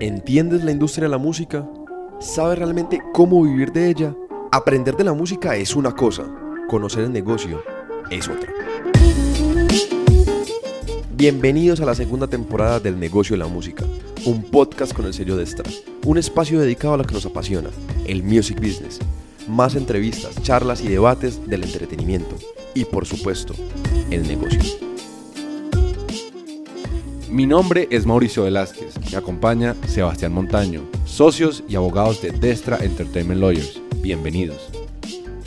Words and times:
¿Entiendes 0.00 0.64
la 0.64 0.72
industria 0.72 1.04
de 1.04 1.10
la 1.10 1.18
música? 1.18 1.68
¿Sabes 2.20 2.58
realmente 2.58 3.00
cómo 3.12 3.42
vivir 3.42 3.72
de 3.72 3.88
ella? 3.88 4.14
Aprender 4.52 4.96
de 4.96 5.04
la 5.04 5.12
música 5.12 5.56
es 5.56 5.76
una 5.76 5.92
cosa, 5.92 6.24
conocer 6.68 7.04
el 7.04 7.12
negocio 7.12 7.62
es 8.10 8.28
otra. 8.28 8.52
Bienvenidos 11.16 11.80
a 11.80 11.86
la 11.86 11.94
segunda 11.94 12.26
temporada 12.26 12.80
del 12.80 12.98
Negocio 12.98 13.34
de 13.34 13.40
la 13.40 13.48
Música, 13.48 13.84
un 14.24 14.42
podcast 14.42 14.92
con 14.92 15.06
el 15.06 15.14
sello 15.14 15.36
de 15.36 15.44
Extra, 15.44 15.70
un 16.04 16.18
espacio 16.18 16.60
dedicado 16.60 16.94
a 16.94 16.96
lo 16.96 17.04
que 17.04 17.14
nos 17.14 17.26
apasiona, 17.26 17.70
el 18.06 18.22
music 18.22 18.56
business. 18.56 18.98
Más 19.48 19.74
entrevistas, 19.74 20.40
charlas 20.42 20.82
y 20.82 20.88
debates 20.88 21.46
del 21.46 21.64
entretenimiento 21.64 22.36
y 22.74 22.84
por 22.84 23.06
supuesto, 23.06 23.54
el 24.10 24.26
negocio. 24.26 24.60
Mi 27.30 27.46
nombre 27.46 27.86
es 27.92 28.06
Mauricio 28.06 28.42
Velázquez, 28.42 28.89
me 29.10 29.16
acompaña 29.16 29.74
Sebastián 29.86 30.32
Montaño, 30.32 30.88
socios 31.04 31.64
y 31.68 31.74
abogados 31.74 32.22
de 32.22 32.30
Destra 32.30 32.78
Entertainment 32.78 33.40
Lawyers. 33.40 33.80
Bienvenidos. 33.96 34.70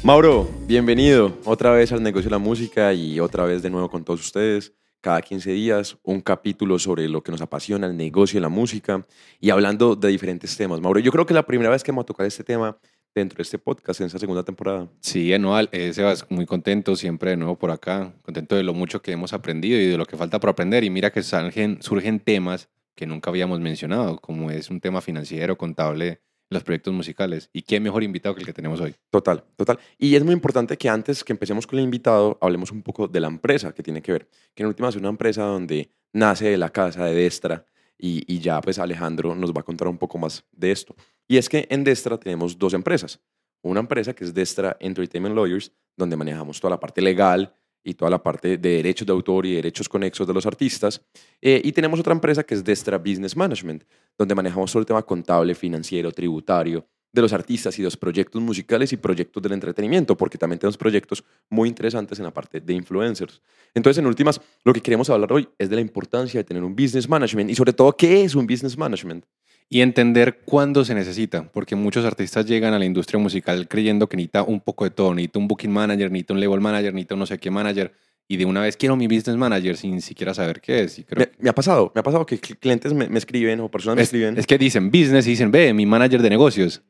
Mauro, 0.04 0.50
bienvenido 0.68 1.38
otra 1.46 1.72
vez 1.72 1.94
al 1.94 2.04
negocio 2.04 2.30
de 2.30 2.36
la 2.36 2.40
música 2.40 2.94
y 2.94 3.22
otra 3.22 3.46
vez 3.46 3.62
de 3.62 3.70
nuevo 3.70 3.90
con 3.90 4.04
todos 4.04 4.20
ustedes. 4.20 4.74
Cada 5.00 5.22
15 5.22 5.52
días, 5.52 5.98
un 6.04 6.20
capítulo 6.20 6.78
sobre 6.78 7.08
lo 7.08 7.24
que 7.24 7.32
nos 7.32 7.42
apasiona, 7.42 7.88
el 7.88 7.96
negocio 7.96 8.38
de 8.38 8.42
la 8.42 8.50
música 8.50 9.06
y 9.40 9.50
hablando 9.50 9.96
de 9.96 10.10
diferentes 10.10 10.58
temas. 10.58 10.82
Mauro, 10.82 11.00
yo 11.00 11.12
creo 11.12 11.26
que 11.26 11.34
la 11.34 11.46
primera 11.46 11.70
vez 11.70 11.84
que 11.84 11.92
vamos 11.92 12.04
a 12.04 12.08
tocar 12.08 12.26
este 12.26 12.44
tema 12.44 12.78
dentro 13.16 13.38
de 13.38 13.44
este 13.44 13.60
podcast 13.60 14.02
en 14.02 14.08
esta 14.08 14.20
segunda 14.20 14.44
temporada. 14.44 14.90
Sí, 15.00 15.34
anual. 15.34 15.70
Eh, 15.72 15.94
Sebas, 15.94 16.26
muy 16.30 16.46
contento 16.46 16.96
siempre 16.96 17.32
de 17.32 17.38
nuevo 17.38 17.58
por 17.58 17.72
acá. 17.72 18.14
Contento 18.24 18.56
de 18.56 18.64
lo 18.64 18.74
mucho 18.74 19.02
que 19.02 19.14
hemos 19.14 19.32
aprendido 19.32 19.80
y 19.80 19.88
de 19.88 19.98
lo 19.98 20.06
que 20.06 20.18
falta 20.18 20.40
por 20.40 20.50
aprender. 20.50 20.84
Y 20.84 20.90
mira 20.90 21.12
que 21.12 21.24
surgen, 21.24 21.82
surgen 21.82 22.20
temas 22.20 22.70
que 22.96 23.06
nunca 23.06 23.30
habíamos 23.30 23.60
mencionado, 23.60 24.20
como 24.20 24.52
es 24.52 24.70
un 24.70 24.80
tema 24.80 25.02
financiero, 25.02 25.58
contable, 25.58 26.22
los 26.50 26.64
proyectos 26.64 26.94
musicales. 26.94 27.50
Y 27.52 27.64
qué 27.64 27.80
mejor 27.80 28.04
invitado 28.04 28.36
que 28.36 28.42
el 28.42 28.46
que 28.46 28.54
tenemos 28.54 28.80
hoy. 28.80 28.96
Total, 29.10 29.44
total. 29.56 29.80
Y 29.98 30.16
es 30.16 30.24
muy 30.24 30.34
importante 30.34 30.78
que 30.78 30.90
antes 30.90 31.24
que 31.24 31.34
empecemos 31.34 31.68
con 31.68 31.80
el 31.80 31.86
invitado, 31.86 32.38
hablemos 32.42 32.72
un 32.72 32.84
poco 32.84 33.08
de 33.08 33.20
la 33.20 33.28
empresa 33.28 33.74
que 33.74 33.84
tiene 33.84 34.02
que 34.02 34.12
ver. 34.12 34.30
Que 34.54 34.64
en 34.64 34.68
última 34.68 34.90
es 34.90 34.96
una 34.96 35.10
empresa 35.10 35.44
donde 35.44 35.92
nace 36.14 36.50
de 36.50 36.58
la 36.58 36.70
casa 36.70 37.06
de 37.06 37.16
Destra 37.16 37.66
y, 37.98 38.24
y 38.32 38.40
ya 38.40 38.62
pues 38.62 38.80
Alejandro 38.80 39.36
nos 39.36 39.52
va 39.52 39.62
a 39.62 39.64
contar 39.64 39.88
un 39.88 39.98
poco 39.98 40.18
más 40.18 40.46
de 40.52 40.72
esto. 40.72 40.96
Y 41.28 41.38
es 41.38 41.50
que 41.50 41.68
en 41.70 41.84
Destra 41.84 42.18
tenemos 42.18 42.58
dos 42.58 42.74
empresas. 42.74 43.20
Una 43.62 43.80
empresa 43.80 44.14
que 44.14 44.24
es 44.24 44.34
Destra 44.34 44.78
Entertainment 44.80 45.36
Lawyers, 45.36 45.72
donde 45.96 46.18
manejamos 46.18 46.60
toda 46.60 46.72
la 46.72 46.80
parte 46.80 47.02
legal 47.02 47.56
y 47.84 47.94
toda 47.94 48.12
la 48.12 48.22
parte 48.22 48.58
de 48.58 48.70
derechos 48.78 49.06
de 49.06 49.14
autor 49.14 49.46
y 49.46 49.56
derechos 49.56 49.90
conexos 49.90 50.26
de 50.28 50.34
los 50.34 50.46
artistas. 50.46 51.02
Eh, 51.42 51.62
y 51.64 51.72
tenemos 51.72 52.00
otra 52.00 52.14
empresa 52.14 52.44
que 52.44 52.56
es 52.56 52.64
Destra 52.64 52.98
Business 52.98 53.36
Management, 53.36 53.84
donde 54.18 54.36
manejamos 54.36 54.72
todo 54.72 54.80
el 54.80 54.86
tema 54.86 55.04
contable, 55.04 55.54
financiero, 55.56 56.12
tributario 56.12 56.88
de 57.14 57.22
los 57.22 57.32
artistas 57.32 57.78
y 57.78 57.84
los 57.84 57.96
proyectos 57.96 58.42
musicales 58.42 58.92
y 58.92 58.98
proyectos 58.98 59.42
del 59.44 59.52
entretenimiento, 59.52 60.18
porque 60.18 60.38
también 60.38 60.58
tenemos 60.58 60.78
proyectos 60.78 61.24
muy 61.48 61.70
interesantes 61.70 62.18
en 62.18 62.26
la 62.26 62.34
parte 62.34 62.60
de 62.60 62.74
influencers. 62.74 63.40
Entonces, 63.76 64.00
en 64.00 64.08
últimas, 64.08 64.42
lo 64.64 64.74
que 64.74 64.82
queremos 64.82 65.12
hablar 65.12 65.32
hoy 65.32 65.48
es 65.60 65.70
de 65.70 65.76
la 65.76 65.82
importancia 65.82 66.40
de 66.40 66.44
tener 66.44 66.64
un 66.64 66.76
business 66.76 67.08
management 67.08 67.52
y 67.52 67.56
sobre 67.56 67.72
todo, 67.72 67.96
¿qué 67.96 68.24
es 68.24 68.34
un 68.34 68.48
business 68.48 68.76
management? 68.76 69.26
Y 69.74 69.82
entender 69.82 70.42
cuándo 70.46 70.86
se 70.86 70.94
necesita, 70.94 71.52
porque 71.52 71.76
muchos 71.76 72.06
artistas 72.06 72.46
llegan 72.46 72.76
a 72.76 72.78
la 72.78 72.86
industria 72.86 73.20
musical 73.20 73.68
creyendo 73.68 74.08
que 74.08 74.16
necesita 74.16 74.44
un 74.44 74.62
poco 74.62 74.84
de 74.84 74.92
todo, 74.92 75.16
necesita 75.16 75.40
un 75.40 75.48
booking 75.48 75.72
manager, 75.72 76.12
necesita 76.12 76.36
un 76.36 76.42
label 76.42 76.62
manager, 76.62 76.94
necesita 76.94 77.16
un 77.16 77.20
no 77.22 77.26
sé 77.26 77.40
qué 77.40 77.50
manager, 77.50 77.92
y 78.28 78.38
de 78.38 78.46
una 78.46 78.62
vez 78.62 78.78
quiero 78.78 78.96
mi 78.96 79.08
business 79.08 79.36
manager 79.36 79.76
sin 79.76 80.00
siquiera 80.02 80.36
saber 80.36 80.62
qué 80.62 80.84
es. 80.84 81.00
Y 81.00 81.04
creo... 81.06 81.26
me, 81.26 81.44
me, 81.44 81.50
ha 81.50 81.56
pasado, 81.56 81.92
me 81.96 82.02
ha 82.02 82.04
pasado 82.04 82.24
que 82.24 82.38
clientes 82.38 82.94
me, 82.94 83.10
me 83.10 83.18
escriben 83.18 83.62
o 83.62 83.72
personas 83.72 83.96
me 83.96 84.04
es, 84.04 84.10
escriben. 84.10 84.38
Es 84.38 84.46
que 84.46 84.60
dicen 84.60 84.92
business 84.92 85.26
y 85.26 85.32
dicen, 85.32 85.50
ve, 85.50 85.74
mi 85.74 85.88
manager 85.88 86.22
de 86.22 86.30
negocios 86.30 86.84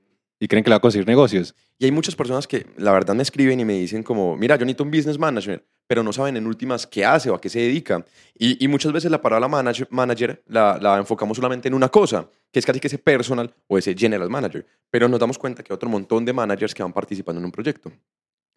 y 0.43 0.47
creen 0.49 0.61
que 0.61 0.69
le 0.69 0.73
va 0.73 0.79
a 0.79 0.81
conseguir 0.81 1.07
negocios. 1.07 1.55
Y 1.79 1.85
hay 1.85 1.91
muchas 1.93 2.17
personas 2.17 2.47
que 2.47 2.65
la 2.75 2.91
verdad 2.91 3.15
me 3.15 3.23
escriben 3.23 3.61
y 3.61 3.63
me 3.63 3.75
dicen 3.75 4.03
como, 4.03 4.35
mira, 4.35 4.57
yo 4.57 4.65
necesito 4.65 4.83
un 4.83 4.91
business 4.91 5.17
manager, 5.17 5.65
pero 5.87 6.03
no 6.03 6.11
saben 6.11 6.35
en 6.35 6.45
últimas 6.45 6.85
qué 6.85 7.05
hace 7.05 7.29
o 7.29 7.35
a 7.35 7.39
qué 7.39 7.47
se 7.47 7.59
dedica. 7.59 8.05
Y, 8.37 8.67
muchas 8.67 8.91
veces 8.91 9.09
la 9.09 9.21
palabra 9.21 9.47
manager, 9.47 9.87
manager 9.89 10.43
la, 10.47 10.77
la, 10.81 10.97
enfocamos 10.97 11.37
solamente 11.37 11.69
en 11.69 11.73
una 11.73 11.87
cosa, 11.87 12.29
que 12.51 12.59
es 12.59 12.65
casi 12.65 12.81
que 12.81 12.87
ese 12.87 12.97
personal 12.97 13.53
o 13.67 13.77
ese 13.77 13.95
general 13.95 14.29
manager, 14.29 14.65
pero 14.89 15.07
nos 15.07 15.17
damos 15.17 15.37
cuenta 15.37 15.63
que 15.63 15.71
hay 15.71 15.75
otro 15.75 15.87
montón 15.87 16.25
de 16.25 16.33
managers 16.33 16.73
que 16.73 16.83
van 16.83 16.91
participando 16.91 17.39
en 17.39 17.45
un 17.45 17.51
proyecto. 17.53 17.89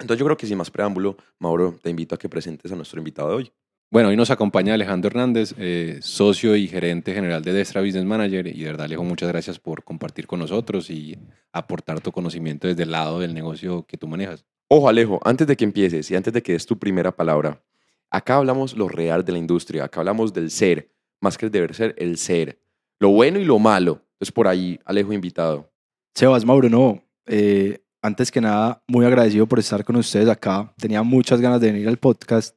Entonces 0.00 0.18
yo 0.18 0.24
creo 0.24 0.36
que 0.36 0.48
sin 0.48 0.58
más 0.58 0.72
preámbulo, 0.72 1.16
Mauro, 1.38 1.78
te 1.80 1.88
invito 1.88 2.16
a 2.16 2.18
que 2.18 2.28
presentes 2.28 2.72
a 2.72 2.74
nuestro 2.74 2.98
invitado 2.98 3.28
de 3.28 3.34
hoy. 3.36 3.52
Bueno, 3.88 4.08
hoy 4.08 4.16
nos 4.16 4.30
acompaña 4.32 4.74
Alejandro 4.74 5.08
Hernández, 5.08 5.54
eh, 5.58 6.00
socio 6.02 6.56
y 6.56 6.66
gerente 6.66 7.14
general 7.14 7.42
de 7.42 7.52
Destra 7.52 7.82
Business 7.82 8.04
Manager. 8.04 8.48
Y 8.48 8.58
de 8.58 8.64
verdad, 8.64 8.86
Alejo, 8.86 9.04
muchas 9.04 9.28
gracias 9.28 9.60
por 9.60 9.84
compartir 9.84 10.26
con 10.26 10.40
nosotros 10.40 10.90
y 10.90 11.16
aportar 11.52 12.00
tu 12.00 12.10
conocimiento 12.10 12.66
desde 12.66 12.82
el 12.82 12.90
lado 12.90 13.20
del 13.20 13.32
negocio 13.32 13.86
que 13.86 13.96
tú 13.96 14.08
manejas. 14.08 14.44
Ojo, 14.68 14.88
Alejo, 14.88 15.20
antes 15.24 15.46
de 15.46 15.56
que 15.56 15.62
empieces 15.62 16.10
y 16.10 16.16
antes 16.16 16.32
de 16.32 16.42
que 16.42 16.52
des 16.52 16.66
tu 16.66 16.76
primera 16.76 17.14
palabra, 17.14 17.62
acá 18.10 18.36
hablamos 18.36 18.76
lo 18.76 18.88
real 18.88 19.24
de 19.24 19.32
la 19.32 19.38
industria, 19.38 19.84
acá 19.84 20.00
hablamos 20.00 20.32
del 20.32 20.50
ser, 20.50 20.90
más 21.20 21.38
que 21.38 21.46
el 21.46 21.52
deber 21.52 21.72
ser, 21.72 21.94
el 21.96 22.18
ser. 22.18 22.58
Lo 22.98 23.10
bueno 23.10 23.38
y 23.38 23.44
lo 23.44 23.60
malo. 23.60 24.02
Entonces, 24.14 24.32
por 24.32 24.48
ahí, 24.48 24.80
Alejo, 24.84 25.12
invitado. 25.12 25.70
Sebas, 26.12 26.44
Mauro, 26.44 26.68
no. 26.68 27.04
Eh, 27.26 27.78
antes 28.02 28.32
que 28.32 28.40
nada, 28.40 28.82
muy 28.88 29.06
agradecido 29.06 29.46
por 29.46 29.60
estar 29.60 29.84
con 29.84 29.94
ustedes 29.94 30.28
acá. 30.28 30.74
Tenía 30.76 31.04
muchas 31.04 31.40
ganas 31.40 31.60
de 31.60 31.70
venir 31.70 31.86
al 31.86 31.98
podcast 31.98 32.56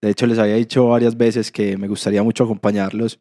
de 0.00 0.10
hecho, 0.10 0.26
les 0.26 0.38
había 0.38 0.54
dicho 0.56 0.88
varias 0.88 1.16
veces 1.16 1.50
que 1.50 1.76
me 1.76 1.88
gustaría 1.88 2.22
mucho 2.22 2.44
acompañarlos. 2.44 3.20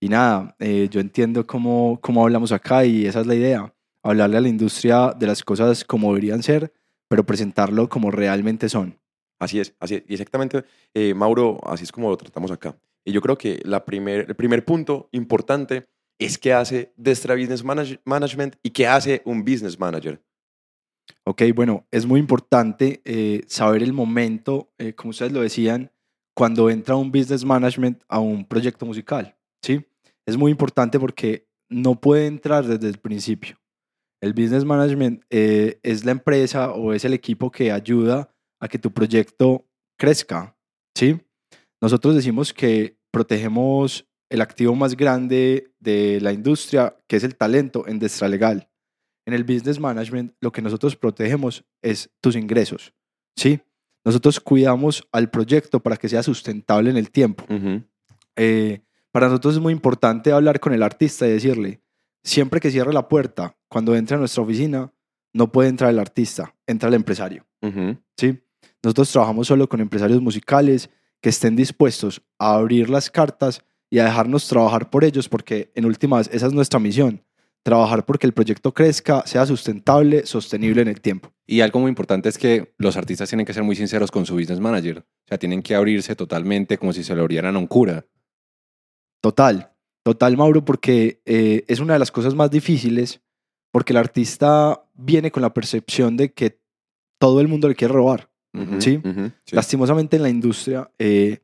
Y 0.00 0.08
nada, 0.08 0.56
eh, 0.58 0.88
yo 0.90 1.00
entiendo 1.00 1.46
cómo, 1.46 1.98
cómo 2.00 2.22
hablamos 2.22 2.52
acá 2.52 2.84
y 2.84 3.06
esa 3.06 3.20
es 3.20 3.26
la 3.26 3.34
idea. 3.34 3.74
Hablarle 4.02 4.36
a 4.36 4.40
la 4.40 4.48
industria 4.48 5.14
de 5.16 5.26
las 5.26 5.42
cosas 5.42 5.84
como 5.84 6.08
deberían 6.08 6.42
ser, 6.42 6.72
pero 7.08 7.24
presentarlo 7.24 7.88
como 7.88 8.10
realmente 8.10 8.68
son. 8.68 8.98
Así 9.38 9.60
es, 9.60 9.74
así 9.80 9.96
es. 9.96 10.04
Y 10.08 10.14
exactamente, 10.14 10.64
eh, 10.94 11.14
Mauro, 11.14 11.60
así 11.64 11.84
es 11.84 11.92
como 11.92 12.10
lo 12.10 12.16
tratamos 12.16 12.50
acá. 12.50 12.76
Y 13.04 13.12
yo 13.12 13.20
creo 13.20 13.36
que 13.36 13.60
la 13.64 13.84
primer, 13.84 14.26
el 14.28 14.34
primer 14.34 14.64
punto 14.64 15.08
importante 15.12 15.86
es 16.18 16.38
qué 16.38 16.52
hace 16.52 16.92
Destra 16.96 17.34
Business 17.34 17.64
Manage 17.64 18.00
Management 18.04 18.56
y 18.62 18.70
qué 18.70 18.86
hace 18.86 19.22
un 19.24 19.44
Business 19.44 19.78
Manager. 19.78 20.22
Ok, 21.24 21.42
bueno, 21.54 21.86
es 21.90 22.06
muy 22.06 22.20
importante 22.20 23.02
eh, 23.04 23.42
saber 23.46 23.82
el 23.82 23.92
momento, 23.92 24.72
eh, 24.78 24.94
como 24.94 25.10
ustedes 25.10 25.32
lo 25.32 25.40
decían, 25.40 25.90
cuando 26.34 26.68
entra 26.68 26.96
un 26.96 27.10
business 27.10 27.44
management 27.44 28.02
a 28.08 28.18
un 28.18 28.44
proyecto 28.44 28.84
musical, 28.84 29.36
¿sí? 29.62 29.84
Es 30.26 30.36
muy 30.36 30.50
importante 30.50 30.98
porque 30.98 31.46
no 31.70 32.00
puede 32.00 32.26
entrar 32.26 32.66
desde 32.66 32.88
el 32.88 32.98
principio. 32.98 33.56
El 34.20 34.32
business 34.32 34.64
management 34.64 35.22
eh, 35.30 35.78
es 35.82 36.04
la 36.04 36.12
empresa 36.12 36.72
o 36.72 36.92
es 36.92 37.04
el 37.04 37.12
equipo 37.12 37.50
que 37.50 37.70
ayuda 37.70 38.30
a 38.60 38.68
que 38.68 38.78
tu 38.78 38.92
proyecto 38.92 39.66
crezca, 39.98 40.56
¿sí? 40.96 41.20
Nosotros 41.80 42.14
decimos 42.14 42.52
que 42.52 42.96
protegemos 43.10 44.06
el 44.30 44.40
activo 44.40 44.74
más 44.74 44.96
grande 44.96 45.72
de 45.78 46.20
la 46.20 46.32
industria, 46.32 46.96
que 47.06 47.16
es 47.16 47.24
el 47.24 47.36
talento 47.36 47.86
en 47.86 47.98
Destra 47.98 48.28
Legal. 48.28 48.68
En 49.26 49.34
el 49.34 49.44
business 49.44 49.78
management, 49.78 50.34
lo 50.40 50.50
que 50.50 50.62
nosotros 50.62 50.96
protegemos 50.96 51.64
es 51.82 52.10
tus 52.20 52.36
ingresos, 52.36 52.92
¿sí? 53.36 53.60
Nosotros 54.04 54.38
cuidamos 54.40 55.06
al 55.12 55.30
proyecto 55.30 55.80
para 55.80 55.96
que 55.96 56.08
sea 56.08 56.22
sustentable 56.22 56.90
en 56.90 56.96
el 56.96 57.10
tiempo. 57.10 57.44
Uh 57.48 57.54
-huh. 57.54 57.84
eh, 58.36 58.80
para 59.10 59.28
nosotros 59.28 59.54
es 59.54 59.60
muy 59.60 59.72
importante 59.72 60.32
hablar 60.32 60.58
con 60.58 60.72
el 60.72 60.82
artista 60.82 61.26
y 61.26 61.30
decirle, 61.30 61.80
siempre 62.24 62.58
que 62.60 62.70
cierre 62.70 62.92
la 62.92 63.08
puerta, 63.08 63.56
cuando 63.68 63.94
entre 63.94 64.16
a 64.16 64.18
nuestra 64.18 64.42
oficina, 64.42 64.92
no 65.32 65.52
puede 65.52 65.68
entrar 65.68 65.90
el 65.90 65.98
artista, 65.98 66.54
entra 66.66 66.88
el 66.88 66.94
empresario. 66.94 67.46
Uh 67.62 67.68
-huh. 67.68 68.02
¿sí? 68.16 68.38
Nosotros 68.82 69.10
trabajamos 69.10 69.46
solo 69.46 69.68
con 69.68 69.80
empresarios 69.80 70.20
musicales 70.20 70.90
que 71.20 71.30
estén 71.30 71.56
dispuestos 71.56 72.22
a 72.38 72.54
abrir 72.54 72.90
las 72.90 73.10
cartas 73.10 73.62
y 73.90 73.98
a 73.98 74.04
dejarnos 74.04 74.46
trabajar 74.48 74.90
por 74.90 75.04
ellos, 75.04 75.28
porque 75.28 75.72
en 75.74 75.86
últimas 75.86 76.28
esa 76.32 76.46
es 76.46 76.52
nuestra 76.52 76.80
misión, 76.80 77.22
trabajar 77.62 78.04
porque 78.04 78.26
el 78.26 78.32
proyecto 78.32 78.74
crezca, 78.74 79.26
sea 79.26 79.46
sustentable, 79.46 80.26
sostenible 80.26 80.82
en 80.82 80.88
el 80.88 81.00
tiempo. 81.00 81.33
Y 81.46 81.60
algo 81.60 81.80
muy 81.80 81.90
importante 81.90 82.28
es 82.28 82.38
que 82.38 82.74
los 82.78 82.96
artistas 82.96 83.28
tienen 83.28 83.44
que 83.44 83.52
ser 83.52 83.62
muy 83.62 83.76
sinceros 83.76 84.10
con 84.10 84.24
su 84.24 84.34
business 84.34 84.60
manager. 84.60 84.98
O 84.98 85.28
sea, 85.28 85.38
tienen 85.38 85.62
que 85.62 85.74
abrirse 85.74 86.16
totalmente 86.16 86.78
como 86.78 86.92
si 86.92 87.04
se 87.04 87.14
lo 87.14 87.22
abrieran 87.22 87.56
a 87.56 87.58
un 87.58 87.66
cura. 87.66 88.06
Total, 89.20 89.72
total, 90.02 90.36
Mauro, 90.36 90.64
porque 90.64 91.20
eh, 91.24 91.64
es 91.66 91.80
una 91.80 91.94
de 91.94 91.98
las 91.98 92.10
cosas 92.10 92.34
más 92.34 92.50
difíciles, 92.50 93.22
porque 93.72 93.92
el 93.92 93.98
artista 93.98 94.84
viene 94.94 95.30
con 95.30 95.42
la 95.42 95.52
percepción 95.52 96.16
de 96.16 96.32
que 96.32 96.60
todo 97.18 97.40
el 97.40 97.48
mundo 97.48 97.68
le 97.68 97.74
quiere 97.74 97.92
robar. 97.94 98.30
Uh 98.54 98.60
-huh, 98.60 98.80
¿sí? 98.80 98.96
Uh 98.98 99.08
-huh, 99.08 99.32
sí? 99.44 99.56
Lastimosamente 99.56 100.16
en 100.16 100.22
la 100.22 100.28
industria 100.28 100.90
eh, 100.98 101.40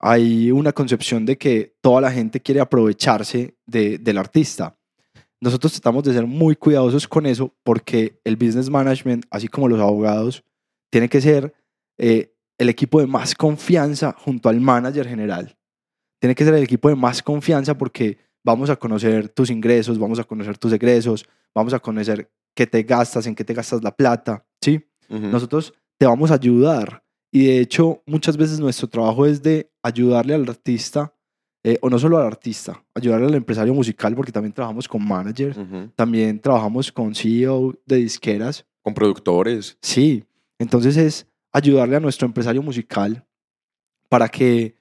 hay 0.00 0.50
una 0.50 0.72
concepción 0.72 1.24
de 1.26 1.36
que 1.36 1.76
toda 1.80 2.00
la 2.00 2.10
gente 2.10 2.40
quiere 2.40 2.60
aprovecharse 2.60 3.56
de, 3.66 3.98
del 3.98 4.18
artista. 4.18 4.77
Nosotros 5.40 5.72
tratamos 5.72 6.02
de 6.04 6.12
ser 6.12 6.26
muy 6.26 6.56
cuidadosos 6.56 7.06
con 7.06 7.26
eso 7.26 7.54
porque 7.62 8.20
el 8.24 8.36
business 8.36 8.68
management, 8.68 9.24
así 9.30 9.48
como 9.48 9.68
los 9.68 9.80
abogados, 9.80 10.42
tiene 10.90 11.08
que 11.08 11.20
ser 11.20 11.54
eh, 11.98 12.34
el 12.58 12.68
equipo 12.68 13.00
de 13.00 13.06
más 13.06 13.34
confianza 13.34 14.14
junto 14.18 14.48
al 14.48 14.60
manager 14.60 15.06
general. 15.06 15.56
Tiene 16.20 16.34
que 16.34 16.44
ser 16.44 16.54
el 16.54 16.62
equipo 16.62 16.88
de 16.88 16.96
más 16.96 17.22
confianza 17.22 17.78
porque 17.78 18.18
vamos 18.44 18.70
a 18.70 18.76
conocer 18.76 19.28
tus 19.28 19.50
ingresos, 19.50 19.98
vamos 19.98 20.18
a 20.18 20.24
conocer 20.24 20.58
tus 20.58 20.72
egresos, 20.72 21.24
vamos 21.54 21.72
a 21.72 21.78
conocer 21.78 22.30
qué 22.54 22.66
te 22.66 22.82
gastas, 22.82 23.26
en 23.26 23.34
qué 23.34 23.44
te 23.44 23.54
gastas 23.54 23.82
la 23.82 23.94
plata, 23.94 24.44
¿sí? 24.60 24.84
Nosotros 25.08 25.72
te 25.98 26.06
vamos 26.06 26.30
a 26.30 26.34
ayudar 26.34 27.04
y 27.32 27.46
de 27.46 27.60
hecho 27.60 28.02
muchas 28.06 28.36
veces 28.36 28.58
nuestro 28.60 28.88
trabajo 28.88 29.26
es 29.26 29.42
de 29.42 29.70
ayudarle 29.82 30.34
al 30.34 30.48
artista, 30.48 31.14
eh, 31.68 31.78
o 31.82 31.90
no 31.90 31.98
solo 31.98 32.16
al 32.18 32.26
artista, 32.26 32.82
ayudarle 32.94 33.26
al 33.26 33.34
empresario 33.34 33.74
musical 33.74 34.14
porque 34.14 34.32
también 34.32 34.52
trabajamos 34.54 34.88
con 34.88 35.06
managers, 35.06 35.58
también 35.94 36.40
trabajamos 36.40 36.90
con 36.90 37.14
CEO 37.14 37.74
de 37.84 37.96
disqueras, 37.96 38.64
Con 38.82 38.94
productores. 38.94 39.76
sí, 39.82 40.24
entonces 40.58 40.96
es 40.96 41.26
ayudarle 41.52 41.96
a 41.96 42.00
nuestro 42.00 42.26
empresario 42.26 42.62
musical 42.62 43.22
para 44.08 44.28
que 44.28 44.76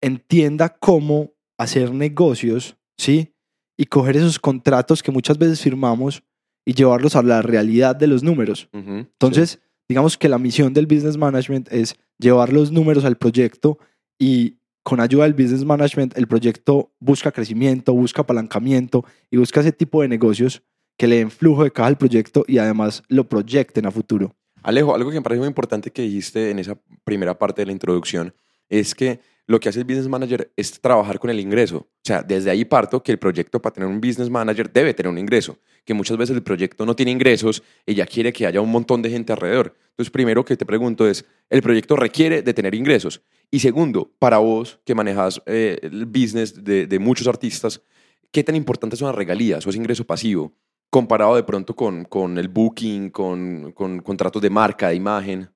entienda 0.00 0.68
cómo 0.68 1.30
hacer 1.58 1.92
negocios, 1.94 2.76
¿sí? 2.98 3.32
Y 3.76 3.84
coger 3.86 4.16
esos 4.16 4.38
contratos 4.40 5.00
que 5.02 5.12
muchas 5.12 5.38
veces 5.38 5.60
firmamos 5.60 6.22
y 6.64 6.74
llevarlos 6.74 7.14
a 7.14 7.22
la 7.22 7.40
realidad 7.42 7.94
de 7.94 8.06
los 8.08 8.22
números. 8.24 8.68
Entonces, 8.72 9.60
digamos 9.88 10.18
que 10.18 10.28
la 10.28 10.38
misión 10.38 10.72
del 10.72 10.86
business 10.86 11.16
management 11.16 11.68
es 11.72 11.94
llevar 12.18 12.52
los 12.52 12.72
números 12.72 13.04
al 13.04 13.16
proyecto 13.16 13.78
y 14.18 14.56
con 14.82 15.00
ayuda 15.00 15.24
del 15.24 15.34
business 15.34 15.64
management 15.64 16.16
el 16.16 16.26
proyecto 16.26 16.92
busca 16.98 17.32
crecimiento, 17.32 17.92
busca 17.92 18.22
apalancamiento 18.22 19.04
y 19.30 19.36
busca 19.36 19.60
ese 19.60 19.72
tipo 19.72 20.02
de 20.02 20.08
negocios 20.08 20.62
que 20.96 21.06
le 21.06 21.16
den 21.16 21.30
flujo 21.30 21.64
de 21.64 21.70
caja 21.70 21.88
al 21.88 21.98
proyecto 21.98 22.44
y 22.46 22.58
además 22.58 23.02
lo 23.08 23.28
proyecten 23.28 23.86
a 23.86 23.90
futuro. 23.90 24.34
Alejo, 24.62 24.94
algo 24.94 25.10
que 25.10 25.16
me 25.16 25.22
parece 25.22 25.40
muy 25.40 25.48
importante 25.48 25.90
que 25.90 26.02
dijiste 26.02 26.50
en 26.50 26.58
esa 26.58 26.78
primera 27.04 27.38
parte 27.38 27.62
de 27.62 27.66
la 27.66 27.72
introducción 27.72 28.34
es 28.68 28.94
que 28.94 29.20
lo 29.46 29.58
que 29.58 29.68
hace 29.68 29.80
el 29.80 29.84
business 29.84 30.08
manager 30.08 30.52
es 30.56 30.80
trabajar 30.80 31.18
con 31.18 31.28
el 31.28 31.40
ingreso. 31.40 31.76
O 31.78 32.04
sea, 32.04 32.22
desde 32.22 32.50
ahí 32.50 32.64
parto 32.64 33.02
que 33.02 33.10
el 33.10 33.18
proyecto 33.18 33.60
para 33.60 33.74
tener 33.74 33.88
un 33.88 34.00
business 34.00 34.30
manager 34.30 34.72
debe 34.72 34.94
tener 34.94 35.10
un 35.10 35.18
ingreso, 35.18 35.58
que 35.84 35.94
muchas 35.94 36.16
veces 36.16 36.36
el 36.36 36.42
proyecto 36.42 36.86
no 36.86 36.94
tiene 36.94 37.10
ingresos 37.10 37.62
y 37.84 37.94
ya 37.94 38.06
quiere 38.06 38.32
que 38.32 38.46
haya 38.46 38.60
un 38.60 38.70
montón 38.70 39.02
de 39.02 39.10
gente 39.10 39.32
alrededor. 39.32 39.74
Entonces, 39.90 40.10
primero 40.10 40.44
que 40.44 40.56
te 40.56 40.64
pregunto 40.64 41.08
es, 41.08 41.24
¿el 41.50 41.60
proyecto 41.60 41.96
requiere 41.96 42.42
de 42.42 42.54
tener 42.54 42.74
ingresos? 42.74 43.22
Y 43.54 43.60
segundo, 43.60 44.10
para 44.18 44.38
vos 44.38 44.80
que 44.84 44.94
manejas 44.94 45.42
eh, 45.44 45.78
el 45.82 46.06
business 46.06 46.64
de, 46.64 46.86
de 46.86 46.98
muchos 46.98 47.26
artistas, 47.26 47.82
¿qué 48.30 48.42
tan 48.42 48.56
importantes 48.56 48.98
son 48.98 49.08
las 49.08 49.14
regalías 49.14 49.66
o 49.66 49.70
ese 49.70 49.78
ingreso 49.78 50.06
pasivo 50.06 50.54
comparado 50.88 51.36
de 51.36 51.42
pronto 51.42 51.76
con, 51.76 52.04
con 52.04 52.38
el 52.38 52.48
booking, 52.48 53.10
con, 53.10 53.72
con 53.72 54.00
contratos 54.00 54.40
de 54.40 54.48
marca, 54.48 54.88
de 54.88 54.94
imagen? 54.94 55.50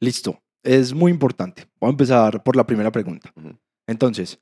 Listo, 0.00 0.42
es 0.62 0.94
muy 0.94 1.12
importante. 1.12 1.66
Voy 1.78 1.88
a 1.88 1.90
empezar 1.90 2.42
por 2.42 2.56
la 2.56 2.66
primera 2.66 2.90
pregunta. 2.90 3.32
Entonces, 3.86 4.40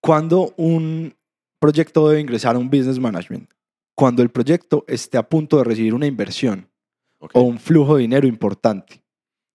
¿cuándo 0.00 0.54
un 0.56 1.14
proyecto 1.60 2.08
debe 2.08 2.20
ingresar 2.20 2.54
a 2.54 2.58
un 2.60 2.70
business 2.70 3.00
management? 3.00 3.50
Cuando 3.96 4.22
el 4.22 4.30
proyecto 4.30 4.84
esté 4.86 5.18
a 5.18 5.28
punto 5.28 5.58
de 5.58 5.64
recibir 5.64 5.94
una 5.94 6.06
inversión 6.06 6.70
o 7.18 7.40
un 7.40 7.58
flujo 7.58 7.96
de 7.96 8.02
dinero 8.02 8.28
importante. 8.28 9.02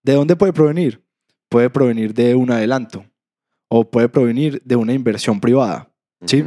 ¿De 0.03 0.13
dónde 0.13 0.35
puede 0.35 0.51
provenir? 0.51 1.02
Puede 1.53 1.69
provenir 1.69 2.15
de 2.15 2.33
un 2.33 2.49
adelanto 2.49 3.05
o 3.69 3.91
puede 3.91 4.09
provenir 4.09 4.59
de 4.65 4.75
una 4.75 4.91
inversión 4.91 5.39
privada. 5.39 5.93
¿sí? 6.25 6.41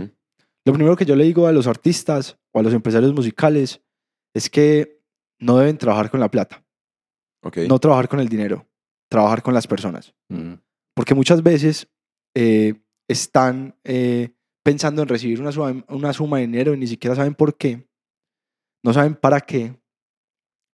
Lo 0.64 0.72
primero 0.72 0.96
que 0.96 1.04
yo 1.04 1.14
le 1.14 1.22
digo 1.22 1.46
a 1.46 1.52
los 1.52 1.68
artistas 1.68 2.40
o 2.52 2.58
a 2.58 2.62
los 2.64 2.74
empresarios 2.74 3.14
musicales 3.14 3.80
es 4.34 4.50
que 4.50 5.00
no 5.38 5.58
deben 5.58 5.78
trabajar 5.78 6.10
con 6.10 6.18
la 6.18 6.28
plata, 6.28 6.66
Ok. 7.44 7.58
no 7.68 7.78
trabajar 7.78 8.08
con 8.08 8.18
el 8.18 8.28
dinero, 8.28 8.68
trabajar 9.08 9.44
con 9.44 9.54
las 9.54 9.68
personas. 9.68 10.12
Porque 10.92 11.14
muchas 11.14 11.40
veces 11.40 11.88
eh, 12.34 12.74
están 13.06 13.76
eh, 13.84 14.30
pensando 14.64 15.02
en 15.02 15.08
recibir 15.08 15.40
una 15.40 15.52
suma, 15.52 15.84
una 15.86 16.12
suma 16.12 16.38
de 16.38 16.48
dinero 16.48 16.74
y 16.74 16.78
ni 16.78 16.88
siquiera 16.88 17.14
saben 17.14 17.36
por 17.36 17.56
qué, 17.56 17.88
no 18.82 18.92
saben 18.92 19.14
para 19.14 19.40
qué. 19.40 19.80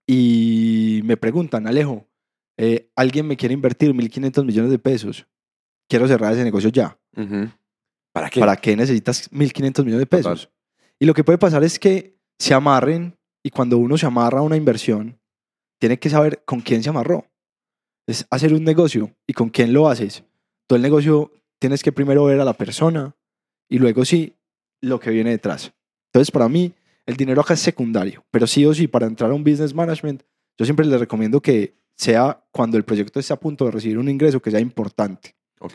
Y 0.08 1.02
me 1.04 1.18
preguntan, 1.18 1.66
Alejo, 1.66 2.08
eh, 2.64 2.92
alguien 2.94 3.26
me 3.26 3.36
quiere 3.36 3.54
invertir 3.54 3.92
1.500 3.92 4.44
millones 4.44 4.70
de 4.70 4.78
pesos. 4.78 5.26
Quiero 5.88 6.06
cerrar 6.06 6.32
ese 6.32 6.44
negocio 6.44 6.70
ya. 6.70 6.96
Ujú. 7.16 7.50
¿Para 8.12 8.30
qué? 8.30 8.38
¿Para 8.38 8.54
qué 8.54 8.76
necesitas 8.76 9.28
1.500 9.32 9.84
millones 9.84 9.98
de 9.98 10.06
Total. 10.06 10.22
pesos? 10.22 10.50
Y 11.00 11.06
lo 11.06 11.12
que 11.12 11.24
puede 11.24 11.38
pasar 11.38 11.64
es 11.64 11.80
que 11.80 12.20
se 12.38 12.54
amarren 12.54 13.18
y 13.42 13.50
cuando 13.50 13.78
uno 13.78 13.98
se 13.98 14.06
amarra 14.06 14.38
a 14.38 14.42
una 14.42 14.56
inversión, 14.56 15.18
tiene 15.80 15.98
que 15.98 16.08
saber 16.08 16.44
con 16.44 16.60
quién 16.60 16.84
se 16.84 16.90
amarró. 16.90 17.26
Es 18.06 18.28
hacer 18.30 18.54
un 18.54 18.62
negocio 18.62 19.12
y 19.26 19.32
con 19.32 19.48
quién 19.48 19.72
lo 19.72 19.88
haces. 19.88 20.22
Todo 20.68 20.76
el 20.76 20.82
negocio 20.82 21.32
tienes 21.58 21.82
que 21.82 21.90
primero 21.90 22.24
ver 22.26 22.38
a 22.38 22.44
la 22.44 22.52
persona 22.52 23.16
y 23.68 23.78
luego 23.80 24.04
sí 24.04 24.36
lo 24.80 25.00
que 25.00 25.10
viene 25.10 25.30
detrás. 25.30 25.72
Entonces, 26.12 26.30
para 26.30 26.48
mí, 26.48 26.72
el 27.06 27.16
dinero 27.16 27.40
acá 27.40 27.54
es 27.54 27.60
secundario, 27.60 28.24
pero 28.30 28.46
sí 28.46 28.64
o 28.66 28.72
sí, 28.72 28.86
para 28.86 29.06
entrar 29.08 29.32
a 29.32 29.34
un 29.34 29.42
business 29.42 29.74
management, 29.74 30.22
yo 30.56 30.64
siempre 30.64 30.86
les 30.86 31.00
recomiendo 31.00 31.40
que 31.40 31.81
sea 31.96 32.44
cuando 32.50 32.76
el 32.76 32.84
proyecto 32.84 33.20
esté 33.20 33.32
a 33.32 33.40
punto 33.40 33.64
de 33.66 33.70
recibir 33.70 33.98
un 33.98 34.08
ingreso 34.08 34.40
que 34.40 34.50
sea 34.50 34.60
importante. 34.60 35.34
Ok. 35.60 35.74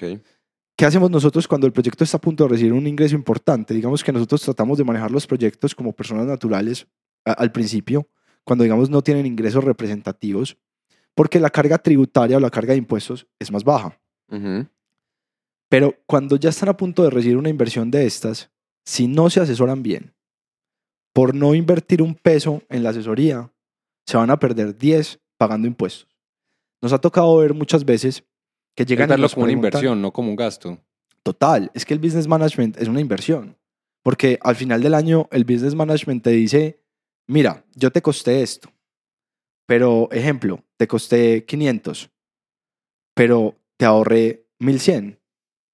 ¿Qué 0.77 0.85
hacemos 0.85 1.09
nosotros 1.09 1.47
cuando 1.47 1.65
el 1.65 1.73
proyecto 1.73 2.03
está 2.03 2.17
a 2.17 2.21
punto 2.21 2.43
de 2.43 2.49
recibir 2.49 2.73
un 2.73 2.85
ingreso 2.85 3.15
importante? 3.15 3.73
Digamos 3.73 4.03
que 4.03 4.11
nosotros 4.11 4.41
tratamos 4.41 4.77
de 4.77 4.83
manejar 4.83 5.09
los 5.11 5.25
proyectos 5.25 5.73
como 5.73 5.93
personas 5.93 6.25
naturales 6.27 6.87
a- 7.25 7.31
al 7.33 7.51
principio, 7.51 8.07
cuando 8.43 8.63
digamos 8.63 8.89
no 8.89 9.01
tienen 9.01 9.25
ingresos 9.25 9.63
representativos, 9.63 10.57
porque 11.15 11.39
la 11.39 11.49
carga 11.49 11.79
tributaria 11.79 12.37
o 12.37 12.39
la 12.39 12.51
carga 12.51 12.73
de 12.73 12.77
impuestos 12.77 13.27
es 13.39 13.51
más 13.51 13.63
baja. 13.63 13.99
Ujú. 14.29 14.67
Pero 15.69 15.95
cuando 16.05 16.35
ya 16.35 16.49
están 16.49 16.69
a 16.69 16.77
punto 16.77 17.03
de 17.03 17.09
recibir 17.09 17.37
una 17.37 17.49
inversión 17.49 17.89
de 17.91 18.05
estas, 18.05 18.51
si 18.85 19.07
no 19.07 19.29
se 19.29 19.39
asesoran 19.41 19.81
bien, 19.83 20.13
por 21.13 21.33
no 21.33 21.55
invertir 21.55 22.01
un 22.01 22.13
peso 22.13 22.61
en 22.69 22.83
la 22.83 22.91
asesoría, 22.91 23.51
se 24.05 24.15
van 24.17 24.29
a 24.29 24.37
perder 24.39 24.77
10 24.77 25.19
pagando 25.37 25.67
impuestos. 25.67 26.06
Nos 26.81 26.93
ha 26.93 26.99
tocado 26.99 27.37
ver 27.37 27.53
muchas 27.53 27.83
veces 27.83 28.23
que 28.75 28.85
llegan 28.85 29.09
y 29.09 29.11
verlo 29.11 29.29
como 29.29 29.43
una 29.45 29.53
inversión, 29.53 30.01
no 30.01 30.11
como 30.11 30.29
un 30.29 30.35
gasto. 30.35 30.77
Total, 31.23 31.71
es 31.73 31.85
que 31.85 31.93
el 31.93 31.99
business 31.99 32.27
management 32.27 32.77
es 32.77 32.87
una 32.87 33.01
inversión. 33.01 33.57
Porque 34.03 34.39
al 34.41 34.55
final 34.55 34.81
del 34.81 34.93
año 34.93 35.27
el 35.31 35.43
business 35.43 35.75
management 35.75 36.23
te 36.23 36.29
dice, 36.29 36.79
mira, 37.27 37.65
yo 37.75 37.91
te 37.91 38.01
costé 38.01 38.41
esto, 38.41 38.71
pero 39.65 40.07
ejemplo, 40.11 40.63
te 40.77 40.87
costé 40.87 41.43
500, 41.43 42.09
pero 43.13 43.55
te 43.75 43.85
ahorré 43.85 44.45
1100, 44.59 45.19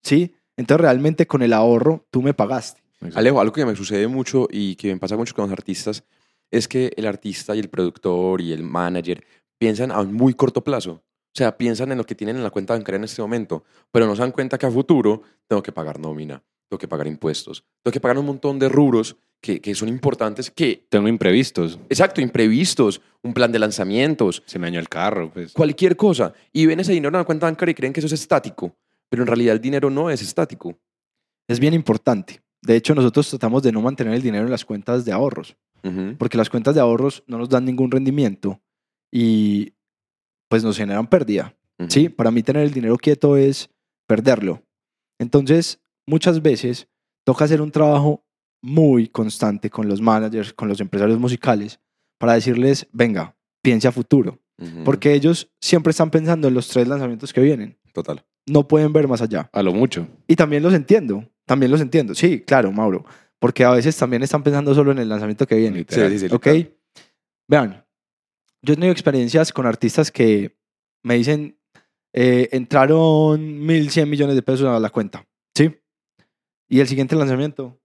¿sí? 0.02 0.34
Entonces 0.58 0.82
realmente 0.82 1.28
con 1.28 1.44
el 1.44 1.54
ahorro 1.54 2.08
tú 2.10 2.22
me 2.22 2.34
pagaste. 2.34 2.82
Alejo, 3.14 3.40
algo 3.40 3.54
que 3.54 3.66
me 3.66 3.76
sucede 3.76 4.08
mucho 4.08 4.48
y 4.50 4.76
que 4.78 4.94
me 4.94 5.00
pasa 5.00 5.18
mucho 5.18 5.36
con 5.36 5.44
los 5.44 5.52
artistas 5.52 6.04
es 6.50 6.68
que 6.68 6.92
el 6.96 7.06
artista 7.06 7.56
y 7.56 7.60
el 7.60 7.70
productor 7.70 8.42
y 8.42 8.52
el 8.54 8.64
manager 8.64 9.24
piensan 9.64 9.92
a 9.92 10.02
un 10.02 10.14
muy 10.14 10.34
corto 10.34 10.62
plazo. 10.62 10.92
O 10.92 11.36
sea, 11.36 11.58
piensan 11.58 11.90
en 11.94 11.98
lo 11.98 12.04
que 12.06 12.16
tienen 12.16 12.36
en 12.36 12.44
la 12.44 12.50
cuenta 12.50 12.74
bancaria 12.74 12.98
en 12.98 13.06
este 13.06 13.22
momento, 13.22 13.64
pero 13.92 14.06
no 14.06 14.14
se 14.14 14.22
dan 14.22 14.34
cuenta 14.34 14.58
que 14.58 14.66
a 14.66 14.72
futuro 14.72 15.22
tengo 15.48 15.64
que 15.64 15.72
pagar 15.72 15.98
nómina, 15.98 16.44
tengo 16.70 16.78
que 16.78 16.88
pagar 16.90 17.08
impuestos, 17.08 17.64
tengo 17.82 17.94
que 17.94 18.02
pagar 18.02 18.18
un 18.18 18.26
montón 18.26 18.60
de 18.60 18.68
rubros 18.68 19.16
que, 19.42 19.62
que 19.62 19.74
son 19.74 19.88
importantes, 19.88 20.52
que, 20.52 20.86
Tengo 20.90 21.08
imprevistos. 21.08 21.80
exacto, 21.90 22.20
imprevistos, 22.20 23.00
un 23.24 23.34
plan 23.34 23.52
de 23.54 23.60
lanzamientos, 23.60 24.44
Se 24.46 24.60
me 24.60 24.68
dañó 24.68 24.80
el 24.82 24.90
carro, 24.90 25.32
pues. 25.34 25.54
cualquier 25.54 25.96
cosa. 25.96 26.34
Y 26.52 26.66
ven 26.66 26.82
ese 26.82 26.92
dinero 26.92 27.16
en 27.16 27.22
la 27.22 27.26
cuenta 27.26 27.46
bancaria 27.48 27.72
y 27.72 27.76
creen 27.76 27.94
que 27.94 28.02
eso 28.02 28.08
es 28.08 28.14
estático, 28.14 28.76
pero 29.10 29.24
en 29.24 29.28
realidad 29.28 29.54
el 29.56 29.62
dinero 29.62 29.90
no 29.90 30.10
es 30.10 30.22
estático. 30.22 30.76
Es 31.48 31.58
bien 31.60 31.74
importante. 31.74 32.42
De 32.62 32.76
hecho, 32.76 32.94
nosotros 32.96 33.30
tratamos 33.30 33.64
de 33.64 33.72
no 33.72 33.82
mantener 33.82 34.14
el 34.14 34.22
dinero 34.22 34.44
en 34.46 34.52
las 34.52 34.66
cuentas 34.66 35.06
de 35.06 35.14
ahorros. 35.14 35.56
Ujú. 35.86 36.16
porque 36.18 36.38
las 36.38 36.50
cuentas 36.50 36.74
de 36.76 36.80
ahorros 36.82 37.24
no 37.28 37.38
nos 37.38 37.50
dan 37.50 37.66
ningún 37.66 37.92
rendimiento 37.92 38.62
y 39.16 39.76
pues 40.50 40.64
nos 40.64 40.76
generan 40.76 41.06
pérdida. 41.06 41.56
¿sí? 41.88 42.10
Para 42.10 42.32
mí 42.32 42.42
tener 42.42 42.64
el 42.64 42.74
dinero 42.74 42.98
quieto 42.98 43.38
es 43.38 43.70
perderlo. 44.08 44.64
Entonces, 45.20 45.80
muchas 46.08 46.42
veces 46.42 46.88
toca 47.24 47.46
hacer 47.46 47.62
un 47.62 47.72
trabajo 47.72 48.26
muy 48.64 49.08
constante 49.08 49.70
con 49.70 49.88
los 49.88 50.02
managers, 50.02 50.52
con 50.54 50.68
los 50.68 50.80
empresarios 50.80 51.20
musicales, 51.20 51.80
para 52.18 52.34
decirles, 52.34 52.88
venga, 52.92 53.36
piense 53.62 53.88
a 53.88 53.92
futuro. 53.92 54.40
Porque 54.86 55.14
ellos 55.14 55.52
siempre 55.60 55.92
están 55.92 56.10
pensando 56.10 56.48
en 56.48 56.54
los 56.54 56.70
tres 56.70 56.88
lanzamientos 56.88 57.34
que 57.34 57.42
vienen. 57.42 57.78
Total. 57.92 58.24
No 58.48 58.66
pueden 58.68 58.94
ver 58.94 59.10
más 59.10 59.22
allá. 59.22 59.50
A 59.52 59.62
lo 59.62 59.74
mucho. 59.74 60.08
Y 60.26 60.38
también 60.38 60.64
los 60.64 60.74
entiendo, 60.74 61.30
también 61.46 61.70
los 61.70 61.82
entiendo. 61.82 62.16
Sí, 62.16 62.40
claro, 62.40 62.72
Mauro. 62.72 63.04
Porque 63.40 63.66
a 63.66 63.72
veces 63.72 63.98
también 63.98 64.24
están 64.24 64.42
pensando 64.42 64.74
solo 64.74 64.92
en 64.94 65.00
el 65.00 65.10
lanzamiento 65.10 65.46
que 65.46 65.56
viene. 65.56 65.80
Literal. 65.80 66.12
Sí, 66.12 66.20
sí, 66.20 66.30
sí, 66.30 66.34
¿Ok? 66.34 66.46
literal. 66.46 66.78
Vean, 67.50 67.83
yo 68.64 68.74
he 68.74 68.76
tenido 68.76 68.92
experiencias 68.92 69.52
con 69.52 69.66
artistas 69.66 70.12
que 70.12 70.58
me 71.04 71.16
dicen, 71.16 71.60
eh, 72.14 72.50
entraron 72.52 73.60
1.100 73.60 74.08
millones 74.08 74.36
de 74.36 74.42
pesos 74.42 74.68
a 74.68 74.80
la 74.80 74.90
cuenta, 74.90 75.28
¿sí? 75.56 75.76
Y 76.70 76.80
el 76.80 76.88
siguiente 76.88 77.16
lanzamiento 77.16 77.80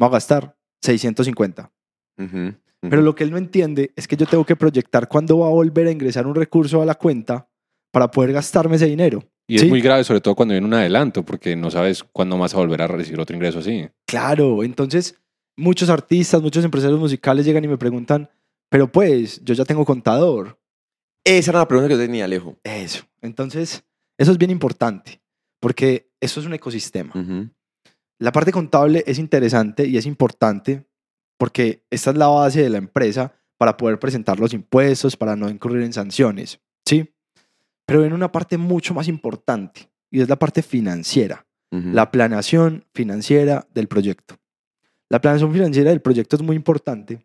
va 0.00 0.06
a 0.06 0.10
gastar 0.10 0.56
650. 0.82 1.72
Ujú. 2.18 2.54
Pero 2.80 3.02
lo 3.02 3.14
que 3.14 3.24
él 3.24 3.30
no 3.30 3.38
entiende 3.38 3.92
es 3.96 4.06
que 4.06 4.16
yo 4.16 4.26
tengo 4.26 4.44
que 4.44 4.56
proyectar 4.56 5.08
cuándo 5.08 5.38
va 5.38 5.46
a 5.46 5.50
volver 5.50 5.86
a 5.86 5.90
ingresar 5.90 6.26
un 6.26 6.34
recurso 6.34 6.82
a 6.82 6.84
la 6.84 6.94
cuenta 6.94 7.48
para 7.90 8.10
poder 8.10 8.32
gastarme 8.32 8.76
ese 8.76 8.86
dinero. 8.86 9.22
Y 9.46 9.56
es 9.56 9.68
muy 9.68 9.80
grave, 9.80 10.04
sobre 10.04 10.20
todo 10.20 10.34
cuando 10.34 10.52
viene 10.52 10.66
un 10.66 10.74
adelanto, 10.74 11.24
porque 11.24 11.56
no 11.56 11.70
sabes 11.70 12.04
cuándo 12.04 12.38
vas 12.38 12.54
a 12.54 12.58
volver 12.58 12.82
a 12.82 12.86
recibir 12.86 13.20
otro 13.20 13.34
ingreso 13.34 13.58
así. 13.58 13.88
Claro, 14.06 14.62
entonces 14.62 15.16
muchos 15.56 15.88
artistas, 15.88 16.42
muchos 16.42 16.64
empresarios 16.64 17.00
musicales 17.00 17.46
llegan 17.46 17.64
y 17.64 17.68
me 17.68 17.78
preguntan, 17.78 18.28
pero 18.74 18.90
pues 18.90 19.40
yo 19.44 19.54
ya 19.54 19.64
tengo 19.64 19.84
contador. 19.84 20.58
Esa 21.22 21.52
era 21.52 21.60
la 21.60 21.68
pregunta 21.68 21.86
que 21.86 21.94
yo 21.94 22.00
tenía, 22.00 22.24
Alejo. 22.24 22.58
Eso. 22.64 23.04
Entonces, 23.22 23.84
eso 24.18 24.32
es 24.32 24.36
bien 24.36 24.50
importante, 24.50 25.22
porque 25.60 26.10
eso 26.20 26.40
es 26.40 26.46
un 26.46 26.54
ecosistema. 26.54 27.12
La 28.18 28.32
parte 28.32 28.50
contable 28.50 29.04
es 29.06 29.20
interesante 29.20 29.86
y 29.86 29.96
es 29.96 30.06
importante 30.06 30.84
porque 31.38 31.84
esta 31.88 32.10
es 32.10 32.16
la 32.16 32.26
base 32.26 32.64
de 32.64 32.68
la 32.68 32.78
empresa 32.78 33.32
para 33.58 33.76
poder 33.76 34.00
presentar 34.00 34.40
los 34.40 34.52
impuestos, 34.52 35.16
para 35.16 35.36
no 35.36 35.48
incurrir 35.48 35.82
en 35.82 35.92
sanciones, 35.92 36.58
¿sí? 36.84 37.14
Pero 37.86 38.00
viene 38.00 38.16
una 38.16 38.32
parte 38.32 38.58
mucho 38.58 38.92
más 38.92 39.06
importante 39.06 39.88
y 40.10 40.20
es 40.20 40.28
la 40.28 40.40
parte 40.40 40.62
financiera, 40.62 41.46
la 41.70 42.10
planeación 42.10 42.84
financiera 42.92 43.68
del 43.72 43.86
proyecto. 43.86 44.34
La 45.08 45.20
planeación 45.20 45.52
financiera 45.52 45.90
del 45.90 46.02
proyecto 46.02 46.34
es 46.34 46.42
muy 46.42 46.56
importante 46.56 47.24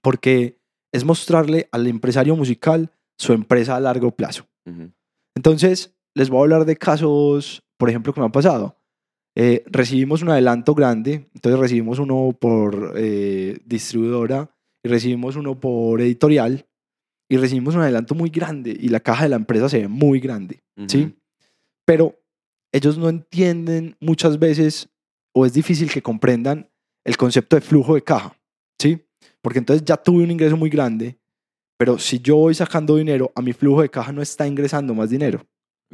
porque 0.00 0.59
es 0.92 1.04
mostrarle 1.04 1.68
al 1.72 1.86
empresario 1.86 2.36
musical 2.36 2.90
su 3.18 3.32
empresa 3.32 3.76
a 3.76 3.80
largo 3.80 4.10
plazo. 4.12 4.46
Entonces, 5.34 5.94
les 6.14 6.30
voy 6.30 6.38
a 6.38 6.42
hablar 6.42 6.64
de 6.64 6.76
casos, 6.76 7.62
por 7.76 7.88
ejemplo, 7.88 8.12
que 8.12 8.20
me 8.20 8.26
han 8.26 8.32
pasado. 8.32 8.76
Eh, 9.36 9.62
recibimos 9.66 10.22
un 10.22 10.30
adelanto 10.30 10.74
grande, 10.74 11.30
entonces 11.34 11.60
recibimos 11.60 11.98
uno 11.98 12.36
por 12.38 12.94
eh, 12.96 13.58
distribuidora 13.64 14.50
y 14.82 14.88
recibimos 14.88 15.36
uno 15.36 15.58
por 15.58 16.00
editorial 16.00 16.66
y 17.28 17.36
recibimos 17.36 17.76
un 17.76 17.82
adelanto 17.82 18.14
muy 18.14 18.30
grande 18.30 18.76
y 18.78 18.88
la 18.88 19.00
caja 19.00 19.24
de 19.24 19.30
la 19.30 19.36
empresa 19.36 19.68
se 19.68 19.78
ve 19.78 19.88
muy 19.88 20.18
grande, 20.18 20.62
¿sí? 20.88 21.04
Ujú. 21.04 21.14
Pero 21.86 22.20
ellos 22.72 22.98
no 22.98 23.08
entienden 23.08 23.96
muchas 24.00 24.38
veces 24.38 24.88
o 25.32 25.46
es 25.46 25.52
difícil 25.52 25.90
que 25.92 26.02
comprendan 26.02 26.68
el 27.04 27.16
concepto 27.16 27.56
de 27.56 27.62
flujo 27.62 27.94
de 27.94 28.02
caja, 28.02 28.36
¿sí? 28.36 28.38
Porque 29.42 29.58
entonces 29.58 29.84
ya 29.84 29.96
tuve 29.96 30.22
un 30.22 30.30
ingreso 30.30 30.56
muy 30.56 30.70
grande, 30.70 31.18
pero 31.78 31.98
si 31.98 32.20
yo 32.20 32.36
voy 32.36 32.54
sacando 32.54 32.96
dinero, 32.96 33.32
a 33.34 33.42
mi 33.42 33.52
flujo 33.52 33.82
de 33.82 33.88
caja 33.88 34.12
no 34.12 34.22
está 34.22 34.46
ingresando 34.46 34.94
más 34.94 35.10
dinero. 35.10 35.46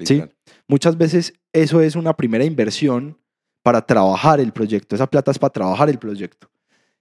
Sí. 0.04 0.22
Muchas 0.68 0.98
veces 0.98 1.32
eso 1.52 1.80
es 1.80 1.96
una 1.96 2.14
primera 2.14 2.44
inversión 2.44 3.18
para 3.62 3.80
trabajar 3.84 4.40
el 4.40 4.52
proyecto. 4.52 4.94
Esa 4.94 5.06
plata 5.06 5.30
es 5.30 5.38
para 5.38 5.52
trabajar 5.52 5.88
el 5.88 5.98
proyecto. 5.98 6.50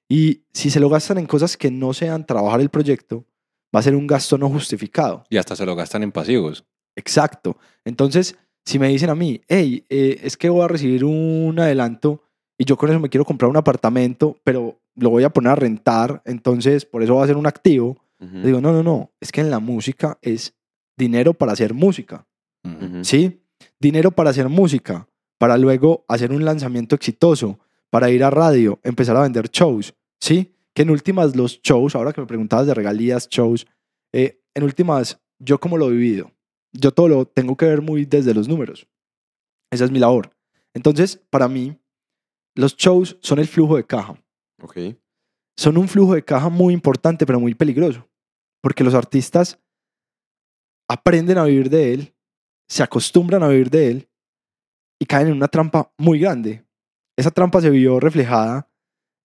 Y 0.07 0.43
si 0.53 0.69
se 0.69 0.79
lo 0.79 0.89
gastan 0.89 1.17
en 1.17 1.25
cosas 1.25 1.57
que 1.57 1.71
no 1.71 1.93
sean 1.93 2.25
trabajar 2.25 2.61
el 2.61 2.69
proyecto, 2.69 3.25
va 3.75 3.79
a 3.79 3.83
ser 3.83 3.95
un 3.95 4.07
gasto 4.07 4.37
no 4.37 4.49
justificado. 4.49 5.23
Y 5.29 5.37
hasta 5.37 5.55
se 5.55 5.65
lo 5.65 5.75
gastan 5.75 6.03
en 6.03 6.11
pasivos. 6.11 6.63
Exacto. 6.95 7.57
Entonces, 7.83 8.37
si 8.63 8.79
me 8.79 8.87
dicen 8.87 9.09
a 9.09 9.15
mí, 9.15 9.41
hey, 9.47 9.85
eh, 9.89 10.19
es 10.23 10.37
que 10.37 10.49
voy 10.49 10.63
a 10.63 10.67
recibir 10.67 11.03
un 11.03 11.59
adelanto 11.59 12.23
y 12.57 12.65
yo 12.65 12.77
con 12.77 12.89
eso 12.89 12.99
me 12.99 13.09
quiero 13.09 13.25
comprar 13.25 13.49
un 13.49 13.57
apartamento, 13.57 14.37
pero 14.43 14.79
lo 14.95 15.09
voy 15.09 15.23
a 15.23 15.29
poner 15.29 15.51
a 15.51 15.55
rentar, 15.55 16.21
entonces 16.25 16.85
por 16.85 17.03
eso 17.03 17.15
va 17.15 17.23
a 17.23 17.27
ser 17.27 17.37
un 17.37 17.47
activo. 17.47 17.97
Digo, 18.17 18.59
no, 18.59 18.71
no, 18.71 18.81
no, 18.81 19.11
es 19.19 19.31
que 19.31 19.41
en 19.41 19.51
la 19.51 19.59
música 19.59 20.17
es 20.21 20.55
dinero 20.97 21.33
para 21.33 21.51
hacer 21.51 21.73
música. 21.73 22.25
¿sí? 23.03 23.41
Dinero 23.79 24.11
para 24.11 24.31
hacer 24.31 24.49
música, 24.49 25.07
para 25.37 25.57
luego 25.57 26.05
hacer 26.07 26.31
un 26.31 26.43
lanzamiento 26.43 26.95
exitoso, 26.95 27.59
para 27.89 28.09
ir 28.09 28.23
a 28.23 28.29
radio, 28.29 28.79
empezar 28.83 29.15
a 29.15 29.21
vender 29.21 29.49
shows, 29.49 29.93
¿sí? 30.19 30.55
Que 30.73 30.81
en 30.81 30.89
últimas 30.89 31.35
los 31.35 31.61
shows, 31.61 31.95
ahora 31.95 32.13
que 32.13 32.21
me 32.21 32.27
preguntabas 32.27 32.67
de 32.67 32.73
regalías, 32.73 33.29
shows, 33.29 33.67
eh, 34.11 34.41
en 34.53 34.63
últimas, 34.63 35.21
yo 35.39 35.59
como 35.59 35.77
lo 35.77 35.89
he 35.89 35.91
vivido, 35.91 36.31
yo 36.73 36.91
todo 36.91 37.07
lo 37.07 37.25
tengo 37.25 37.55
que 37.55 37.65
ver 37.65 37.81
muy 37.81 38.05
desde 38.05 38.33
los 38.33 38.47
números. 38.47 38.87
Esa 39.71 39.85
es 39.85 39.91
mi 39.91 39.99
labor. 39.99 40.31
Entonces, 40.73 41.21
para 41.29 41.47
mí, 41.47 41.77
los 42.55 42.75
shows 42.75 43.17
son 43.21 43.39
el 43.39 43.47
flujo 43.47 43.77
de 43.77 43.85
caja. 43.85 44.21
Ok. 44.61 44.77
Son 45.57 45.77
un 45.77 45.87
flujo 45.87 46.15
de 46.15 46.23
caja 46.23 46.49
muy 46.49 46.73
importante, 46.73 47.25
pero 47.25 47.39
muy 47.39 47.53
peligroso, 47.55 48.07
porque 48.61 48.83
los 48.83 48.93
artistas 48.93 49.59
aprenden 50.89 51.37
a 51.37 51.45
vivir 51.45 51.69
de 51.69 51.93
él, 51.93 52.15
se 52.69 52.83
acostumbran 52.83 53.43
a 53.43 53.47
vivir 53.47 53.69
de 53.69 53.87
él 53.91 54.09
y 55.01 55.05
caen 55.05 55.27
en 55.27 55.33
una 55.33 55.47
trampa 55.47 55.91
muy 55.97 56.19
grande. 56.19 56.65
Esa 57.17 57.31
trampa 57.31 57.61
se 57.61 57.69
vio 57.69 57.99
reflejada 57.99 58.69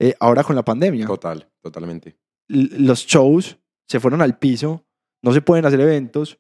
eh, 0.01 0.15
ahora 0.21 0.45
con 0.45 0.57
la 0.57 0.65
pandemia. 0.65 1.07
Total, 1.07 1.51
totalmente. 1.63 2.17
L- 2.49 2.79
los 2.79 3.01
shows 3.07 3.59
se 3.89 4.01
fueron 4.01 4.23
al 4.23 4.39
piso, 4.39 4.87
no 5.25 5.33
se 5.33 5.43
pueden 5.43 5.67
hacer 5.67 5.81
eventos 5.81 6.39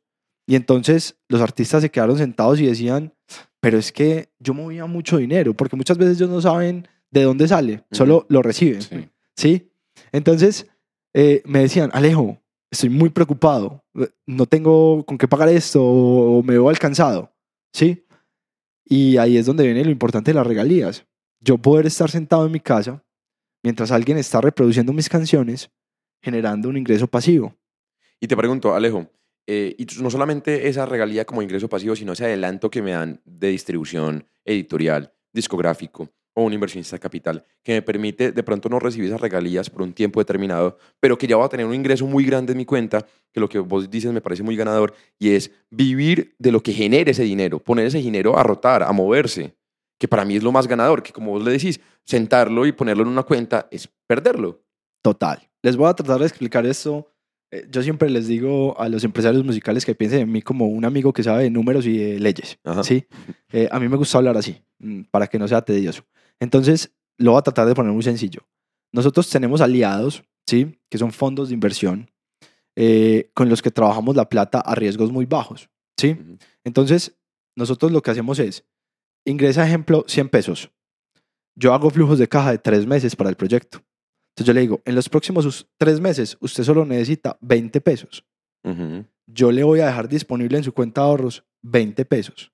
y 0.48 0.54
entonces 0.54 1.18
los 1.28 1.40
artistas 1.40 1.82
se 1.82 1.90
quedaron 1.90 2.16
sentados 2.18 2.60
y 2.60 2.66
decían, 2.66 3.14
pero 3.60 3.78
es 3.78 3.92
que 3.92 4.32
yo 4.38 4.54
movía 4.54 4.86
mucho 4.86 5.18
dinero, 5.18 5.52
porque 5.54 5.76
muchas 5.76 5.98
veces 5.98 6.16
ellos 6.16 6.30
no 6.30 6.40
saben 6.40 6.88
de 7.10 7.22
dónde 7.22 7.48
sale, 7.48 7.84
solo 7.90 8.26
lo 8.28 8.42
reciben. 8.42 8.82
Sí. 8.82 9.08
¿sí? 9.36 9.72
Entonces 10.12 10.66
eh, 11.12 11.42
me 11.44 11.60
decían, 11.60 11.90
Alejo, 11.92 12.38
estoy 12.70 12.88
muy 12.88 13.10
preocupado, 13.10 13.84
no 14.26 14.46
tengo 14.46 15.04
con 15.04 15.18
qué 15.18 15.26
pagar 15.26 15.48
esto 15.48 15.82
o 15.82 16.42
me 16.42 16.54
veo 16.54 16.68
alcanzado, 16.68 17.32
¿sí? 17.72 18.06
Y 18.84 19.16
ahí 19.16 19.36
es 19.36 19.46
donde 19.46 19.64
viene 19.64 19.84
lo 19.84 19.90
importante 19.90 20.30
de 20.30 20.36
las 20.36 20.46
regalías. 20.46 21.06
Yo 21.40 21.58
poder 21.58 21.86
estar 21.86 22.10
sentado 22.10 22.46
en 22.46 22.52
mi 22.52 22.60
casa 22.60 23.04
mientras 23.62 23.90
alguien 23.90 24.18
está 24.18 24.40
reproduciendo 24.40 24.92
mis 24.92 25.08
canciones, 25.08 25.70
generando 26.22 26.68
un 26.68 26.76
ingreso 26.76 27.06
pasivo. 27.06 27.54
Y 28.20 28.26
te 28.26 28.36
pregunto, 28.36 28.74
Alejo, 28.74 29.10
eh, 29.46 29.74
y 29.78 29.86
no 30.02 30.10
solamente 30.10 30.68
esa 30.68 30.86
regalía 30.86 31.24
como 31.24 31.42
ingreso 31.42 31.68
pasivo, 31.68 31.96
sino 31.96 32.12
ese 32.12 32.24
adelanto 32.24 32.70
que 32.70 32.82
me 32.82 32.92
dan 32.92 33.20
de 33.24 33.48
distribución 33.48 34.26
editorial, 34.44 35.12
discográfico 35.32 36.10
o 36.40 36.44
un 36.44 36.52
inversionista 36.52 36.96
de 36.96 37.00
capital, 37.00 37.44
que 37.62 37.72
me 37.72 37.82
permite 37.82 38.32
de 38.32 38.42
pronto 38.42 38.68
no 38.68 38.78
recibir 38.78 39.08
esas 39.08 39.20
regalías 39.20 39.70
por 39.70 39.82
un 39.82 39.92
tiempo 39.92 40.20
determinado, 40.20 40.78
pero 40.98 41.16
que 41.16 41.26
ya 41.26 41.36
va 41.36 41.46
a 41.46 41.48
tener 41.48 41.66
un 41.66 41.74
ingreso 41.74 42.06
muy 42.06 42.24
grande 42.24 42.52
en 42.52 42.58
mi 42.58 42.64
cuenta, 42.64 43.06
que 43.32 43.40
lo 43.40 43.48
que 43.48 43.58
vos 43.58 43.90
dices 43.90 44.12
me 44.12 44.20
parece 44.20 44.42
muy 44.42 44.56
ganador, 44.56 44.94
y 45.18 45.30
es 45.30 45.50
vivir 45.70 46.34
de 46.38 46.52
lo 46.52 46.62
que 46.62 46.72
genere 46.72 47.12
ese 47.12 47.22
dinero, 47.22 47.58
poner 47.58 47.86
ese 47.86 47.98
dinero 47.98 48.38
a 48.38 48.42
rotar, 48.42 48.82
a 48.82 48.92
moverse, 48.92 49.54
que 49.98 50.08
para 50.08 50.24
mí 50.24 50.36
es 50.36 50.42
lo 50.42 50.50
más 50.50 50.66
ganador, 50.66 51.02
que 51.02 51.12
como 51.12 51.32
vos 51.32 51.44
le 51.44 51.52
decís, 51.52 51.80
sentarlo 52.04 52.66
y 52.66 52.72
ponerlo 52.72 53.02
en 53.02 53.10
una 53.10 53.22
cuenta 53.22 53.68
es 53.70 53.88
perderlo. 54.06 54.62
Total. 55.02 55.48
Les 55.62 55.76
voy 55.76 55.88
a 55.88 55.94
tratar 55.94 56.20
de 56.20 56.26
explicar 56.26 56.64
esto. 56.64 57.06
Eh, 57.50 57.66
Yo 57.70 57.82
siempre 57.82 58.08
les 58.08 58.26
digo 58.26 58.78
a 58.80 58.88
los 58.88 59.04
empresarios 59.04 59.44
musicales 59.44 59.84
que 59.84 59.94
piensen 59.94 60.20
en 60.20 60.32
mí 60.32 60.40
como 60.40 60.66
un 60.66 60.84
amigo 60.84 61.12
que 61.12 61.22
sabe 61.22 61.44
de 61.44 61.50
números 61.50 61.86
y 61.86 61.98
de 61.98 62.18
leyes. 62.18 62.58
Ajá. 62.64 62.82
¿sí? 62.82 63.04
Eh, 63.52 63.68
a 63.70 63.78
mí 63.78 63.88
me 63.88 63.96
gusta 63.96 64.18
hablar 64.18 64.36
así, 64.36 64.56
mm, 64.78 65.02
para 65.10 65.26
que 65.26 65.38
no 65.38 65.46
sea 65.46 65.60
tedioso. 65.62 66.02
Entonces, 66.40 66.92
lo 67.18 67.32
voy 67.32 67.38
a 67.38 67.42
tratar 67.42 67.66
de 67.66 67.74
poner 67.74 67.92
muy 67.92 68.02
sencillo. 68.02 68.46
Nosotros 68.92 69.28
tenemos 69.30 69.60
aliados, 69.60 70.24
¿sí? 70.48 70.80
que 70.90 70.98
son 70.98 71.12
fondos 71.12 71.48
de 71.48 71.54
inversión, 71.54 72.10
eh, 72.76 73.30
con 73.34 73.48
los 73.48 73.62
que 73.62 73.70
trabajamos 73.70 74.16
la 74.16 74.28
plata 74.28 74.60
a 74.60 74.74
riesgos 74.74 75.12
muy 75.12 75.26
bajos. 75.26 75.68
¿sí? 75.98 76.16
Entonces, 76.64 77.16
nosotros 77.56 77.92
lo 77.92 78.02
que 78.02 78.10
hacemos 78.10 78.38
es, 78.38 78.64
ingresa, 79.24 79.66
ejemplo, 79.66 80.04
100 80.08 80.28
pesos. 80.30 80.70
Yo 81.54 81.74
hago 81.74 81.90
flujos 81.90 82.18
de 82.18 82.28
caja 82.28 82.52
de 82.52 82.58
tres 82.58 82.86
meses 82.86 83.14
para 83.14 83.30
el 83.30 83.36
proyecto. 83.36 83.82
Entonces 84.30 84.46
yo 84.46 84.52
le 84.54 84.60
digo, 84.60 84.80
en 84.84 84.94
los 84.94 85.08
próximos 85.08 85.68
tres 85.76 86.00
meses 86.00 86.36
usted 86.40 86.64
solo 86.64 86.84
necesita 86.86 87.36
20 87.40 87.80
pesos. 87.80 88.24
Yo 89.26 89.52
le 89.52 89.62
voy 89.62 89.80
a 89.80 89.86
dejar 89.86 90.08
disponible 90.08 90.58
en 90.58 90.64
su 90.64 90.72
cuenta 90.72 91.02
de 91.02 91.06
ahorros 91.08 91.44
20 91.62 92.04
pesos. 92.04 92.52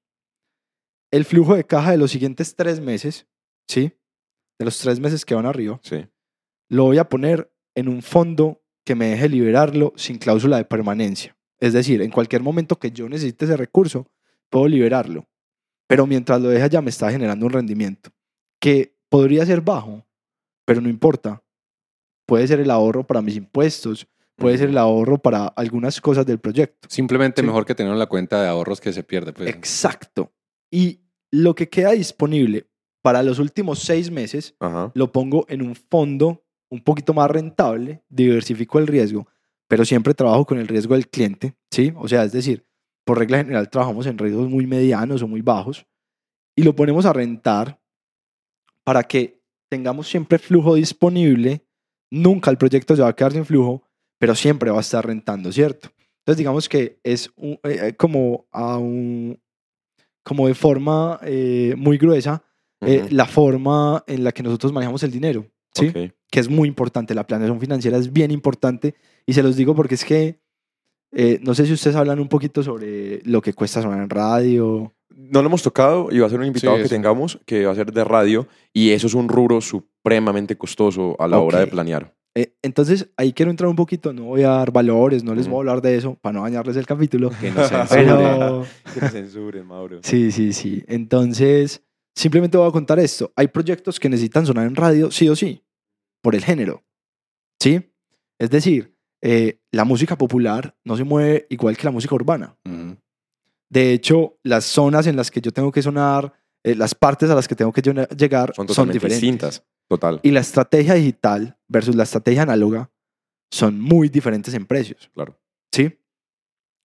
El 1.12 1.24
flujo 1.24 1.54
de 1.54 1.64
caja 1.64 1.92
de 1.92 1.98
los 1.98 2.10
siguientes 2.10 2.56
tres 2.56 2.80
meses, 2.80 3.26
¿sí? 3.68 3.92
De 4.58 4.64
los 4.64 4.78
tres 4.78 5.00
meses 5.00 5.24
que 5.24 5.34
van 5.34 5.46
arriba, 5.46 5.78
Sí. 5.82 6.06
lo 6.68 6.84
voy 6.84 6.98
a 6.98 7.08
poner 7.08 7.52
en 7.74 7.88
un 7.88 8.02
fondo 8.02 8.62
que 8.84 8.94
me 8.94 9.06
deje 9.06 9.28
liberarlo 9.28 9.92
sin 9.96 10.18
cláusula 10.18 10.56
de 10.56 10.64
permanencia. 10.64 11.36
Es 11.58 11.72
decir, 11.72 12.02
en 12.02 12.10
cualquier 12.10 12.42
momento 12.42 12.78
que 12.78 12.90
yo 12.90 13.08
necesite 13.08 13.44
ese 13.46 13.56
recurso, 13.56 14.10
puedo 14.50 14.68
liberarlo. 14.68 15.26
Pero 15.88 16.06
mientras 16.06 16.40
lo 16.40 16.48
deje 16.48 16.64
allá 16.64 16.80
me 16.82 16.90
está 16.90 17.10
generando 17.10 17.46
un 17.46 17.52
rendimiento 17.52 18.10
que 18.60 18.96
podría 19.08 19.44
ser 19.46 19.60
bajo, 19.60 20.06
pero 20.64 20.80
no 20.80 20.88
importa. 20.88 21.42
Puede 22.26 22.46
ser 22.48 22.60
el 22.60 22.70
ahorro 22.70 23.06
para 23.06 23.22
mis 23.22 23.36
impuestos, 23.36 24.08
puede 24.36 24.58
ser 24.58 24.68
el 24.70 24.78
ahorro 24.78 25.18
para 25.18 25.46
algunas 25.46 26.00
cosas 26.00 26.26
del 26.26 26.38
proyecto. 26.40 26.88
Simplemente 26.90 27.40
Sí. 27.42 27.46
mejor 27.46 27.64
que 27.64 27.74
tener 27.74 27.92
en 27.92 27.98
la 27.98 28.06
cuenta 28.06 28.42
de 28.42 28.48
ahorros 28.48 28.80
que 28.80 28.92
se 28.92 29.04
pierde. 29.04 29.32
Pues. 29.32 29.48
Exacto. 29.48 30.32
Y 30.70 31.00
lo 31.30 31.54
que 31.54 31.68
queda 31.68 31.92
disponible 31.92 32.66
para 33.06 33.22
los 33.22 33.38
últimos 33.38 33.78
seis 33.78 34.10
meses 34.10 34.56
Ajá. 34.58 34.90
lo 34.96 35.12
pongo 35.12 35.46
en 35.48 35.62
un 35.62 35.76
fondo 35.76 36.42
un 36.68 36.80
poquito 36.82 37.14
más 37.14 37.30
rentable, 37.30 38.02
diversifico 38.08 38.80
el 38.80 38.88
riesgo, 38.88 39.28
pero 39.68 39.84
siempre 39.84 40.12
trabajo 40.12 40.44
con 40.44 40.58
el 40.58 40.66
riesgo 40.66 40.94
del 40.94 41.06
cliente, 41.06 41.54
¿sí? 41.70 41.92
O 41.94 42.08
sea, 42.08 42.24
es 42.24 42.32
decir, 42.32 42.66
por 43.04 43.16
regla 43.20 43.38
general 43.38 43.70
trabajamos 43.70 44.06
en 44.06 44.18
riesgos 44.18 44.48
muy 44.50 44.66
medianos 44.66 45.22
o 45.22 45.28
muy 45.28 45.40
bajos 45.40 45.86
y 46.56 46.64
lo 46.64 46.74
ponemos 46.74 47.06
a 47.06 47.12
rentar 47.12 47.78
para 48.82 49.04
que 49.04 49.40
tengamos 49.68 50.08
siempre 50.08 50.38
flujo 50.40 50.74
disponible. 50.74 51.64
Nunca 52.10 52.50
el 52.50 52.58
proyecto 52.58 52.96
se 52.96 53.02
va 53.02 53.10
a 53.10 53.14
quedar 53.14 53.30
sin 53.34 53.44
flujo, 53.44 53.84
pero 54.18 54.34
siempre 54.34 54.72
va 54.72 54.78
a 54.78 54.80
estar 54.80 55.06
rentando, 55.06 55.52
¿cierto? 55.52 55.90
Entonces 56.18 56.38
digamos 56.38 56.68
que 56.68 56.98
es 57.04 57.30
un- 57.36 57.60
eh, 57.62 57.78
eh, 57.82 57.94
como 57.96 58.46
a 58.50 58.78
un 58.78 59.40
como 60.24 60.48
de 60.48 60.54
forma 60.56 61.20
eh, 61.22 61.74
muy 61.78 61.98
gruesa 61.98 62.42
eh, 62.82 63.06
la 63.10 63.26
forma 63.26 64.04
en 64.06 64.24
la 64.24 64.32
que 64.32 64.42
nosotros 64.42 64.72
manejamos 64.72 65.02
el 65.02 65.10
dinero, 65.10 65.46
¿sí? 65.74 65.92
Que 66.30 66.40
es 66.40 66.48
muy 66.48 66.68
importante. 66.68 67.14
La 67.14 67.26
planeación 67.26 67.60
financiera 67.60 67.96
es 67.96 68.12
bien 68.12 68.30
importante 68.30 68.94
y 69.26 69.32
se 69.32 69.42
los 69.42 69.56
digo 69.56 69.74
porque 69.74 69.94
es 69.94 70.04
que 70.04 70.40
eh, 71.12 71.38
no 71.42 71.54
sé 71.54 71.66
si 71.66 71.72
ustedes 71.72 71.96
hablan 71.96 72.20
un 72.20 72.28
poquito 72.28 72.62
sobre 72.62 73.20
lo 73.24 73.40
que 73.40 73.52
cuesta 73.54 73.80
sonar 73.80 74.02
en 74.02 74.10
radio. 74.10 74.92
No 75.14 75.40
lo 75.40 75.48
hemos 75.48 75.62
tocado 75.62 76.08
y 76.10 76.18
va 76.18 76.26
a 76.26 76.30
ser 76.30 76.40
un 76.40 76.46
invitado 76.46 76.76
Sí, 76.76 76.82
que 76.82 76.88
tengamos 76.88 77.40
que 77.46 77.64
va 77.64 77.72
a 77.72 77.76
ser 77.76 77.92
de 77.92 78.04
radio 78.04 78.46
y 78.72 78.90
eso 78.90 79.06
es 79.06 79.14
un 79.14 79.28
rubro 79.28 79.60
supremamente 79.60 80.58
costoso 80.58 81.16
a 81.18 81.26
la 81.28 81.38
hora 81.38 81.60
de 81.60 81.68
planear. 81.68 82.14
Eh, 82.34 82.54
entonces 82.60 83.08
ahí 83.16 83.32
quiero 83.32 83.50
entrar 83.50 83.70
un 83.70 83.76
poquito, 83.76 84.12
no 84.12 84.24
voy 84.24 84.42
a 84.42 84.48
dar 84.50 84.70
valores, 84.70 85.24
no 85.24 85.34
les 85.34 85.46
Ujú. 85.46 85.54
voy 85.54 85.58
a 85.58 85.60
hablar 85.70 85.80
de 85.82 85.96
eso 85.96 86.16
para 86.20 86.34
no 86.34 86.42
dañarles 86.42 86.76
el 86.76 86.84
capítulo. 86.84 87.30
Que 87.40 87.50
no 87.50 87.62
censuren. 87.68 88.06
Pero 88.06 88.66
Que 88.94 89.00
te 89.00 89.08
censuren, 89.08 89.66
Mauro. 89.66 90.00
sí, 90.02 90.30
sí, 90.30 90.52
sí. 90.52 90.84
Entonces 90.86 91.82
simplemente 92.16 92.56
voy 92.56 92.68
a 92.68 92.72
contar 92.72 92.98
esto. 92.98 93.32
Hay 93.36 93.48
proyectos 93.48 94.00
que 94.00 94.08
necesitan 94.08 94.46
sonar 94.46 94.66
en 94.66 94.74
radio 94.74 95.10
sí 95.10 95.28
o 95.28 95.36
sí, 95.36 95.62
por 96.22 96.34
el 96.34 96.42
género. 96.44 96.82
¿Sí? 97.60 97.92
Es 98.38 98.50
decir, 98.50 98.96
eh, 99.22 99.60
la 99.70 99.84
música 99.84 100.16
popular 100.16 100.76
no 100.84 100.96
se 100.96 101.04
mueve 101.04 101.46
igual 101.50 101.76
que 101.76 101.84
la 101.84 101.90
música 101.90 102.14
urbana. 102.14 102.56
De 103.68 103.92
hecho, 103.92 104.38
las 104.42 104.64
zonas 104.64 105.06
en 105.06 105.16
las 105.16 105.30
que 105.30 105.40
yo 105.40 105.52
tengo 105.52 105.72
que 105.72 105.82
sonar, 105.82 106.32
eh, 106.64 106.74
las 106.74 106.94
partes 106.94 107.30
a 107.30 107.34
las 107.34 107.48
que 107.48 107.54
tengo 107.54 107.72
que 107.72 107.82
llegar 107.82 108.52
Son 108.54 108.66
diferentes. 108.66 109.20
distintas. 109.20 109.64
Total. 109.88 110.20
Y 110.22 110.30
la 110.32 110.40
estrategia 110.40 110.94
digital 110.94 111.56
versus 111.68 111.94
la 111.94 112.02
estrategia 112.02 112.42
análoga 112.42 112.90
son 113.50 113.80
muy 113.80 114.08
diferentes 114.08 114.52
en 114.54 114.66
precios. 114.66 115.10
Claro. 115.14 115.40
¿Sí? 115.72 115.98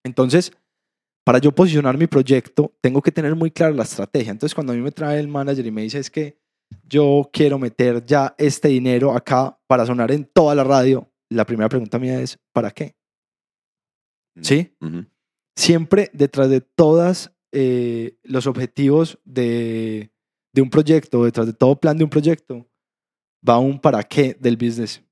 Entonces, 0.03 0.51
para 1.23 1.39
yo 1.39 1.51
posicionar 1.53 1.97
mi 1.97 2.07
proyecto, 2.07 2.73
tengo 2.81 3.01
que 3.01 3.11
tener 3.11 3.35
muy 3.35 3.51
clara 3.51 3.73
la 3.73 3.83
estrategia. 3.83 4.31
Entonces, 4.31 4.55
cuando 4.55 4.73
a 4.73 4.75
mí 4.75 4.81
me 4.81 4.91
trae 4.91 5.19
el 5.19 5.27
manager 5.27 5.65
y 5.65 5.71
me 5.71 5.83
dice 5.83 5.99
es 5.99 6.09
que 6.09 6.39
yo 6.87 7.29
quiero 7.33 7.59
meter 7.59 8.05
ya 8.05 8.33
este 8.37 8.69
dinero 8.69 9.11
acá 9.13 9.59
para 9.67 9.85
sonar 9.85 10.11
en 10.11 10.25
toda 10.25 10.55
la 10.55 10.63
radio, 10.63 11.11
la 11.29 11.45
primera 11.45 11.69
pregunta 11.69 11.99
mía 11.99 12.19
es, 12.21 12.39
¿para 12.53 12.71
qué? 12.71 12.95
¿Sí? 14.41 14.73
Ujú. 14.81 15.05
siempre 15.57 16.09
detrás 16.13 16.49
de 16.49 16.61
todas 16.61 17.33
eh, 17.51 18.17
los 18.23 18.47
objetivos 18.47 19.19
de, 19.25 20.11
de 20.53 20.61
un 20.61 20.69
proyecto, 20.69 21.25
detrás 21.25 21.45
de 21.47 21.53
todo 21.53 21.79
plan 21.79 21.97
de 21.97 22.05
un 22.05 22.09
proyecto, 22.09 22.65
va 23.47 23.59
un 23.59 23.79
para 23.79 24.01
qué 24.03 24.35
del 24.39 24.55
business. 24.55 25.03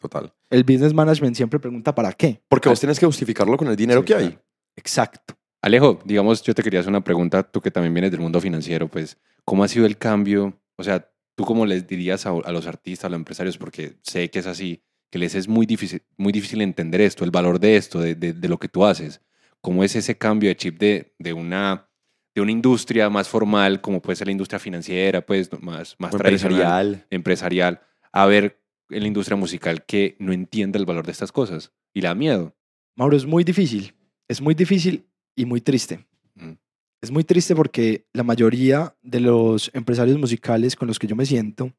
Total. 0.00 0.32
El 0.50 0.62
business 0.62 0.94
management 0.94 1.34
siempre 1.34 1.58
pregunta 1.58 1.92
para 1.92 2.12
qué. 2.12 2.40
Porque 2.48 2.68
vos 2.68 2.78
tienes 2.78 3.00
que 3.00 3.06
justificarlo 3.06 3.56
con 3.56 3.66
el 3.68 3.74
dinero 3.76 4.00
Sí, 4.00 4.06
que 4.06 4.14
hay. 4.14 4.28
claro. 4.28 4.44
Exacto. 4.76 5.34
Alejo, 5.60 5.98
digamos, 6.04 6.42
yo 6.42 6.54
te 6.54 6.62
quería 6.62 6.80
hacer 6.80 6.90
una 6.90 7.02
pregunta, 7.02 7.42
tú 7.42 7.60
que 7.60 7.70
también 7.70 7.92
vienes 7.92 8.10
del 8.12 8.20
mundo 8.20 8.40
financiero, 8.40 8.88
pues, 8.88 9.18
¿cómo 9.44 9.64
ha 9.64 9.68
sido 9.68 9.86
el 9.86 9.98
cambio? 9.98 10.60
O 10.76 10.84
sea, 10.84 11.10
¿tú 11.34 11.44
cómo 11.44 11.66
les 11.66 11.86
dirías 11.86 12.26
a, 12.26 12.30
a 12.30 12.52
los 12.52 12.66
artistas, 12.66 13.06
a 13.06 13.08
los 13.08 13.16
empresarios, 13.18 13.58
porque 13.58 13.96
sé 14.02 14.30
que 14.30 14.38
es 14.38 14.46
así, 14.46 14.82
que 15.10 15.18
les 15.18 15.34
es 15.34 15.48
muy 15.48 15.66
difícil, 15.66 16.02
muy 16.16 16.32
difícil 16.32 16.60
entender 16.60 17.00
esto, 17.00 17.24
el 17.24 17.30
valor 17.32 17.58
de 17.58 17.76
esto, 17.76 17.98
de, 18.00 18.14
de- 18.14 18.32
de 18.34 18.48
lo 18.48 18.58
que 18.58 18.68
tú 18.68 18.84
haces? 18.84 19.20
¿Cómo 19.60 19.82
es 19.82 19.96
ese 19.96 20.16
cambio 20.16 20.48
de 20.48 20.56
chip 20.56 20.78
de, 20.78 21.14
de 21.18 21.32
una, 21.32 21.88
de 22.36 22.40
una 22.42 22.52
industria 22.52 23.10
más 23.10 23.28
formal, 23.28 23.80
como 23.80 24.00
puede 24.00 24.14
ser 24.16 24.28
la 24.28 24.32
industria 24.32 24.60
financiera, 24.60 25.26
pues, 25.26 25.50
más, 25.60 25.96
más 25.98 26.14
O 26.14 26.18
tradicional, 26.18 26.60
empresarial. 26.60 27.06
empresarial, 27.10 27.80
a 28.12 28.26
ver 28.26 28.60
en 28.90 29.00
la 29.02 29.08
industria 29.08 29.36
musical 29.36 29.84
que 29.84 30.14
no 30.20 30.32
entiende 30.32 30.78
el 30.78 30.86
valor 30.86 31.04
de 31.04 31.12
estas 31.12 31.32
cosas 31.32 31.72
y 31.92 32.00
le 32.00 32.06
da 32.08 32.14
miedo? 32.14 32.54
Mauro, 32.94 33.16
es 33.16 33.26
muy 33.26 33.42
difícil. 33.42 33.94
Es 34.28 34.40
muy 34.40 34.54
difícil 34.54 35.06
y 35.40 35.46
muy 35.46 35.60
triste. 35.60 36.06
Mm. 36.34 36.52
Es 37.00 37.10
muy 37.10 37.22
triste 37.24 37.54
porque 37.54 38.06
la 38.12 38.24
mayoría 38.24 38.96
de 39.02 39.20
los 39.20 39.70
empresarios 39.72 40.18
musicales 40.18 40.74
con 40.76 40.88
los 40.88 40.98
que 40.98 41.06
yo 41.06 41.14
me 41.16 41.26
siento 41.26 41.72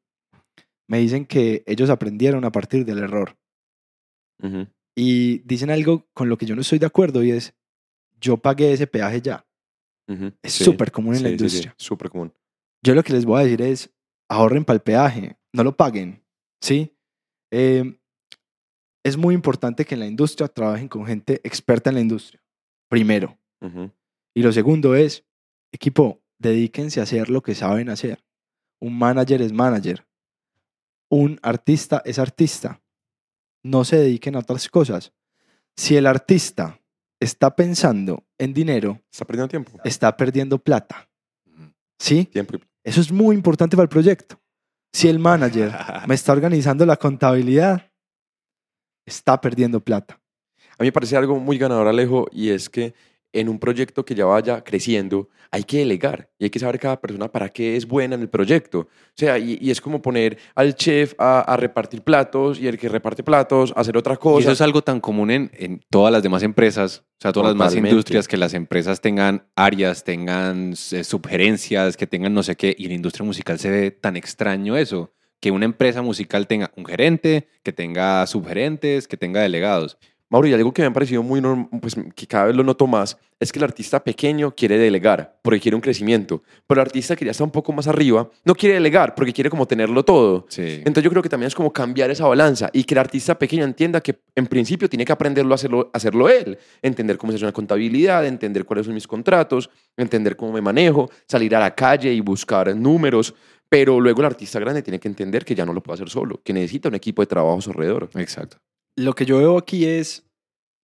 me 0.88 0.98
dicen 0.98 1.26
que 1.26 1.62
ellos 1.66 1.90
aprendieron 1.90 2.44
a 2.44 2.50
partir 2.52 2.84
del 2.84 2.98
error. 2.98 3.36
Y 4.96 5.38
dicen 5.40 5.70
algo 5.70 6.08
con 6.14 6.28
lo 6.28 6.36
que 6.38 6.46
yo 6.46 6.54
no 6.54 6.62
estoy 6.62 6.78
de 6.78 6.86
acuerdo 6.86 7.22
y 7.22 7.30
es, 7.30 7.54
yo 8.20 8.36
pagué 8.38 8.72
ese 8.72 8.86
peaje 8.86 9.20
ya. 9.20 9.46
Es 10.42 10.54
Sí. 10.54 10.64
súper 10.64 10.90
común 10.90 11.14
en 11.14 11.22
la 11.22 11.28
Sí, 11.28 11.34
industria. 11.34 11.74
Súper 11.78 12.10
común. 12.10 12.32
Yo 12.82 12.94
lo 12.94 13.02
que 13.04 13.12
les 13.12 13.24
voy 13.24 13.40
a 13.40 13.44
decir 13.44 13.62
es, 13.62 13.90
ahorren 14.28 14.64
para 14.64 14.76
el 14.76 14.82
peaje, 14.82 15.36
no 15.52 15.62
lo 15.62 15.76
paguen, 15.76 16.24
¿sí? 16.60 16.96
Eh, 17.52 17.98
es 19.04 19.16
muy 19.16 19.34
importante 19.34 19.84
que 19.84 19.94
en 19.94 20.00
la 20.00 20.06
industria 20.06 20.48
trabajen 20.48 20.88
con 20.88 21.06
gente 21.06 21.40
experta 21.44 21.90
en 21.90 21.94
la 21.96 22.00
industria, 22.00 22.42
primero. 22.88 23.38
Y 24.34 24.42
lo 24.42 24.52
segundo 24.52 24.94
es, 24.94 25.24
equipo, 25.72 26.22
dedíquense 26.38 27.00
a 27.00 27.02
hacer 27.04 27.28
lo 27.30 27.42
que 27.42 27.54
saben 27.54 27.88
hacer. 27.90 28.24
Un 28.80 28.98
manager 28.98 29.42
es 29.42 29.52
manager. 29.52 30.06
Un 31.10 31.38
artista 31.42 32.02
es 32.04 32.18
artista. 32.18 32.80
No 33.62 33.84
se 33.84 33.96
dediquen 33.96 34.36
a 34.36 34.40
otras 34.40 34.68
cosas. 34.68 35.12
Si 35.76 35.96
el 35.96 36.06
artista 36.06 36.80
está 37.20 37.54
pensando 37.54 38.24
en 38.38 38.54
dinero, 38.54 39.02
Está 39.12 39.24
perdiendo 39.26 39.48
tiempo. 39.48 39.72
está 39.84 40.16
perdiendo 40.16 40.58
plata. 40.58 41.08
¿Sí? 41.98 42.24
Tiempo. 42.24 42.58
Eso 42.82 43.00
es 43.00 43.12
muy 43.12 43.36
importante 43.36 43.76
para 43.76 43.84
el 43.84 43.90
proyecto. 43.90 44.40
Si 44.92 45.08
el 45.08 45.18
manager 45.18 45.72
me 46.08 46.14
está 46.14 46.32
organizando 46.32 46.86
la 46.86 46.96
contabilidad, 46.96 47.92
está 49.04 49.40
perdiendo 49.40 49.80
plata. 49.80 50.20
A 50.78 50.82
mí 50.82 50.88
me 50.88 50.92
parece 50.92 51.16
algo 51.16 51.38
muy 51.38 51.58
ganador, 51.58 51.86
Alejo, 51.88 52.26
y 52.32 52.48
es 52.50 52.70
que 52.70 52.94
en 53.32 53.48
un 53.48 53.58
proyecto 53.58 54.04
que 54.04 54.14
ya 54.14 54.24
vaya 54.24 54.62
creciendo, 54.64 55.28
hay 55.52 55.64
que 55.64 55.78
delegar 55.78 56.30
y 56.38 56.44
hay 56.44 56.50
que 56.50 56.58
saber 56.58 56.78
cada 56.78 57.00
persona 57.00 57.28
para 57.30 57.48
qué 57.48 57.76
es 57.76 57.86
buena 57.86 58.14
en 58.14 58.22
el 58.22 58.28
proyecto. 58.28 58.80
O 58.80 58.88
sea, 59.16 59.38
y, 59.38 59.58
y 59.60 59.70
es 59.70 59.80
como 59.80 60.00
poner 60.00 60.38
al 60.54 60.74
chef 60.74 61.14
a, 61.18 61.40
a 61.40 61.56
repartir 61.56 62.02
platos 62.02 62.60
y 62.60 62.66
el 62.66 62.78
que 62.78 62.88
reparte 62.88 63.22
platos 63.22 63.72
a 63.76 63.80
hacer 63.80 63.96
otra 63.96 64.14
Y 64.14 64.16
cosa. 64.18 64.40
eso 64.40 64.52
es 64.52 64.60
algo 64.60 64.82
tan 64.82 65.00
común 65.00 65.30
en, 65.30 65.50
en 65.54 65.80
todas 65.90 66.12
las 66.12 66.22
demás 66.22 66.42
empresas, 66.42 67.04
o 67.18 67.20
sea, 67.20 67.32
todas 67.32 67.48
las 67.48 67.54
demás 67.54 67.74
industrias, 67.74 68.28
que 68.28 68.36
las 68.36 68.54
empresas 68.54 69.00
tengan 69.00 69.46
áreas, 69.56 70.04
tengan 70.04 70.72
eh, 70.92 71.04
subgerencias, 71.04 71.96
que 71.96 72.06
tengan 72.06 72.32
no 72.34 72.42
sé 72.42 72.56
qué, 72.56 72.74
y 72.78 72.84
en 72.84 72.90
la 72.90 72.94
industria 72.96 73.24
musical 73.26 73.58
se 73.58 73.70
ve 73.70 73.90
tan 73.90 74.16
extraño 74.16 74.76
eso, 74.76 75.12
que 75.40 75.50
una 75.50 75.64
empresa 75.64 76.02
musical 76.02 76.46
tenga 76.46 76.70
un 76.76 76.84
gerente, 76.84 77.48
que 77.62 77.72
tenga 77.72 78.26
subgerentes, 78.26 79.08
que 79.08 79.16
tenga 79.16 79.40
delegados. 79.40 79.96
Mauro, 80.30 80.46
y 80.46 80.54
algo 80.54 80.72
que 80.72 80.82
me 80.82 80.88
ha 80.88 80.92
parecido 80.92 81.24
muy 81.24 81.40
normal, 81.40 81.68
pues 81.80 81.96
que 82.14 82.26
cada 82.26 82.46
vez 82.46 82.54
lo 82.54 82.62
noto 82.62 82.86
más, 82.86 83.18
es 83.40 83.50
que 83.50 83.58
el 83.58 83.64
artista 83.64 84.04
pequeño 84.04 84.54
quiere 84.54 84.78
delegar 84.78 85.40
porque 85.42 85.58
quiere 85.58 85.74
un 85.74 85.80
crecimiento, 85.80 86.42
pero 86.68 86.80
el 86.80 86.86
artista 86.86 87.16
que 87.16 87.24
ya 87.24 87.32
está 87.32 87.42
un 87.42 87.50
poco 87.50 87.72
más 87.72 87.88
arriba 87.88 88.30
no 88.44 88.54
quiere 88.54 88.74
delegar 88.74 89.16
porque 89.16 89.32
quiere 89.32 89.50
como 89.50 89.66
tenerlo 89.66 90.04
todo. 90.04 90.46
Sí. 90.48 90.82
Entonces 90.84 91.02
yo 91.02 91.10
creo 91.10 91.22
que 91.22 91.28
también 91.28 91.48
es 91.48 91.54
como 91.54 91.72
cambiar 91.72 92.10
esa 92.10 92.26
balanza 92.26 92.70
y 92.72 92.84
que 92.84 92.94
el 92.94 92.98
artista 92.98 93.36
pequeño 93.36 93.64
entienda 93.64 94.00
que 94.00 94.20
en 94.36 94.46
principio 94.46 94.88
tiene 94.88 95.04
que 95.04 95.12
aprenderlo 95.12 95.52
a 95.52 95.56
hacerlo, 95.56 95.90
hacerlo 95.92 96.28
él, 96.28 96.58
entender 96.80 97.18
cómo 97.18 97.32
se 97.32 97.36
hace 97.36 97.46
una 97.46 97.52
contabilidad, 97.52 98.24
entender 98.24 98.64
cuáles 98.64 98.86
son 98.86 98.94
mis 98.94 99.08
contratos, 99.08 99.68
entender 99.96 100.36
cómo 100.36 100.52
me 100.52 100.60
manejo, 100.60 101.10
salir 101.26 101.56
a 101.56 101.60
la 101.60 101.74
calle 101.74 102.12
y 102.12 102.20
buscar 102.20 102.76
números, 102.76 103.34
pero 103.68 103.98
luego 103.98 104.20
el 104.20 104.26
artista 104.26 104.60
grande 104.60 104.82
tiene 104.82 105.00
que 105.00 105.08
entender 105.08 105.44
que 105.44 105.56
ya 105.56 105.66
no 105.66 105.72
lo 105.72 105.82
puede 105.82 105.94
hacer 105.94 106.10
solo, 106.10 106.40
que 106.44 106.52
necesita 106.52 106.88
un 106.88 106.94
equipo 106.94 107.22
de 107.22 107.26
trabajo 107.26 107.58
alrededor. 107.66 108.10
Exacto. 108.14 108.58
Lo 108.96 109.14
que 109.14 109.26
yo 109.26 109.38
veo 109.38 109.58
aquí 109.58 109.84
es 109.84 110.24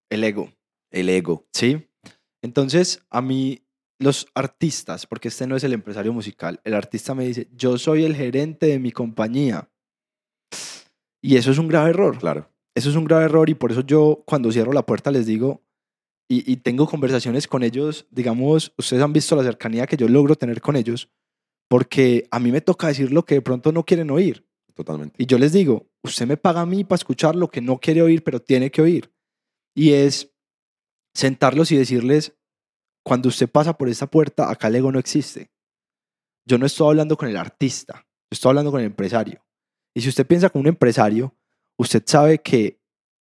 el 0.09 0.23
ego. 0.23 0.51
El 0.91 1.09
ego. 1.09 1.45
¿Sí? 1.53 1.87
Entonces, 2.41 3.03
a 3.09 3.21
mí, 3.21 3.61
los 3.99 4.27
artistas, 4.33 5.05
porque 5.05 5.27
este 5.27 5.47
no 5.47 5.55
es 5.55 5.63
el 5.63 5.73
empresario 5.73 6.13
musical, 6.13 6.61
el 6.63 6.73
artista 6.73 7.15
me 7.15 7.25
dice, 7.25 7.47
yo 7.51 7.77
soy 7.77 8.03
el 8.05 8.15
gerente 8.15 8.67
de 8.67 8.79
mi 8.79 8.91
compañía. 8.91 9.69
Y 11.21 11.35
eso 11.35 11.51
es 11.51 11.57
un 11.57 11.67
grave 11.67 11.89
error. 11.89 12.17
Claro. 12.17 12.49
Eso 12.75 12.89
es 12.89 12.95
un 12.95 13.05
grave 13.05 13.25
error 13.25 13.49
y 13.49 13.55
por 13.55 13.71
eso 13.71 13.81
yo 13.81 14.23
cuando 14.25 14.51
cierro 14.51 14.71
la 14.71 14.85
puerta 14.85 15.11
les 15.11 15.25
digo, 15.25 15.63
y, 16.29 16.51
y 16.51 16.57
tengo 16.57 16.87
conversaciones 16.87 17.47
con 17.47 17.63
ellos, 17.63 18.05
digamos, 18.11 18.73
ustedes 18.77 19.01
han 19.01 19.13
visto 19.13 19.35
la 19.35 19.43
cercanía 19.43 19.87
que 19.87 19.97
yo 19.97 20.07
logro 20.07 20.35
tener 20.35 20.61
con 20.61 20.75
ellos, 20.75 21.09
porque 21.69 22.27
a 22.31 22.39
mí 22.39 22.51
me 22.51 22.61
toca 22.61 22.87
decir 22.87 23.11
lo 23.11 23.25
que 23.25 23.35
de 23.35 23.41
pronto 23.41 23.71
no 23.71 23.83
quieren 23.83 24.11
oír. 24.11 24.46
Totalmente. 24.77 25.15
Y 25.17 25.25
yo 25.25 25.39
les 25.39 25.53
digo, 25.53 25.89
usted 26.03 26.27
me 26.27 26.37
paga 26.37 26.61
a 26.61 26.65
mí 26.67 26.83
para 26.83 26.97
escuchar 26.97 27.35
lo 27.35 27.49
que 27.49 27.61
no 27.61 27.79
quiere 27.79 28.03
oír, 28.03 28.23
pero 28.23 28.39
tiene 28.39 28.69
que 28.69 28.83
oír. 28.83 29.11
Y 29.75 29.93
es 29.93 30.31
sentarlos 31.15 31.71
y 31.71 31.77
decirles, 31.77 32.37
cuando 33.03 33.27
usted 33.27 33.49
pasa 33.49 33.75
por 33.75 33.89
esta 33.89 34.05
puerta, 34.05 34.51
acá 34.51 34.67
el 34.67 34.75
ego 34.75 34.91
no 34.91 34.99
existe. 34.99 35.49
Yo 36.45 36.59
no 36.59 36.67
estoy 36.67 36.89
hablando 36.89 37.17
con 37.17 37.27
el 37.27 37.37
artista, 37.37 38.05
yo 38.05 38.35
estoy 38.35 38.49
hablando 38.49 38.69
con 38.69 38.79
el 38.81 38.85
empresario. 38.85 39.43
Y 39.95 40.01
si 40.01 40.09
usted 40.09 40.27
piensa 40.27 40.51
como 40.51 40.61
un 40.61 40.67
empresario, 40.67 41.35
usted 41.79 42.03
sabe 42.05 42.37
que 42.37 42.79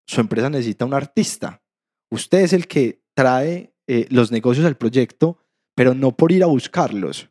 su 0.08 0.20
empresa 0.20 0.50
necesita 0.50 0.86
un 0.86 0.96
artista. 0.96 1.62
Usted 2.10 2.39
es 2.39 2.54
el 2.54 2.66
que 2.66 3.04
trae 3.13 3.76
eh, 3.86 4.08
los 4.10 4.32
negocios 4.32 4.66
al 4.66 4.76
proyecto, 4.76 5.38
pero 5.76 5.94
no 5.94 6.18
por 6.18 6.32
ir 6.32 6.42
a 6.42 6.48
buscarlos, 6.48 7.30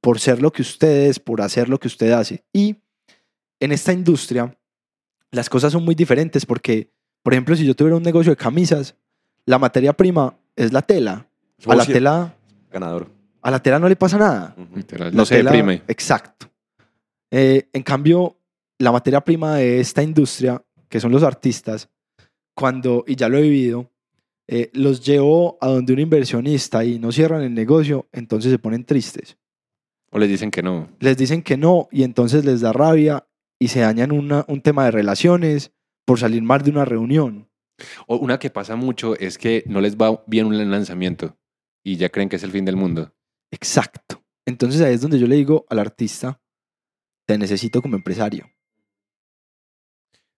por 0.00 0.18
ser 0.18 0.42
lo 0.42 0.50
que 0.50 0.62
usted 0.62 1.06
es, 1.06 1.20
por 1.20 1.40
hacer 1.40 1.68
lo 1.68 1.78
que 1.78 1.86
usted 1.86 2.10
hace. 2.10 2.44
Y 2.52 2.81
en 3.64 3.72
esta 3.72 3.92
industria, 3.92 4.56
las 5.30 5.48
cosas 5.48 5.72
son 5.72 5.84
muy 5.84 5.94
diferentes 5.94 6.44
porque, 6.44 6.90
por 7.22 7.32
ejemplo, 7.32 7.54
si 7.56 7.64
yo 7.64 7.74
tuviera 7.74 7.96
un 7.96 8.02
negocio 8.02 8.32
de 8.32 8.36
camisas, 8.36 8.94
la 9.46 9.58
materia 9.58 9.92
prima 9.92 10.36
es 10.56 10.72
la 10.72 10.82
tela. 10.82 11.26
A 11.66 11.74
la 11.76 11.86
tela, 11.86 12.34
Ganador. 12.70 13.08
A 13.40 13.50
la 13.50 13.62
tela 13.62 13.78
no 13.78 13.88
le 13.88 13.96
pasa 13.96 14.18
nada. 14.18 14.54
Literal, 14.74 15.14
no 15.14 15.24
se 15.24 15.36
tela- 15.36 15.50
deprime. 15.52 15.82
Exacto. 15.88 16.48
Eh, 17.30 17.68
en 17.72 17.82
cambio, 17.82 18.36
la 18.78 18.92
materia 18.92 19.20
prima 19.20 19.56
de 19.56 19.80
esta 19.80 20.02
industria, 20.02 20.62
que 20.88 21.00
son 21.00 21.12
los 21.12 21.22
artistas, 21.22 21.88
cuando, 22.54 23.04
y 23.06 23.16
ya 23.16 23.28
lo 23.28 23.38
he 23.38 23.42
vivido, 23.42 23.90
eh, 24.48 24.70
los 24.74 25.04
llevo 25.04 25.56
a 25.60 25.68
donde 25.68 25.92
un 25.92 26.00
inversionista 26.00 26.84
y 26.84 26.98
no 26.98 27.10
cierran 27.12 27.42
el 27.42 27.54
negocio, 27.54 28.06
entonces 28.12 28.50
se 28.50 28.58
ponen 28.58 28.84
tristes. 28.84 29.36
O 30.10 30.18
les 30.18 30.28
dicen 30.28 30.50
que 30.50 30.62
no. 30.62 30.88
Les 31.00 31.16
dicen 31.16 31.42
que 31.42 31.56
no 31.56 31.88
y 31.90 32.02
entonces 32.02 32.44
les 32.44 32.60
da 32.60 32.72
rabia 32.72 33.24
y 33.62 33.68
se 33.68 33.80
dañan 33.80 34.10
una- 34.10 34.44
un 34.48 34.60
tema 34.60 34.84
de 34.86 34.90
relaciones 34.90 35.72
por 36.04 36.18
salir 36.18 36.42
mal 36.42 36.62
de 36.62 36.70
una 36.70 36.84
reunión. 36.84 37.48
O 38.06 38.16
una 38.16 38.38
que 38.38 38.50
pasa 38.50 38.74
mucho 38.76 39.16
es 39.18 39.38
que 39.38 39.62
no 39.66 39.80
les 39.80 39.96
va 39.96 40.22
bien 40.26 40.46
un 40.46 40.70
lanzamiento 40.70 41.38
y 41.84 41.96
ya 41.96 42.08
creen 42.08 42.28
que 42.28 42.36
es 42.36 42.42
el 42.42 42.50
fin 42.50 42.64
del 42.64 42.76
mundo. 42.76 43.14
Exacto. 43.52 44.22
Entonces 44.46 44.80
ahí 44.80 44.94
es 44.94 45.00
donde 45.00 45.18
yo 45.20 45.26
le 45.28 45.36
digo 45.36 45.64
al 45.68 45.78
artista, 45.78 46.40
te 47.26 47.38
necesito 47.38 47.80
como 47.82 47.94
empresario. 47.96 48.50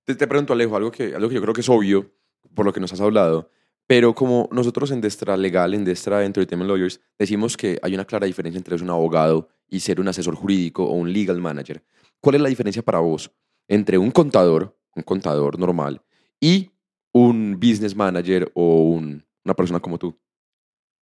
Te, 0.05 0.15
te 0.15 0.27
pregunto, 0.27 0.53
Alejo, 0.53 0.77
algo 0.77 0.91
que, 0.91 1.15
algo 1.15 1.29
que 1.29 1.35
yo 1.37 1.41
creo 1.43 1.55
que 1.55 1.63
es 1.63 1.69
obvio 1.69 2.15
por 2.55 2.67
lo 2.67 2.73
que 2.73 2.81
nos 2.81 2.93
has 2.93 3.01
hablado, 3.01 3.51
pero 3.87 4.15
como 4.15 4.49
nosotros 4.53 4.91
en 4.91 5.01
Destra 5.01 5.37
Legal, 5.37 5.73
en 5.75 5.85
Destra 5.85 6.25
Entertainment 6.25 6.69
Lawyers, 6.69 7.01
decimos 7.19 7.57
que 7.57 7.79
hay 7.83 7.95
una 7.95 8.05
clara 8.05 8.27
diferencia 8.27 8.59
entre 8.59 8.77
ser 8.77 8.85
un 8.85 8.91
abogado 8.91 9.49
y 9.69 9.81
ser 9.81 10.01
un 10.01 10.09
asesor 10.09 10.35
jurídico 10.35 10.85
o 10.85 10.93
un 10.93 11.13
legal 11.13 11.41
manager. 11.41 11.83
¿Cuál 12.25 12.37
es 12.37 12.41
la 12.43 12.49
diferencia 12.49 12.83
para 12.83 13.01
vos 13.01 13.31
entre 13.69 13.99
un 13.99 14.11
contador, 14.11 14.75
un 14.97 15.03
contador 15.03 15.59
normal, 15.59 16.01
y 16.41 16.71
un 17.13 17.59
business 17.61 17.95
manager 17.95 18.51
o 18.55 18.85
un- 18.89 19.23
una 19.45 19.55
persona 19.55 19.79
como 19.79 19.99
tú? 19.99 20.19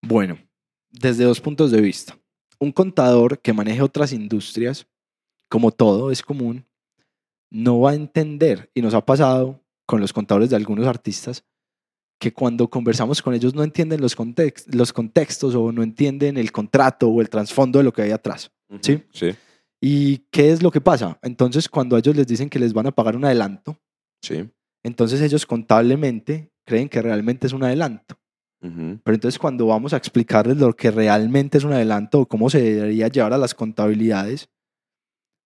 Bueno, 0.02 0.36
desde 0.90 1.22
dos 1.24 1.40
puntos 1.40 1.70
de 1.70 1.80
vista. 1.80 2.18
Un 2.58 2.72
contador 2.72 3.38
que 3.40 3.52
maneje 3.52 3.82
otras 3.82 4.12
industrias, 4.12 4.86
como 5.48 5.70
todo 5.70 6.10
es 6.10 6.22
común, 6.22 6.66
no 7.50 7.78
va 7.80 7.90
a 7.92 7.94
entender, 7.94 8.68
y 8.74 8.82
nos 8.82 8.92
ha 8.94 9.04
pasado 9.06 9.62
con 9.86 10.00
los 10.00 10.12
contadores 10.12 10.50
de 10.50 10.56
algunos 10.56 10.88
artistas, 10.88 11.44
que 12.20 12.32
cuando 12.32 12.68
conversamos 12.68 13.22
con 13.22 13.32
ellos 13.34 13.54
no 13.54 13.62
entienden 13.62 14.00
los, 14.00 14.16
context- 14.16 14.72
los 14.74 14.92
contextos 14.92 15.54
o 15.54 15.70
no 15.70 15.82
entienden 15.84 16.36
el 16.36 16.50
contrato 16.50 17.08
o 17.08 17.20
el 17.20 17.28
trasfondo 17.28 17.78
de 17.78 17.84
lo 17.84 17.92
que 17.92 18.02
hay 18.02 18.10
atrás. 18.10 18.50
Sí. 18.80 19.02
Sí, 19.12 19.30
¿Y 19.84 20.18
qué 20.30 20.52
es 20.52 20.62
lo 20.62 20.70
que 20.70 20.80
pasa? 20.80 21.18
Entonces, 21.22 21.68
cuando 21.68 21.96
a 21.96 21.98
ellos 21.98 22.14
les 22.14 22.26
dicen 22.28 22.48
que 22.48 22.60
les 22.60 22.72
van 22.72 22.86
a 22.86 22.92
pagar 22.92 23.16
un 23.16 23.24
adelanto, 23.24 23.76
sí. 24.22 24.48
entonces 24.84 25.20
ellos 25.20 25.44
contablemente 25.44 26.52
creen 26.64 26.88
que 26.88 27.02
realmente 27.02 27.48
es 27.48 27.52
un 27.52 27.64
adelanto. 27.64 28.16
Pero 28.60 29.14
entonces 29.16 29.40
cuando 29.40 29.66
vamos 29.66 29.92
a 29.92 29.96
explicarles 29.96 30.56
lo 30.56 30.72
que 30.76 30.92
realmente 30.92 31.58
es 31.58 31.64
un 31.64 31.72
adelanto 31.72 32.20
o 32.20 32.26
cómo 32.26 32.48
se 32.48 32.62
debería 32.62 33.08
llevar 33.08 33.32
a 33.32 33.38
las 33.38 33.54
contabilidades, 33.54 34.50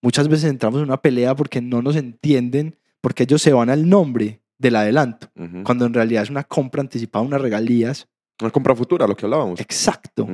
muchas 0.03 0.29
veces 0.29 0.51
entramos 0.51 0.81
en 0.81 0.88
una 0.88 1.01
pelea 1.01 1.35
porque 1.35 1.62
no 1.62 1.81
nos 1.81 1.96
entienden, 1.96 2.79
porque 3.01 3.22
ellos 3.22 3.40
se 3.40 3.55
van 3.55 3.70
al 3.70 3.88
nombre 3.88 4.42
del 4.59 4.77
adelanto, 4.77 5.31
cuando 5.64 5.87
en 5.87 5.94
realidad 5.94 6.25
es 6.25 6.31
una 6.31 6.44
compra 6.44 6.83
anticipada, 6.83 7.25
unas 7.25 7.40
regalías. 7.40 8.07
Una 8.38 8.51
compra 8.51 8.77
futura, 8.77 9.07
lo 9.07 9.16
que 9.16 9.25
hablábamos. 9.25 9.61
Exacto. 9.61 10.29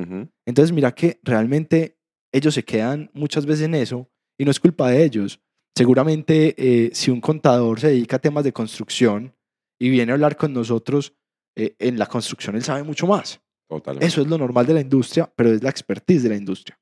Entonces 0.45 0.73
mira 0.73 0.91
que 0.91 1.21
realmente 1.23 1.99
ellos 2.33 2.53
se 2.53 2.65
quedan 2.65 3.09
muchas 3.13 3.45
veces 3.45 3.65
en 3.65 3.75
eso 3.75 4.09
y 4.37 4.43
no 4.43 4.51
es 4.51 4.59
culpa 4.59 4.89
de 4.89 5.03
ellos. 5.03 5.39
Seguramente 5.75 6.55
eh, 6.57 6.89
si 6.93 7.11
un 7.11 7.21
contador 7.21 7.79
se 7.79 7.87
dedica 7.87 8.17
a 8.17 8.19
temas 8.19 8.43
de 8.43 8.51
construcción 8.51 9.35
y 9.79 9.89
viene 9.89 10.11
a 10.11 10.15
hablar 10.15 10.35
con 10.35 10.53
nosotros 10.53 11.15
eh, 11.55 11.75
en 11.79 11.97
la 11.97 12.07
construcción, 12.07 12.55
él 12.55 12.63
sabe 12.63 12.83
mucho 12.83 13.07
más. 13.07 13.41
Totalmente. 13.69 14.05
Eso 14.05 14.21
es 14.21 14.27
lo 14.27 14.37
normal 14.37 14.65
de 14.65 14.73
la 14.73 14.81
industria, 14.81 15.31
pero 15.35 15.51
es 15.51 15.63
la 15.63 15.69
expertise 15.69 16.23
de 16.23 16.29
la 16.29 16.35
industria. 16.35 16.79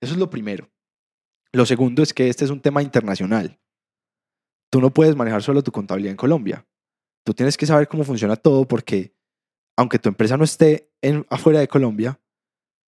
Eso 0.00 0.14
es 0.14 0.18
lo 0.18 0.30
primero. 0.30 0.70
Lo 1.52 1.66
segundo 1.66 2.02
es 2.02 2.14
que 2.14 2.28
este 2.28 2.44
es 2.44 2.50
un 2.50 2.60
tema 2.60 2.82
internacional. 2.82 3.60
Tú 4.70 4.80
no 4.80 4.92
puedes 4.92 5.14
manejar 5.14 5.42
solo 5.42 5.62
tu 5.62 5.70
contabilidad 5.70 6.12
en 6.12 6.16
Colombia. 6.16 6.66
Tú 7.24 7.34
tienes 7.34 7.56
que 7.56 7.66
saber 7.66 7.88
cómo 7.88 8.04
funciona 8.04 8.36
todo 8.36 8.66
porque 8.66 9.14
aunque 9.76 9.98
tu 9.98 10.08
empresa 10.08 10.36
no 10.36 10.44
esté 10.44 10.90
en, 11.02 11.26
afuera 11.28 11.60
de 11.60 11.68
Colombia, 11.68 12.18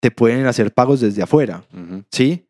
te 0.05 0.11
pueden 0.11 0.45
hacer 0.45 0.75
pagos 0.75 1.01
desde 1.01 1.23
afuera, 1.23 1.65
Ujú. 1.73 2.05
¿sí? 2.13 2.47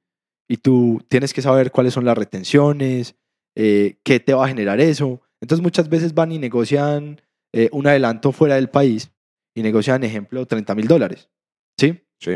Y 0.48 0.56
tú 0.56 1.00
tienes 1.06 1.32
que 1.32 1.40
saber 1.40 1.70
cuáles 1.70 1.94
son 1.94 2.04
las 2.04 2.18
retenciones, 2.18 3.14
eh, 3.54 4.00
qué 4.02 4.18
te 4.18 4.34
va 4.34 4.44
a 4.44 4.48
generar 4.48 4.80
eso. 4.80 5.20
Entonces 5.40 5.62
muchas 5.62 5.88
veces 5.88 6.14
van 6.14 6.32
y 6.32 6.40
negocian 6.40 7.20
eh, 7.52 7.68
un 7.70 7.86
adelanto 7.86 8.32
fuera 8.32 8.56
del 8.56 8.70
país 8.70 9.12
y 9.54 9.62
negocian, 9.62 10.02
ejemplo, 10.02 10.44
30 10.44 10.74
mil 10.74 10.88
dólares, 10.88 11.30
¿sí? 11.78 12.02
Sí. 12.18 12.32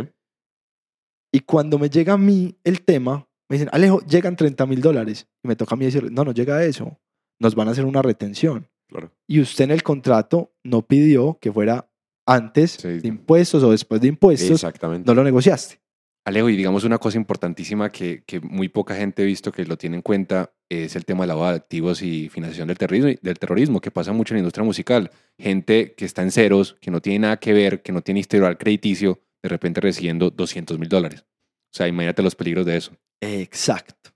Y 1.34 1.40
cuando 1.40 1.80
me 1.80 1.90
llega 1.90 2.12
a 2.12 2.18
mí 2.18 2.56
el 2.62 2.82
tema, 2.82 3.28
me 3.50 3.56
dicen, 3.56 3.70
Alejo, 3.72 3.98
llegan 4.06 4.36
30 4.36 4.66
mil 4.66 4.80
dólares. 4.80 5.26
Y 5.42 5.48
me 5.48 5.56
toca 5.56 5.74
a 5.74 5.78
mí 5.78 5.84
decir, 5.84 6.12
no, 6.12 6.22
no 6.22 6.30
llega 6.30 6.58
a 6.58 6.64
eso. 6.64 6.96
Nos 7.40 7.56
van 7.56 7.66
a 7.66 7.72
hacer 7.72 7.86
una 7.86 8.02
retención. 8.02 8.68
Claro. 8.88 9.10
Y 9.26 9.40
usted 9.40 9.64
en 9.64 9.72
el 9.72 9.82
contrato 9.82 10.54
no 10.62 10.82
pidió 10.82 11.38
que 11.40 11.52
fuera 11.52 11.87
antes 12.28 12.72
Sí. 12.72 12.88
de 13.00 13.08
impuestos 13.08 13.62
o 13.62 13.70
después 13.70 14.00
de 14.00 14.08
impuestos. 14.08 14.50
Exactamente. 14.50 15.06
No 15.06 15.14
lo 15.14 15.24
negociaste. 15.24 15.80
Alejo, 16.26 16.50
y 16.50 16.56
digamos 16.56 16.84
una 16.84 16.98
cosa 16.98 17.16
importantísima 17.16 17.88
que, 17.90 18.22
que 18.26 18.38
muy 18.40 18.68
poca 18.68 18.94
gente 18.94 19.22
ha 19.22 19.24
visto 19.26 19.50
que 19.50 19.64
lo 19.64 19.78
tiene 19.78 19.96
en 19.96 20.02
cuenta 20.02 20.52
es 20.68 20.94
el 20.94 21.06
tema 21.06 21.24
de 21.24 21.28
lavado 21.28 21.52
de 21.52 21.56
activos 21.56 22.02
y 22.02 22.28
financiación 22.28 22.68
del 22.68 22.76
terrorismo, 22.76 23.10
del 23.22 23.38
terrorismo, 23.38 23.80
que 23.80 23.90
pasa 23.90 24.12
mucho 24.12 24.34
en 24.34 24.36
la 24.36 24.40
industria 24.40 24.64
musical. 24.64 25.10
Gente 25.38 25.94
que 25.96 26.04
está 26.04 26.22
en 26.22 26.30
ceros, 26.30 26.76
que 26.82 26.90
no 26.90 27.00
tiene 27.00 27.20
nada 27.20 27.38
que 27.38 27.54
ver, 27.54 27.80
que 27.82 27.92
no 27.92 28.02
tiene 28.02 28.20
historial 28.20 28.58
crediticio, 28.58 29.20
de 29.42 29.48
repente 29.48 29.80
recibiendo 29.80 30.28
200 30.30 30.78
mil 30.78 30.90
dólares. 30.90 31.24
O 31.72 31.76
sea, 31.76 31.88
imagínate 31.88 32.22
los 32.22 32.34
peligros 32.34 32.66
de 32.66 32.76
eso. 32.76 32.92
Exacto. 33.22 34.10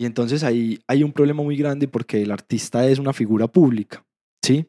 Y 0.00 0.06
entonces 0.06 0.42
ahí 0.42 0.80
hay 0.88 1.04
un 1.04 1.12
problema 1.12 1.42
muy 1.44 1.56
grande 1.56 1.86
porque 1.86 2.22
el 2.22 2.32
artista 2.32 2.88
es 2.88 2.98
una 2.98 3.12
figura 3.12 3.46
pública, 3.46 4.04
¿sí? 4.44 4.66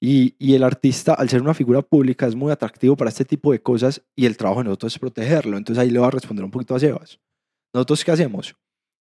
Y, 0.00 0.54
el 0.54 0.62
artista, 0.62 1.14
al 1.14 1.28
ser 1.28 1.42
una 1.42 1.54
figura 1.54 1.82
pública, 1.82 2.26
es 2.26 2.36
muy 2.36 2.52
atractivo 2.52 2.96
para 2.96 3.10
este 3.10 3.24
tipo 3.24 3.50
de 3.50 3.60
cosas 3.60 4.00
y 4.14 4.26
el 4.26 4.36
trabajo 4.36 4.60
de 4.60 4.66
nosotros 4.66 4.94
es 4.94 4.98
protegerlo. 4.98 5.56
Entonces 5.56 5.82
ahí 5.82 5.90
le 5.90 5.98
va 5.98 6.06
a 6.06 6.12
responder 6.12 6.44
un 6.44 6.50
poquito 6.50 6.74
a 6.74 6.80
Sebas. 6.80 7.18
¿Nosotros 7.74 8.04
qué 8.04 8.12
hacemos? 8.12 8.54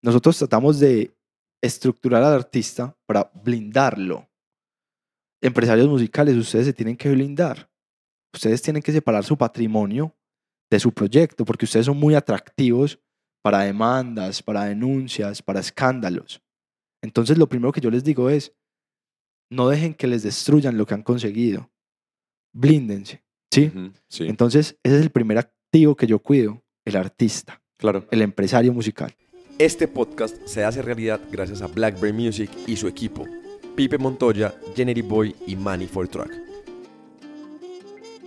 Nosotros 0.04 0.38
tratamos 0.38 0.80
de 0.80 1.16
estructurar 1.62 2.24
al 2.24 2.34
artista 2.34 2.96
para 3.06 3.32
blindarlo. 3.44 4.28
Empresarios 5.42 5.88
musicales, 5.88 6.36
ustedes 6.36 6.66
se 6.66 6.74
tienen 6.74 6.98
que 6.98 7.10
blindar. 7.10 7.70
Ustedes 8.34 8.62
tienen 8.62 8.82
que 8.82 8.92
separar 8.92 9.24
su 9.24 9.38
patrimonio 9.38 10.16
de 10.70 10.80
su 10.80 10.92
proyecto 10.92 11.46
porque 11.46 11.66
ustedes 11.66 11.86
son 11.86 11.98
muy 11.98 12.16
atractivos 12.16 13.00
para 13.44 13.62
demandas, 13.62 14.44
para 14.44 14.66
denuncias, 14.66 15.42
para 15.42 15.60
escándalos. 15.60 16.42
Entonces 17.02 17.38
lo 17.38 17.48
primero 17.48 17.72
que 17.72 17.82
yo 17.82 17.90
les 17.90 18.04
digo 18.04 18.30
es, 18.30 18.54
no 19.50 19.70
dejen 19.70 19.94
que 19.94 20.08
les 20.08 20.24
destruyan 20.24 20.78
lo 20.78 20.86
que 20.86 20.94
han 20.94 21.04
conseguido. 21.04 21.70
Blíndense, 22.54 23.24
¿sí? 23.52 23.72
Entonces 24.20 24.78
ese 24.84 24.98
es 24.98 25.02
el 25.04 25.10
primer 25.12 25.38
activo 25.38 25.96
que 25.96 26.08
yo 26.08 26.20
cuido, 26.20 26.64
el 26.86 26.96
artista, 26.96 27.62
Claro. 27.78 28.06
el 28.12 28.22
empresario 28.22 28.74
musical. 28.74 29.14
Este 29.60 29.88
podcast 29.88 30.36
se 30.46 30.64
hace 30.64 30.82
realidad 30.82 31.20
gracias 31.32 31.62
a 31.62 31.68
Blackberry 31.68 32.14
Music 32.14 32.50
y 32.68 32.76
su 32.76 32.88
equipo, 32.88 33.26
Pipe 33.76 33.98
Montoya, 33.98 34.54
Jenny 34.76 35.02
Boy 35.02 35.36
y 35.46 35.56
Manny 35.56 35.88
for 35.88 36.08
Track. 36.08 36.47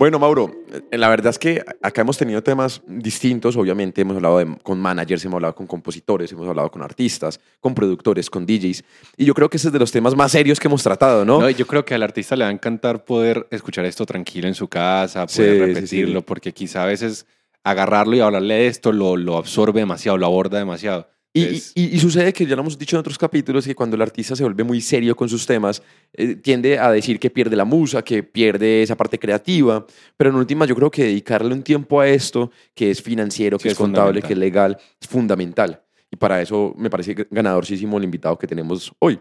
Bueno, 0.00 0.18
Mauro, 0.18 0.50
eh, 0.90 0.96
la 0.96 1.10
verdad 1.10 1.28
es 1.28 1.38
que 1.38 1.62
acá 1.82 2.00
hemos 2.00 2.16
tenido 2.16 2.42
temas 2.42 2.80
distintos, 2.86 3.54
obviamente 3.54 4.00
hemos 4.00 4.16
hablado 4.16 4.38
de- 4.38 4.56
con 4.62 4.80
managers, 4.80 5.22
hemos 5.26 5.34
hablado 5.34 5.54
con 5.54 5.66
compositores, 5.66 6.32
hemos 6.32 6.48
hablado 6.48 6.70
con 6.70 6.80
artistas, 6.80 7.38
con 7.60 7.74
productores, 7.74 8.30
con 8.30 8.46
DJs, 8.46 8.82
y 9.18 9.26
yo 9.26 9.34
creo 9.34 9.50
que 9.50 9.58
ese 9.58 9.66
es 9.68 9.74
de 9.74 9.78
los 9.78 9.92
temas 9.92 10.16
más 10.16 10.32
serios 10.32 10.58
que 10.58 10.68
hemos 10.68 10.82
tratado, 10.82 11.26
¿no? 11.26 11.50
Yo 11.50 11.66
creo 11.66 11.84
que 11.84 11.92
al 11.94 12.02
artista 12.02 12.34
le 12.34 12.44
va 12.44 12.48
a 12.48 12.52
encantar 12.54 13.04
poder 13.04 13.46
escuchar 13.50 13.84
esto 13.84 14.06
tranquilo 14.06 14.48
en 14.48 14.54
su 14.54 14.68
casa, 14.68 15.26
poder 15.26 15.54
sí, 15.66 15.74
repetirlo, 15.74 16.20
sí. 16.20 16.24
porque 16.26 16.54
quizá 16.54 16.84
a 16.84 16.86
veces 16.86 17.26
agarrarlo 17.62 18.16
y 18.16 18.20
hablarle 18.20 18.54
de 18.54 18.66
esto 18.68 18.92
lo, 18.92 19.18
lo 19.18 19.36
absorbe 19.36 19.80
demasiado, 19.80 20.16
lo 20.16 20.24
aborda 20.24 20.56
demasiado. 20.58 21.08
Y, 21.32 21.42
y- 21.76 21.94
y 21.94 21.98
sucede 22.00 22.32
que 22.32 22.44
ya 22.44 22.56
lo 22.56 22.62
hemos 22.62 22.76
dicho 22.76 22.96
en 22.96 23.00
otros 23.00 23.16
capítulos, 23.16 23.64
que 23.64 23.74
cuando 23.74 23.94
el 23.94 24.02
artista 24.02 24.34
se 24.34 24.42
vuelve 24.42 24.64
muy 24.64 24.80
serio 24.80 25.14
con 25.14 25.28
sus 25.28 25.46
temas, 25.46 25.80
eh, 26.12 26.34
tiende 26.34 26.78
a 26.78 26.90
decir 26.90 27.20
que 27.20 27.30
pierde 27.30 27.54
la 27.54 27.64
musa, 27.64 28.02
que 28.02 28.24
pierde 28.24 28.82
esa 28.82 28.96
parte 28.96 29.16
creativa, 29.18 29.86
pero 30.16 30.30
en 30.30 30.36
última 30.36 30.64
yo 30.66 30.74
creo 30.74 30.90
que 30.90 31.04
dedicarle 31.04 31.54
un 31.54 31.62
tiempo 31.62 32.00
a 32.00 32.08
esto, 32.08 32.50
que 32.74 32.90
es 32.90 33.00
financiero, 33.00 33.58
que 33.58 33.62
Sí, 33.62 33.68
es, 33.68 33.72
es 33.74 33.78
contable, 33.78 34.22
que 34.22 34.32
es 34.32 34.38
legal, 34.38 34.76
es 35.00 35.06
fundamental. 35.06 35.80
Y 36.10 36.16
para 36.16 36.42
eso 36.42 36.74
me 36.76 36.90
parece 36.90 37.14
ganadorísimo 37.30 37.96
el 37.98 38.04
invitado 38.04 38.36
que 38.36 38.48
tenemos 38.48 38.92
hoy. 38.98 39.20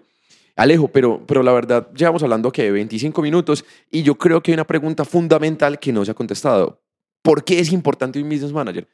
Alejo, 0.55 0.87
pero, 0.87 1.23
pero 1.27 1.43
la 1.43 1.53
verdad, 1.53 1.89
llevamos 1.93 2.23
hablando 2.23 2.51
que 2.51 2.71
25 2.71 3.21
minutos 3.21 3.63
y 3.91 4.01
yo 4.01 4.15
creo 4.15 4.41
que 4.41 4.51
hay 4.51 4.55
una 4.55 4.65
pregunta 4.67 5.05
fundamental 5.05 5.77
que 5.79 5.93
no 5.93 6.03
se 6.03 6.09
ha 6.11 6.15
contestado. 6.15 6.81
¿Por 7.21 7.43
qué 7.43 7.59
es 7.59 7.71
importante 7.71 8.19
un 8.19 8.27
business 8.27 8.51
manager? 8.51 8.87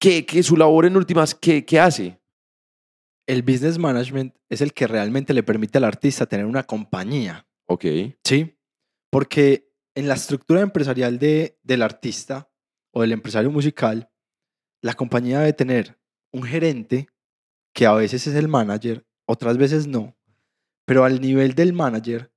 ¿Qué, 0.00 0.24
qué 0.24 0.42
su 0.42 0.56
labor 0.56 0.86
en 0.86 0.96
últimas, 0.96 1.34
qué, 1.34 1.64
qué 1.66 1.78
hace? 1.78 2.18
El 3.28 3.42
business 3.42 3.78
management 3.78 4.34
es 4.48 4.62
el 4.62 4.72
que 4.72 4.86
realmente 4.86 5.34
le 5.34 5.42
permite 5.42 5.76
al 5.76 5.84
artista 5.84 6.24
tener 6.24 6.46
una 6.46 6.62
compañía. 6.62 7.46
Ok. 7.66 7.84
¿Sí? 8.24 8.58
Porque 9.10 9.70
en 9.94 10.08
la 10.08 10.14
estructura 10.14 10.62
empresarial 10.62 11.18
de, 11.18 11.58
del 11.62 11.82
artista 11.82 12.50
o 12.90 13.02
del 13.02 13.12
empresario 13.12 13.50
musical, 13.50 14.10
la 14.80 14.94
compañía 14.94 15.40
debe 15.40 15.52
tener 15.52 16.00
un 16.32 16.42
gerente 16.42 17.08
que 17.74 17.84
a 17.84 17.92
veces 17.92 18.26
es 18.26 18.34
el 18.34 18.48
manager, 18.48 19.06
otras 19.26 19.58
veces 19.58 19.86
no, 19.86 20.16
pero 20.86 21.04
al 21.04 21.20
nivel 21.20 21.54
del 21.54 21.74
manager 21.74 22.32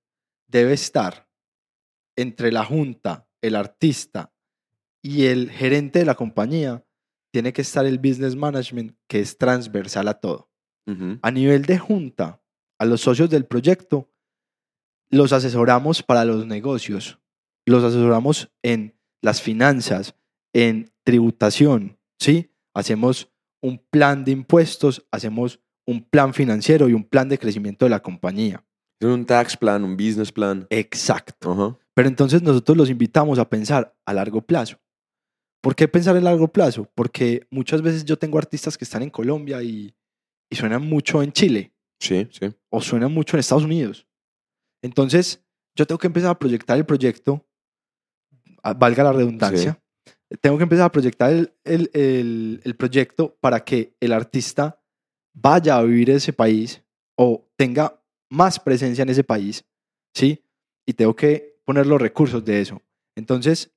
debe 0.47 0.73
estar 0.73 1.29
entre 2.17 2.51
la 2.51 2.65
junta, 2.65 3.29
el 3.41 3.55
artista 3.55 4.33
y 5.01 5.27
el 5.27 5.49
gerente 5.49 5.99
de 5.99 6.05
la 6.05 6.15
compañía, 6.15 6.85
tiene 7.31 7.53
que 7.53 7.61
estar 7.61 7.85
el 7.85 7.97
business 7.97 8.35
management 8.35 8.97
que 9.07 9.21
es 9.21 9.37
transversal 9.37 10.09
a 10.09 10.15
todo. 10.15 10.50
A 11.21 11.31
nivel 11.31 11.63
de 11.63 11.77
junta, 11.77 12.41
a 12.77 12.85
los 12.85 13.01
socios 13.01 13.29
del 13.29 13.45
proyecto, 13.45 14.09
los 15.09 15.31
asesoramos 15.31 16.03
para 16.03 16.25
los 16.25 16.45
negocios, 16.45 17.19
los 17.65 17.83
asesoramos 17.83 18.51
en 18.61 18.95
las 19.21 19.41
finanzas, 19.41 20.15
en 20.53 20.91
tributación, 21.03 21.97
¿sí? 22.19 22.51
Hacemos 22.73 23.31
un 23.61 23.77
plan 23.89 24.23
de 24.25 24.31
impuestos, 24.31 25.05
hacemos 25.11 25.59
un 25.85 26.03
plan 26.03 26.33
financiero 26.33 26.89
y 26.89 26.93
un 26.93 27.03
plan 27.03 27.29
de 27.29 27.37
crecimiento 27.37 27.85
de 27.85 27.89
la 27.89 28.01
compañía. 28.01 28.65
Un 29.01 29.25
tax 29.25 29.57
plan, 29.57 29.83
un 29.83 29.95
business 29.95 30.31
plan. 30.31 30.67
Exacto. 30.69 31.79
Pero 31.93 32.07
entonces 32.07 32.41
nosotros 32.41 32.77
los 32.77 32.89
invitamos 32.89 33.39
a 33.39 33.49
pensar 33.49 33.95
a 34.05 34.13
largo 34.13 34.41
plazo. 34.41 34.79
¿Por 35.61 35.75
qué 35.75 35.87
pensar 35.87 36.15
a 36.15 36.21
largo 36.21 36.47
plazo? 36.47 36.89
Porque 36.95 37.47
muchas 37.51 37.81
veces 37.81 38.05
yo 38.05 38.17
tengo 38.17 38.37
artistas 38.37 38.77
que 38.77 38.85
están 38.85 39.03
en 39.03 39.09
Colombia 39.09 39.61
y, 39.61 39.93
y 40.51 40.55
suenan 40.55 40.83
mucho 40.87 41.23
en 41.23 41.31
Chile 41.31 41.73
Sí, 41.99 42.27
sí. 42.31 42.53
o 42.69 42.81
suenan 42.81 43.11
mucho 43.13 43.35
en 43.35 43.39
Estados 43.39 43.63
Unidos. 43.63 44.07
Entonces, 44.83 45.43
yo 45.75 45.85
tengo 45.87 45.97
que 45.99 46.07
empezar 46.07 46.31
a 46.31 46.37
proyectar 46.39 46.77
el 46.77 46.85
proyecto, 46.85 47.47
valga 48.77 49.03
la 49.03 49.13
redundancia, 49.13 49.81
tengo 50.41 50.57
que 50.57 50.63
empezar 50.63 50.85
a 50.85 50.91
proyectar 50.91 51.31
el, 51.31 51.53
el- 51.63 51.89
el- 51.93 52.61
el 52.63 52.75
proyecto 52.75 53.37
para 53.41 53.63
que 53.63 53.95
el 53.99 54.13
artista 54.13 54.81
vaya 55.33 55.77
a 55.77 55.83
vivir 55.83 56.09
en 56.09 56.17
ese 56.17 56.33
país 56.33 56.83
o 57.17 57.47
tenga 57.57 58.01
más 58.29 58.59
presencia 58.59 59.01
en 59.03 59.09
ese 59.09 59.23
país, 59.23 59.65
¿sí? 60.15 60.43
Y 60.87 60.93
tengo 60.93 61.15
que 61.15 61.59
poner 61.65 61.85
los 61.85 62.01
recursos 62.01 62.43
de 62.43 62.61
eso. 62.61 62.81
Entonces, 63.15 63.71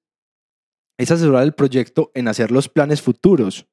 es 0.99 1.11
asesorar 1.11 1.43
el 1.43 1.55
proyecto 1.55 2.11
en 2.15 2.29
hacer 2.29 2.51
los 2.51 2.69
planes 2.69 3.03
futuros, 3.03 3.67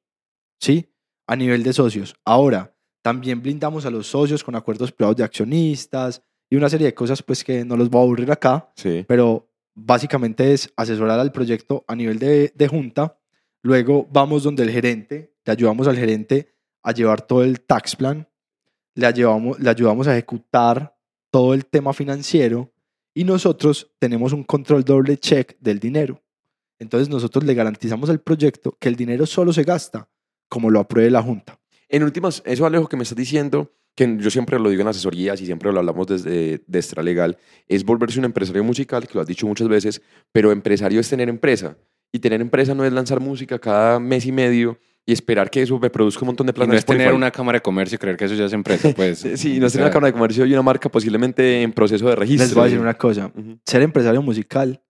¿sí? 0.60 0.92
A 1.28 1.36
nivel 1.36 1.62
de 1.62 1.72
socios. 1.72 2.14
Ahora, 2.24 2.76
también 3.02 3.42
blindamos 3.42 3.84
a 3.84 3.90
los 3.90 4.06
socios 4.06 4.42
con 4.44 4.54
acuerdos 4.54 4.92
privados 4.92 5.16
de 5.16 5.24
accionistas 5.24 6.22
y 6.48 6.56
una 6.56 6.68
serie 6.68 6.86
de 6.86 6.94
cosas 6.94 7.22
pues 7.22 7.42
que 7.44 7.64
no 7.64 7.76
los 7.76 7.90
voy 7.90 8.00
a 8.00 8.04
aburrir 8.04 8.30
acá, 8.32 8.70
Sí. 8.76 9.04
pero 9.08 9.48
básicamente 9.74 10.52
es 10.52 10.72
asesorar 10.76 11.18
al 11.18 11.32
proyecto 11.32 11.84
a 11.88 11.94
nivel 11.96 12.18
de, 12.18 12.52
de 12.54 12.68
junta. 12.68 13.18
Luego 13.62 14.06
vamos 14.10 14.42
donde 14.42 14.62
el 14.62 14.70
gerente, 14.70 15.34
le 15.44 15.52
ayudamos 15.52 15.88
al 15.88 15.96
gerente 15.96 16.54
a 16.82 16.92
llevar 16.92 17.22
todo 17.26 17.42
el 17.42 17.60
tax 17.60 17.96
plan, 17.96 18.28
le 18.94 19.06
ayudamos, 19.06 19.58
le 19.58 19.70
ayudamos 19.70 20.06
a 20.06 20.12
ejecutar 20.12 20.96
todo 21.30 21.54
el 21.54 21.64
tema 21.66 21.92
financiero 21.92 22.72
y 23.14 23.24
nosotros 23.24 23.92
tenemos 23.98 24.32
un 24.32 24.44
control 24.44 24.84
doble 24.84 25.16
check 25.16 25.56
del 25.60 25.78
dinero. 25.78 26.22
Entonces 26.78 27.08
nosotros 27.08 27.44
le 27.44 27.54
garantizamos 27.54 28.10
al 28.10 28.20
proyecto 28.20 28.76
que 28.78 28.88
el 28.88 28.96
dinero 28.96 29.24
solo 29.26 29.52
se 29.52 29.62
gasta 29.62 30.08
como 30.48 30.68
lo 30.68 30.80
apruebe 30.80 31.10
la 31.10 31.22
junta. 31.22 31.58
En 31.92 32.02
últimas, 32.02 32.42
eso 32.46 32.64
Alejo 32.64 32.88
que 32.88 32.96
me 32.96 33.02
estás 33.02 33.16
diciendo, 33.16 33.70
que 33.94 34.16
yo 34.18 34.30
siempre 34.30 34.58
lo 34.58 34.70
digo 34.70 34.80
en 34.80 34.88
asesorías 34.88 35.38
y 35.42 35.46
siempre 35.46 35.70
lo 35.70 35.78
hablamos 35.78 36.06
desde 36.06 36.62
de 36.66 36.78
Extra 36.78 37.02
Legal, 37.02 37.36
es 37.68 37.84
volverse 37.84 38.18
un 38.18 38.24
empresario 38.24 38.64
musical, 38.64 39.06
que 39.06 39.14
lo 39.14 39.20
has 39.20 39.26
dicho 39.26 39.46
muchas 39.46 39.68
veces, 39.68 40.00
pero 40.32 40.50
empresario 40.50 40.98
es 40.98 41.08
tener 41.08 41.28
empresa. 41.28 41.76
Y 42.10 42.18
tener 42.18 42.40
empresa 42.40 42.74
no 42.74 42.84
es 42.84 42.92
lanzar 42.92 43.20
música 43.20 43.58
cada 43.58 44.00
mes 44.00 44.24
y 44.24 44.32
medio 44.32 44.78
y 45.04 45.12
esperar 45.12 45.50
que 45.50 45.62
eso 45.62 45.78
me 45.78 45.90
produzca 45.90 46.22
un 46.22 46.28
montón 46.28 46.46
de 46.46 46.52
Y 46.52 46.54
plata. 46.54 46.72
no 46.72 46.78
es 46.78 46.84
tener 46.84 47.12
una 47.12 47.30
cámara 47.30 47.58
de 47.58 47.62
comercio 47.62 47.96
y 47.96 47.98
creer 47.98 48.16
que 48.16 48.24
eso 48.24 48.34
ya 48.34 48.46
es 48.46 48.52
empresa, 48.54 48.90
pues. 48.96 49.18
Sí, 49.36 49.58
no 49.58 49.66
es 49.66 49.72
tener 49.72 49.84
una 49.86 49.92
cámara 49.92 50.06
de 50.06 50.12
comercio 50.14 50.46
y 50.46 50.52
una 50.52 50.62
marca 50.62 50.88
posiblemente 50.88 51.60
en 51.60 51.72
proceso 51.72 52.08
de 52.08 52.16
registro. 52.16 52.46
Les 52.46 52.54
voy 52.54 52.62
a 52.62 52.64
decir 52.64 52.80
una 52.80 52.94
cosa. 52.94 53.30
Ser 53.66 53.82
empresario 53.82 54.22
musical 54.22 54.82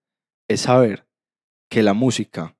es 0.49 0.61
saber 0.61 1.07
que 1.69 1.83
la 1.83 1.95
música 1.95 2.57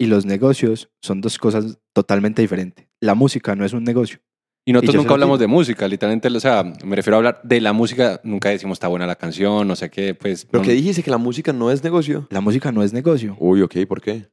y 0.00 0.06
los 0.06 0.24
negocios 0.26 0.90
son 1.02 1.20
dos 1.20 1.38
cosas 1.38 1.78
totalmente 1.94 2.42
diferentes. 2.42 2.86
La 3.00 3.14
música 3.14 3.54
no 3.56 3.64
es 3.64 3.72
un 3.72 3.84
negocio. 3.84 4.20
Y 4.66 4.72
nosotros 4.72 4.94
Y 4.94 4.98
nunca 4.98 5.14
hablamos 5.14 5.38
digo. 5.38 5.48
de 5.48 5.54
música, 5.54 5.88
literalmente, 5.88 6.28
o 6.28 6.40
sea, 6.40 6.62
me 6.84 6.94
refiero 6.94 7.16
a 7.16 7.18
hablar 7.18 7.40
de 7.42 7.60
la 7.60 7.72
música, 7.72 8.20
nunca 8.22 8.50
decimos 8.50 8.76
está 8.76 8.86
buena 8.88 9.06
la 9.06 9.16
canción, 9.16 9.66
no 9.66 9.74
sé 9.76 9.88
qué, 9.90 10.14
pues. 10.14 10.44
Pero 10.44 10.62
no- 10.62 10.66
que 10.68 10.74
dijiste 10.74 11.02
que 11.02 11.10
la 11.10 11.16
música 11.18 11.52
no 11.54 11.70
es 11.70 11.82
negocio. 11.82 12.26
La 12.30 12.40
música 12.42 12.70
no 12.70 12.82
es 12.82 12.92
negocio. 12.92 13.34
Uy, 13.40 13.62
ok, 13.62 13.76
¿por 13.88 14.00
qué? 14.02 14.28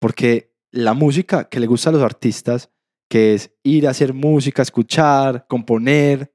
Porque 0.00 0.54
la 0.70 0.94
música 0.94 1.48
que 1.48 1.60
le 1.60 1.66
gusta 1.66 1.90
a 1.90 1.92
los 1.92 2.02
artistas, 2.02 2.70
que 3.10 3.34
es 3.34 3.52
ir 3.64 3.86
a 3.86 3.90
hacer 3.90 4.14
música, 4.14 4.62
escuchar, 4.62 5.46
componer, 5.48 6.32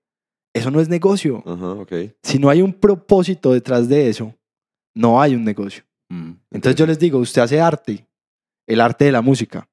eso 0.53 0.69
no 0.71 0.79
es 0.82 0.89
negocio. 0.89 1.41
Ajá, 1.45 1.71
ok. 1.73 1.93
Si 2.23 2.39
no 2.39 2.49
hay 2.49 2.62
un 2.62 2.73
propósito 2.73 3.53
detrás 3.53 3.88
de 3.88 4.10
eso, 4.10 4.36
no 4.95 5.21
hay 5.21 5.36
un 5.36 5.43
negocio. 5.45 5.84
Mm. 6.10 6.32
Entonces 6.51 6.75
yo 6.77 6.86
les 6.86 6.99
digo, 6.99 7.19
usted 7.19 7.41
hace 7.41 7.62
arte, 7.62 8.08
el 8.69 8.79
arte 8.79 9.03
de 9.05 9.12
la 9.12 9.21
música, 9.21 9.67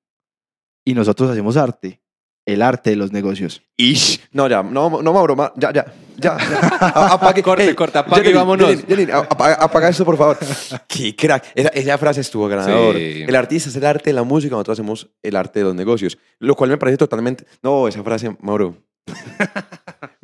y 0.85 0.95
nosotros 0.95 1.31
hacemos 1.31 1.57
arte, 1.57 2.01
el 2.47 2.63
arte 2.63 2.91
de 2.91 2.97
los 2.97 3.13
negocios. 3.13 3.63
Ish. 3.77 4.29
No, 4.33 4.49
ya, 4.49 4.63
no, 4.63 5.03
no, 5.03 5.13
Mauro, 5.13 5.35
ma- 5.37 5.53
ya, 5.57 5.73
ya, 5.73 5.85
ya. 6.17 6.37
A- 6.81 7.13
Apague, 7.15 7.43
Corte, 7.43 7.69
Ey, 7.69 7.75
corta, 7.75 8.01
apague 8.01 8.31
y 8.31 8.33
vámonos. 8.33 8.69
Jenny, 8.69 8.83
Jenny, 8.89 9.13
a- 9.13 9.19
apaga, 9.19 9.55
apaga 9.55 9.89
esto, 9.89 10.05
por 10.05 10.17
favor. 10.17 10.39
Qué 10.89 11.15
crack. 11.15 11.53
Esa, 11.55 11.69
esa 11.71 11.99
frase 11.99 12.21
estuvo 12.21 12.47
ganador. 12.49 12.95
Sí. 12.97 13.23
El 13.27 13.35
artista 13.37 13.69
es 13.69 13.77
el 13.77 13.85
arte 13.85 14.11
de 14.11 14.15
la 14.15 14.23
música, 14.23 14.53
nosotros 14.55 14.77
hacemos 14.79 15.09
el 15.23 15.37
arte 15.37 15.59
de 15.61 15.65
los 15.67 15.75
negocios. 15.75 16.17
Lo 16.39 16.55
cual 16.55 16.71
me 16.71 16.79
parece 16.79 16.97
totalmente... 16.99 17.45
No, 17.63 17.89
esa 17.89 18.03
frase, 18.03 18.37
Mauro. 18.41 18.77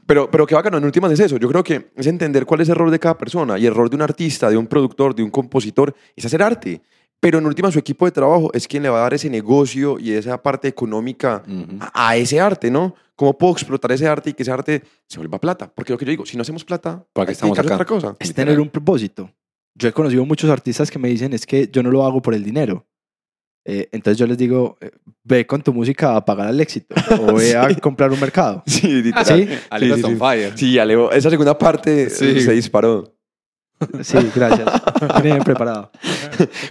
Pero, 0.04 0.28
pero 0.30 0.46
qué 0.46 0.54
bacano, 0.56 0.76
en 0.78 0.84
últimas 0.84 1.12
es 1.12 1.20
eso. 1.20 1.36
Yo 1.38 1.48
creo 1.48 1.62
que 1.62 1.90
es 1.96 2.06
entender 2.06 2.44
cuál 2.44 2.60
es 2.60 2.68
el 2.68 2.72
error 2.74 2.90
de 2.90 2.98
cada 2.98 3.16
persona. 3.16 3.56
Y 3.58 3.64
el 3.66 3.72
error 3.72 3.88
de 3.88 3.96
un 3.96 4.02
artista, 4.02 4.50
de 4.50 4.56
un 4.56 4.66
productor, 4.66 5.14
de 5.14 5.22
un 5.22 5.30
compositor, 5.30 5.94
es 6.16 6.24
hacer 6.26 6.42
arte. 6.42 6.82
Pero 7.22 7.38
en 7.38 7.46
últimas 7.46 7.72
su 7.72 7.78
equipo 7.78 8.04
de 8.04 8.10
trabajo 8.10 8.50
es 8.52 8.66
quien 8.66 8.82
le 8.82 8.88
va 8.88 8.98
a 8.98 9.02
dar 9.02 9.14
ese 9.14 9.30
negocio 9.30 9.96
y 10.00 10.10
esa 10.12 10.42
parte 10.42 10.66
económica 10.66 11.44
Ujú. 11.46 11.78
a, 11.80 12.08
a 12.08 12.16
ese 12.16 12.40
arte, 12.40 12.68
¿no? 12.68 12.96
¿Cómo 13.14 13.38
puedo 13.38 13.52
explotar 13.52 13.92
ese 13.92 14.08
arte 14.08 14.30
y 14.30 14.32
que 14.32 14.42
ese 14.42 14.50
arte 14.50 14.82
se 15.06 15.18
vuelva 15.18 15.38
plata? 15.38 15.70
Porque 15.72 15.92
lo 15.92 15.98
que 15.98 16.04
yo 16.04 16.10
digo, 16.10 16.26
si 16.26 16.36
no 16.36 16.42
hacemos 16.42 16.64
plata, 16.64 17.06
¿Para 17.12 17.26
qué 17.26 17.32
estamos 17.32 17.56
acá? 17.56 17.74
otra 17.74 17.84
cosa. 17.86 18.16
Es 18.18 18.28
Literal. 18.30 18.46
tener 18.48 18.60
un 18.60 18.68
propósito. 18.70 19.30
Yo 19.76 19.88
he 19.88 19.92
conocido 19.92 20.26
muchos 20.26 20.50
artistas 20.50 20.90
que 20.90 20.98
me 20.98 21.08
dicen, 21.08 21.32
es 21.32 21.46
que 21.46 21.68
yo 21.72 21.82
no 21.84 21.92
lo 21.92 22.04
hago 22.04 22.20
por 22.20 22.34
el 22.34 22.42
dinero. 22.42 22.84
Eh, 23.64 23.88
entonces 23.92 24.18
yo 24.18 24.26
les 24.26 24.36
digo, 24.36 24.76
eh, 24.80 24.90
ve 25.22 25.46
con 25.46 25.62
tu 25.62 25.72
música 25.72 26.16
a 26.16 26.24
pagar 26.24 26.48
al 26.48 26.60
éxito 26.60 26.96
o 27.20 27.34
ve 27.36 27.56
a 27.56 27.72
comprar 27.76 28.10
un 28.10 28.18
mercado. 28.18 28.64
Sí, 28.66 28.88
literal. 29.00 29.24
¿Sí? 29.24 29.48
Alejo 29.70 29.94
sí, 29.94 30.00
está 30.00 30.08
on 30.08 30.14
sí. 30.14 30.18
fire. 30.18 30.58
Sí, 30.58 30.78
Alejo, 30.80 31.12
esa 31.12 31.30
segunda 31.30 31.56
parte 31.56 32.10
Sí. 32.10 32.40
se 32.40 32.50
disparó. 32.52 33.14
Sí, 34.02 34.16
gracias. 34.34 34.68
Bien 35.22 35.38
preparado. 35.40 35.90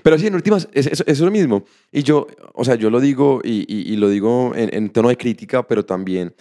Pero 0.03 0.17
sí, 0.17 0.27
en 0.27 0.35
últimas, 0.35 0.67
es, 0.73 0.87
es- 0.87 1.03
es 1.05 1.19
lo 1.19 1.31
mismo. 1.31 1.63
Y 1.91 2.03
yo, 2.03 2.27
o 2.53 2.63
sea, 2.65 2.75
yo 2.75 2.89
lo 2.89 2.99
digo 2.99 3.41
y, 3.43 3.65
y- 3.67 3.93
y 3.93 3.95
lo 3.97 4.09
digo 4.09 4.53
en, 4.55 4.73
en 4.73 4.89
tono 4.89 5.09
de 5.09 5.17
crítica, 5.17 5.65
pero 5.67 5.85
también 5.85 6.33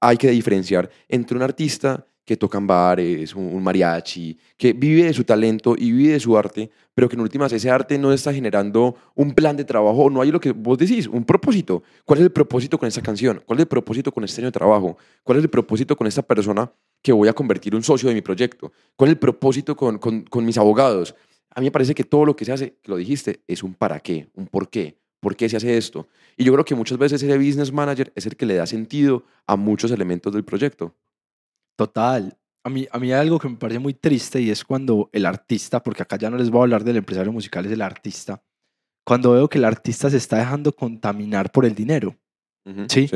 hay 0.00 0.16
que 0.16 0.30
diferenciar 0.30 0.88
entre 1.08 1.36
un 1.36 1.42
artista 1.42 2.06
que 2.30 2.36
toca 2.36 2.58
en 2.58 2.66
bares, 2.68 3.34
un, 3.34 3.60
mariachi, 3.60 4.38
que 4.56 4.72
vive 4.72 5.02
de 5.02 5.12
su 5.12 5.24
talento 5.24 5.74
y 5.76 5.90
vive 5.90 6.12
de 6.12 6.20
su 6.20 6.38
arte, 6.38 6.70
pero 6.94 7.08
que 7.08 7.16
en 7.16 7.22
últimas 7.22 7.52
ese 7.52 7.68
arte 7.68 7.98
no 7.98 8.12
está 8.12 8.32
generando 8.32 8.94
un 9.16 9.32
plan 9.34 9.56
de 9.56 9.64
trabajo, 9.64 10.08
no 10.08 10.20
hay 10.20 10.30
lo 10.30 10.38
que 10.38 10.52
vos 10.52 10.78
decís, 10.78 11.08
un 11.08 11.24
propósito. 11.24 11.82
¿Cuál 12.04 12.20
es 12.20 12.26
el 12.26 12.30
propósito 12.30 12.78
con 12.78 12.86
esta 12.86 13.02
canción? 13.02 13.42
¿Cuál 13.44 13.58
es 13.58 13.62
el 13.62 13.66
propósito 13.66 14.12
con 14.12 14.22
este 14.22 14.40
año 14.42 14.46
de 14.46 14.52
trabajo? 14.52 14.96
¿Cuál 15.24 15.38
es 15.38 15.42
el 15.44 15.50
propósito 15.50 15.96
con 15.96 16.06
esta 16.06 16.22
persona 16.22 16.70
que 17.02 17.10
voy 17.10 17.26
a 17.26 17.32
convertir 17.32 17.74
un 17.74 17.82
socio 17.82 18.08
de 18.08 18.14
mi 18.14 18.20
proyecto? 18.22 18.70
¿Cuál 18.94 19.08
es 19.08 19.14
el 19.14 19.18
propósito 19.18 19.74
con, 19.74 19.98
con- 19.98 20.44
mis 20.44 20.56
abogados? 20.56 21.16
A 21.52 21.58
mí 21.60 21.66
me 21.66 21.72
parece 21.72 21.96
que 21.96 22.04
todo 22.04 22.24
lo 22.24 22.36
que 22.36 22.44
se 22.44 22.52
hace, 22.52 22.76
lo 22.84 22.96
dijiste, 22.96 23.40
es 23.48 23.64
un 23.64 23.74
para 23.74 23.98
qué, 23.98 24.28
un 24.36 24.46
por 24.46 24.70
qué. 24.70 25.00
¿Por 25.18 25.34
qué 25.34 25.48
se 25.48 25.56
hace 25.56 25.76
esto? 25.76 26.06
Y 26.36 26.44
yo 26.44 26.52
creo 26.52 26.64
que 26.64 26.76
muchas 26.76 26.96
veces 26.96 27.20
ese 27.24 27.36
business 27.36 27.72
manager 27.72 28.12
es 28.14 28.24
el 28.26 28.36
que 28.36 28.46
le 28.46 28.54
da 28.54 28.66
sentido 28.66 29.24
a 29.48 29.56
muchos 29.56 29.90
elementos 29.90 30.32
del 30.32 30.44
proyecto. 30.44 30.94
Total. 31.80 32.36
A 32.62 32.68
mí, 32.68 32.86
a 32.92 32.98
mí 32.98 33.10
hay 33.10 33.20
algo 33.20 33.38
que 33.38 33.48
me 33.48 33.56
parece 33.56 33.78
muy 33.78 33.94
triste 33.94 34.38
y 34.38 34.50
es 34.50 34.64
cuando 34.64 35.08
el 35.14 35.24
artista, 35.24 35.82
porque 35.82 36.02
acá 36.02 36.18
ya 36.18 36.28
no 36.28 36.36
les 36.36 36.50
voy 36.50 36.58
a 36.58 36.62
hablar 36.64 36.84
del 36.84 36.98
empresario 36.98 37.32
musical, 37.32 37.64
es 37.64 37.72
el 37.72 37.80
artista, 37.80 38.42
cuando 39.02 39.32
veo 39.32 39.48
que 39.48 39.56
el 39.56 39.64
artista 39.64 40.10
se 40.10 40.18
está 40.18 40.36
dejando 40.36 40.76
contaminar 40.76 41.50
por 41.50 41.64
el 41.64 41.74
dinero. 41.74 42.18
Sí. 42.88 43.08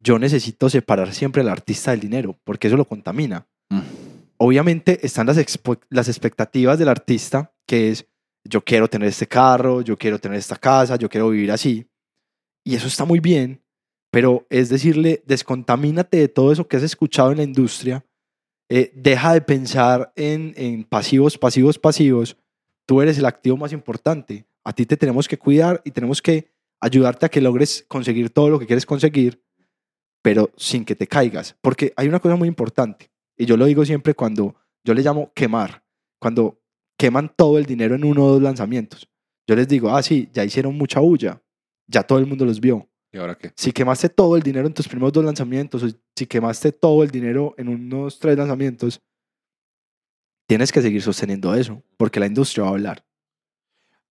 Yo 0.00 0.18
necesito 0.18 0.68
separar 0.68 1.14
siempre 1.14 1.42
al 1.42 1.48
artista 1.50 1.92
del 1.92 2.00
dinero, 2.00 2.36
porque 2.42 2.66
eso 2.66 2.76
lo 2.76 2.84
contamina. 2.84 3.46
Mm. 3.68 3.78
Obviamente 4.38 5.06
están 5.06 5.28
las, 5.28 5.36
las 5.88 6.08
expectativas 6.08 6.80
del 6.80 6.88
artista, 6.88 7.54
que 7.64 7.90
es, 7.90 8.08
yo 8.42 8.64
quiero 8.64 8.88
tener 8.88 9.06
este 9.06 9.28
carro, 9.28 9.82
yo 9.82 9.96
quiero 9.96 10.18
tener 10.18 10.36
esta 10.36 10.56
casa, 10.56 10.96
yo 10.96 11.08
quiero 11.08 11.28
vivir 11.28 11.52
así. 11.52 11.86
Y 12.64 12.74
eso 12.74 12.88
está 12.88 13.04
muy 13.04 13.20
bien, 13.20 13.62
pero 14.10 14.46
es 14.50 14.68
decirle, 14.68 15.22
descontamínate 15.26 16.18
de 16.18 16.28
todo 16.28 16.52
eso 16.52 16.66
que 16.66 16.76
has 16.76 16.82
escuchado 16.82 17.30
en 17.30 17.38
la 17.38 17.44
industria, 17.44 18.04
eh, 18.68 18.92
deja 18.94 19.34
de 19.34 19.40
pensar 19.40 20.12
en, 20.16 20.52
en 20.56 20.84
pasivos, 20.84 21.38
pasivos, 21.38 21.78
pasivos. 21.78 22.36
Tú 22.86 23.00
eres 23.02 23.18
el 23.18 23.24
activo 23.26 23.56
más 23.56 23.72
importante. 23.72 24.46
A 24.64 24.72
ti 24.72 24.86
te 24.86 24.96
tenemos 24.96 25.26
que 25.26 25.38
cuidar 25.38 25.80
y 25.84 25.90
tenemos 25.90 26.20
que 26.20 26.50
ayudarte 26.80 27.26
a 27.26 27.28
que 27.28 27.40
logres 27.40 27.84
conseguir 27.88 28.30
todo 28.30 28.48
lo 28.48 28.58
que 28.58 28.66
quieres 28.66 28.86
conseguir, 28.86 29.42
pero 30.22 30.50
sin 30.56 30.84
que 30.84 30.96
te 30.96 31.06
caigas. 31.06 31.56
Porque 31.60 31.92
hay 31.96 32.08
una 32.08 32.20
cosa 32.20 32.36
muy 32.36 32.48
importante, 32.48 33.10
y 33.36 33.46
yo 33.46 33.56
lo 33.56 33.66
digo 33.66 33.84
siempre 33.84 34.14
cuando 34.14 34.54
yo 34.84 34.94
le 34.94 35.02
llamo 35.02 35.32
quemar, 35.34 35.84
cuando 36.18 36.60
queman 36.98 37.32
todo 37.34 37.58
el 37.58 37.66
dinero 37.66 37.94
en 37.94 38.04
uno 38.04 38.24
o 38.24 38.32
dos 38.32 38.42
lanzamientos. 38.42 39.08
Yo 39.46 39.56
les 39.56 39.68
digo, 39.68 39.90
ah, 39.90 40.02
sí, 40.02 40.28
ya 40.32 40.44
hicieron 40.44 40.76
mucha 40.76 41.00
bulla, 41.00 41.42
ya 41.86 42.02
todo 42.02 42.18
el 42.18 42.26
mundo 42.26 42.44
los 42.44 42.60
vio. 42.60 42.89
¿Y 43.12 43.18
ahora 43.18 43.36
qué? 43.36 43.52
Si 43.56 43.72
quemaste 43.72 44.08
todo 44.08 44.36
el 44.36 44.42
dinero 44.42 44.66
en 44.66 44.74
tus 44.74 44.86
primeros 44.86 45.12
dos 45.12 45.24
lanzamientos, 45.24 45.82
o 45.82 45.88
si 46.14 46.26
quemaste 46.26 46.72
todo 46.72 47.02
el 47.02 47.10
dinero 47.10 47.54
en 47.58 47.68
unos 47.68 48.18
tres 48.18 48.36
lanzamientos, 48.36 49.00
tienes 50.46 50.70
que 50.70 50.82
seguir 50.82 51.02
sosteniendo 51.02 51.54
eso, 51.54 51.82
porque 51.96 52.20
la 52.20 52.26
industria 52.26 52.64
va 52.64 52.70
a 52.70 52.72
hablar. 52.72 53.04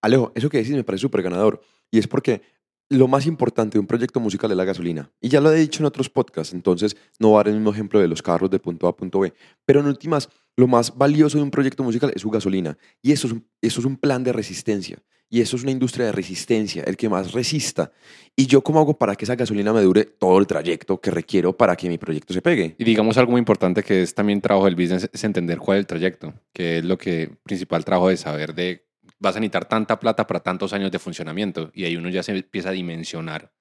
Alejo, 0.02 0.32
eso 0.36 0.50
que 0.50 0.58
decís 0.58 0.74
me 0.74 0.84
parece 0.84 1.02
súper 1.02 1.22
ganador. 1.22 1.62
Y 1.92 2.00
es 2.00 2.08
porque 2.08 2.42
lo 2.90 3.08
más 3.08 3.26
importante 3.26 3.74
de 3.76 3.80
un 3.80 3.88
proyecto 3.88 4.20
musical 4.20 4.52
es 4.52 4.58
la 4.58 4.66
gasolina. 4.66 5.12
Y 5.22 5.30
ya 5.30 5.42
lo 5.42 5.52
he 5.52 5.60
dicho 5.60 5.82
en 5.82 5.86
otros 5.86 6.10
podcasts, 6.10 6.54
entonces 6.54 6.98
no 7.20 7.30
voy 7.30 7.36
a 7.36 7.40
dar 7.40 7.48
el 7.50 7.56
mismo 7.56 7.72
ejemplo 7.72 8.00
de 8.00 8.08
los 8.08 8.22
carros 8.22 8.50
de 8.50 8.60
punto 8.60 8.88
A 8.88 8.92
a 8.92 8.96
punto 8.96 9.20
B. 9.20 9.34
Pero 9.66 9.80
en 9.82 9.88
últimas, 9.88 10.30
lo 10.60 10.68
más 10.68 10.98
valioso 10.98 11.38
de 11.38 11.44
un 11.44 11.52
proyecto 11.52 11.84
musical 11.84 12.12
es 12.14 12.22
su 12.22 12.30
gasolina. 12.30 12.78
Y 13.02 13.14
eso 13.14 13.28
es 13.28 13.34
un, 13.34 13.48
eso 13.62 13.80
es 13.80 13.86
un 13.86 13.96
plan 13.96 14.24
de 14.24 14.34
resistencia. 14.34 14.98
Y 15.32 15.42
eso 15.42 15.56
es 15.56 15.64
una 15.64 15.72
industria 15.72 16.08
de 16.08 16.12
resistencia, 16.12 16.84
el 16.84 16.98
que 16.98 17.08
más 17.08 17.32
resista. 17.32 17.92
Y 18.36 18.48
yo, 18.48 18.62
¿cómo 18.62 18.80
hago 18.80 18.98
para 18.98 19.16
que 19.16 19.26
esa 19.26 19.36
gasolina 19.36 19.72
me 19.72 19.82
dure 19.82 20.04
todo 20.04 20.40
el 20.40 20.48
trayecto 20.48 21.00
que 21.00 21.12
requiero 21.12 21.56
para 21.56 21.76
que 21.76 21.88
mi 21.88 21.98
proyecto 21.98 22.34
se 22.34 22.42
pegue? 22.42 22.76
Y 22.78 22.84
digamos 22.84 23.18
algo 23.18 23.32
muy 23.32 23.40
importante 23.40 23.84
que 23.84 24.02
es 24.02 24.14
también 24.14 24.42
trabajo 24.42 24.66
del 24.66 24.76
business, 24.76 25.10
es 25.14 25.24
entender 25.24 25.60
cuál 25.60 25.78
es 25.78 25.82
el 25.82 25.88
trayecto, 25.88 26.34
que 26.52 26.80
es 26.80 26.86
lo 26.86 26.98
que 26.98 27.38
principal 27.44 27.86
trabajo 27.86 28.10
de 28.10 28.18
saber 28.18 28.54
de 28.54 28.88
vas 29.20 29.36
a 29.36 29.40
necesitar 29.40 29.66
tanta 29.66 30.00
plata 30.00 30.26
para 30.26 30.40
tantos 30.40 30.74
años 30.74 30.92
de 30.92 31.00
funcionamiento 31.00 31.72
y 31.74 31.84
ahí 31.86 31.96
uno 31.96 32.10
ya 32.10 32.24
se 32.24 32.32
empieza 32.32 32.70
a 32.70 32.72
dimensionar 32.72 33.54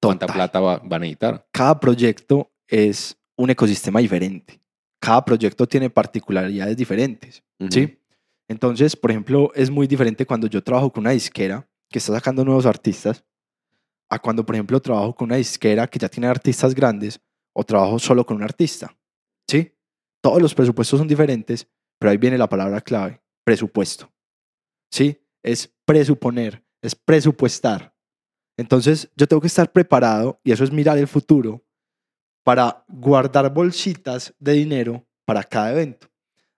cuánta 0.00 0.26
Total. 0.26 0.36
plata 0.36 0.60
va, 0.60 0.78
va 0.78 0.96
a 0.96 1.00
necesitar. 1.00 1.46
Cada 1.52 1.78
proyecto 1.78 2.52
es 2.66 3.16
un 3.36 3.50
ecosistema 3.50 4.00
diferente. 4.00 4.63
Cada 5.04 5.24
proyecto 5.24 5.66
tiene 5.66 5.90
particularidades 5.90 6.76
diferentes. 6.76 7.42
¿sí? 7.68 7.98
Entonces, 8.48 8.96
por 8.96 9.10
ejemplo, 9.10 9.52
es 9.54 9.70
muy 9.70 9.86
diferente 9.86 10.24
cuando 10.24 10.46
yo 10.46 10.62
trabajo 10.62 10.90
con 10.90 11.02
una 11.02 11.10
disquera 11.10 11.68
que 11.90 11.98
está 11.98 12.14
sacando 12.14 12.42
nuevos 12.42 12.64
artistas 12.64 13.22
a 14.08 14.18
cuando, 14.18 14.46
por 14.46 14.54
ejemplo, 14.54 14.80
trabajo 14.80 15.14
con 15.14 15.26
una 15.26 15.36
disquera 15.36 15.86
que 15.86 15.98
ya 15.98 16.08
tiene 16.08 16.26
artistas 16.26 16.74
grandes 16.74 17.20
o 17.52 17.64
trabajo 17.64 17.98
solo 17.98 18.24
con 18.24 18.38
un 18.38 18.44
artista. 18.44 18.96
¿Sí? 19.46 19.72
Todos 20.22 20.40
los 20.40 20.54
presupuestos 20.54 20.98
son 20.98 21.06
diferentes, 21.06 21.68
pero 21.98 22.10
ahí 22.10 22.16
viene 22.16 22.38
la 22.38 22.48
palabra 22.48 22.80
clave, 22.80 23.20
presupuesto. 23.44 24.10
¿Sí? 24.90 25.20
Es 25.42 25.70
presuponer, 25.84 26.64
es 26.80 26.94
presupuestar. 26.94 27.94
Entonces, 28.56 29.10
yo 29.16 29.26
tengo 29.26 29.42
que 29.42 29.48
estar 29.48 29.70
preparado, 29.70 30.40
y 30.42 30.52
eso 30.52 30.64
es 30.64 30.72
mirar 30.72 30.96
el 30.96 31.08
futuro, 31.08 31.62
para 32.44 32.84
guardar 32.88 33.52
bolsitas 33.52 34.34
de 34.38 34.52
dinero 34.52 35.04
para 35.24 35.42
cada 35.42 35.72
evento. 35.72 36.08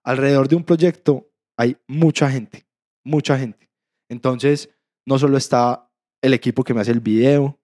Alrededor 0.05 0.49
de 0.49 0.57
un 0.57 0.64
proyecto 0.64 1.31
hay 1.57 1.77
mucha 1.87 2.31
gente, 2.31 2.66
mucha 3.05 3.38
gente. 3.38 3.70
Entonces, 4.11 4.68
no 5.07 5.18
solo 5.18 5.38
está 5.38 5.90
el 6.20 6.35
equipo 6.35 6.64
que 6.64 6.75
me 6.75 6.81
hace 6.81 6.90
el 6.90 7.01
video, 7.01 7.59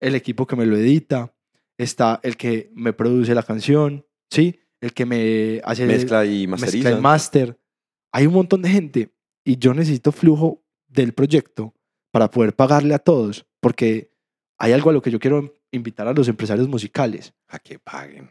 el 0.00 0.14
equipo 0.14 0.46
que 0.46 0.56
me 0.56 0.66
lo 0.66 0.76
edita, 0.76 1.34
está 1.76 2.20
el 2.22 2.36
que 2.36 2.70
me 2.74 2.92
produce 2.92 3.34
la 3.34 3.42
canción, 3.42 4.06
¿sí? 4.30 4.60
El 4.80 4.92
que 4.92 5.04
me 5.04 5.60
hace 5.64 5.84
Mezcla 5.84 6.24
y 6.24 6.46
mezcla 6.46 6.66
masteriza. 6.66 6.90
el 6.90 7.00
máster. 7.00 7.58
Hay 8.12 8.26
un 8.26 8.34
montón 8.34 8.62
de 8.62 8.70
gente 8.70 9.14
y 9.44 9.58
yo 9.58 9.74
necesito 9.74 10.12
flujo 10.12 10.62
del 10.86 11.12
proyecto 11.12 11.74
para 12.12 12.30
poder 12.30 12.54
pagarle 12.54 12.94
a 12.94 12.98
todos, 12.98 13.46
porque 13.60 14.12
hay 14.58 14.72
algo 14.72 14.90
a 14.90 14.92
lo 14.92 15.02
que 15.02 15.10
yo 15.10 15.18
quiero 15.18 15.57
invitar 15.70 16.08
a 16.08 16.12
los 16.12 16.28
empresarios 16.28 16.68
musicales. 16.68 17.34
A 17.48 17.58
que 17.58 17.78
paguen. 17.78 18.30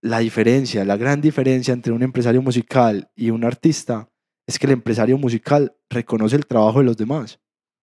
La 0.00 0.18
diferencia, 0.18 0.84
la 0.84 0.96
gran 0.96 1.20
diferencia 1.20 1.72
entre 1.72 1.92
un 1.92 2.02
empresario 2.02 2.42
musical 2.42 3.10
y 3.14 3.30
un 3.30 3.44
artista 3.44 4.08
es 4.46 4.58
que 4.58 4.66
el 4.66 4.72
empresario 4.72 5.16
musical 5.16 5.76
reconoce 5.88 6.36
el 6.36 6.46
trabajo 6.46 6.80
de 6.80 6.84
los 6.84 6.96
demás, 6.96 7.38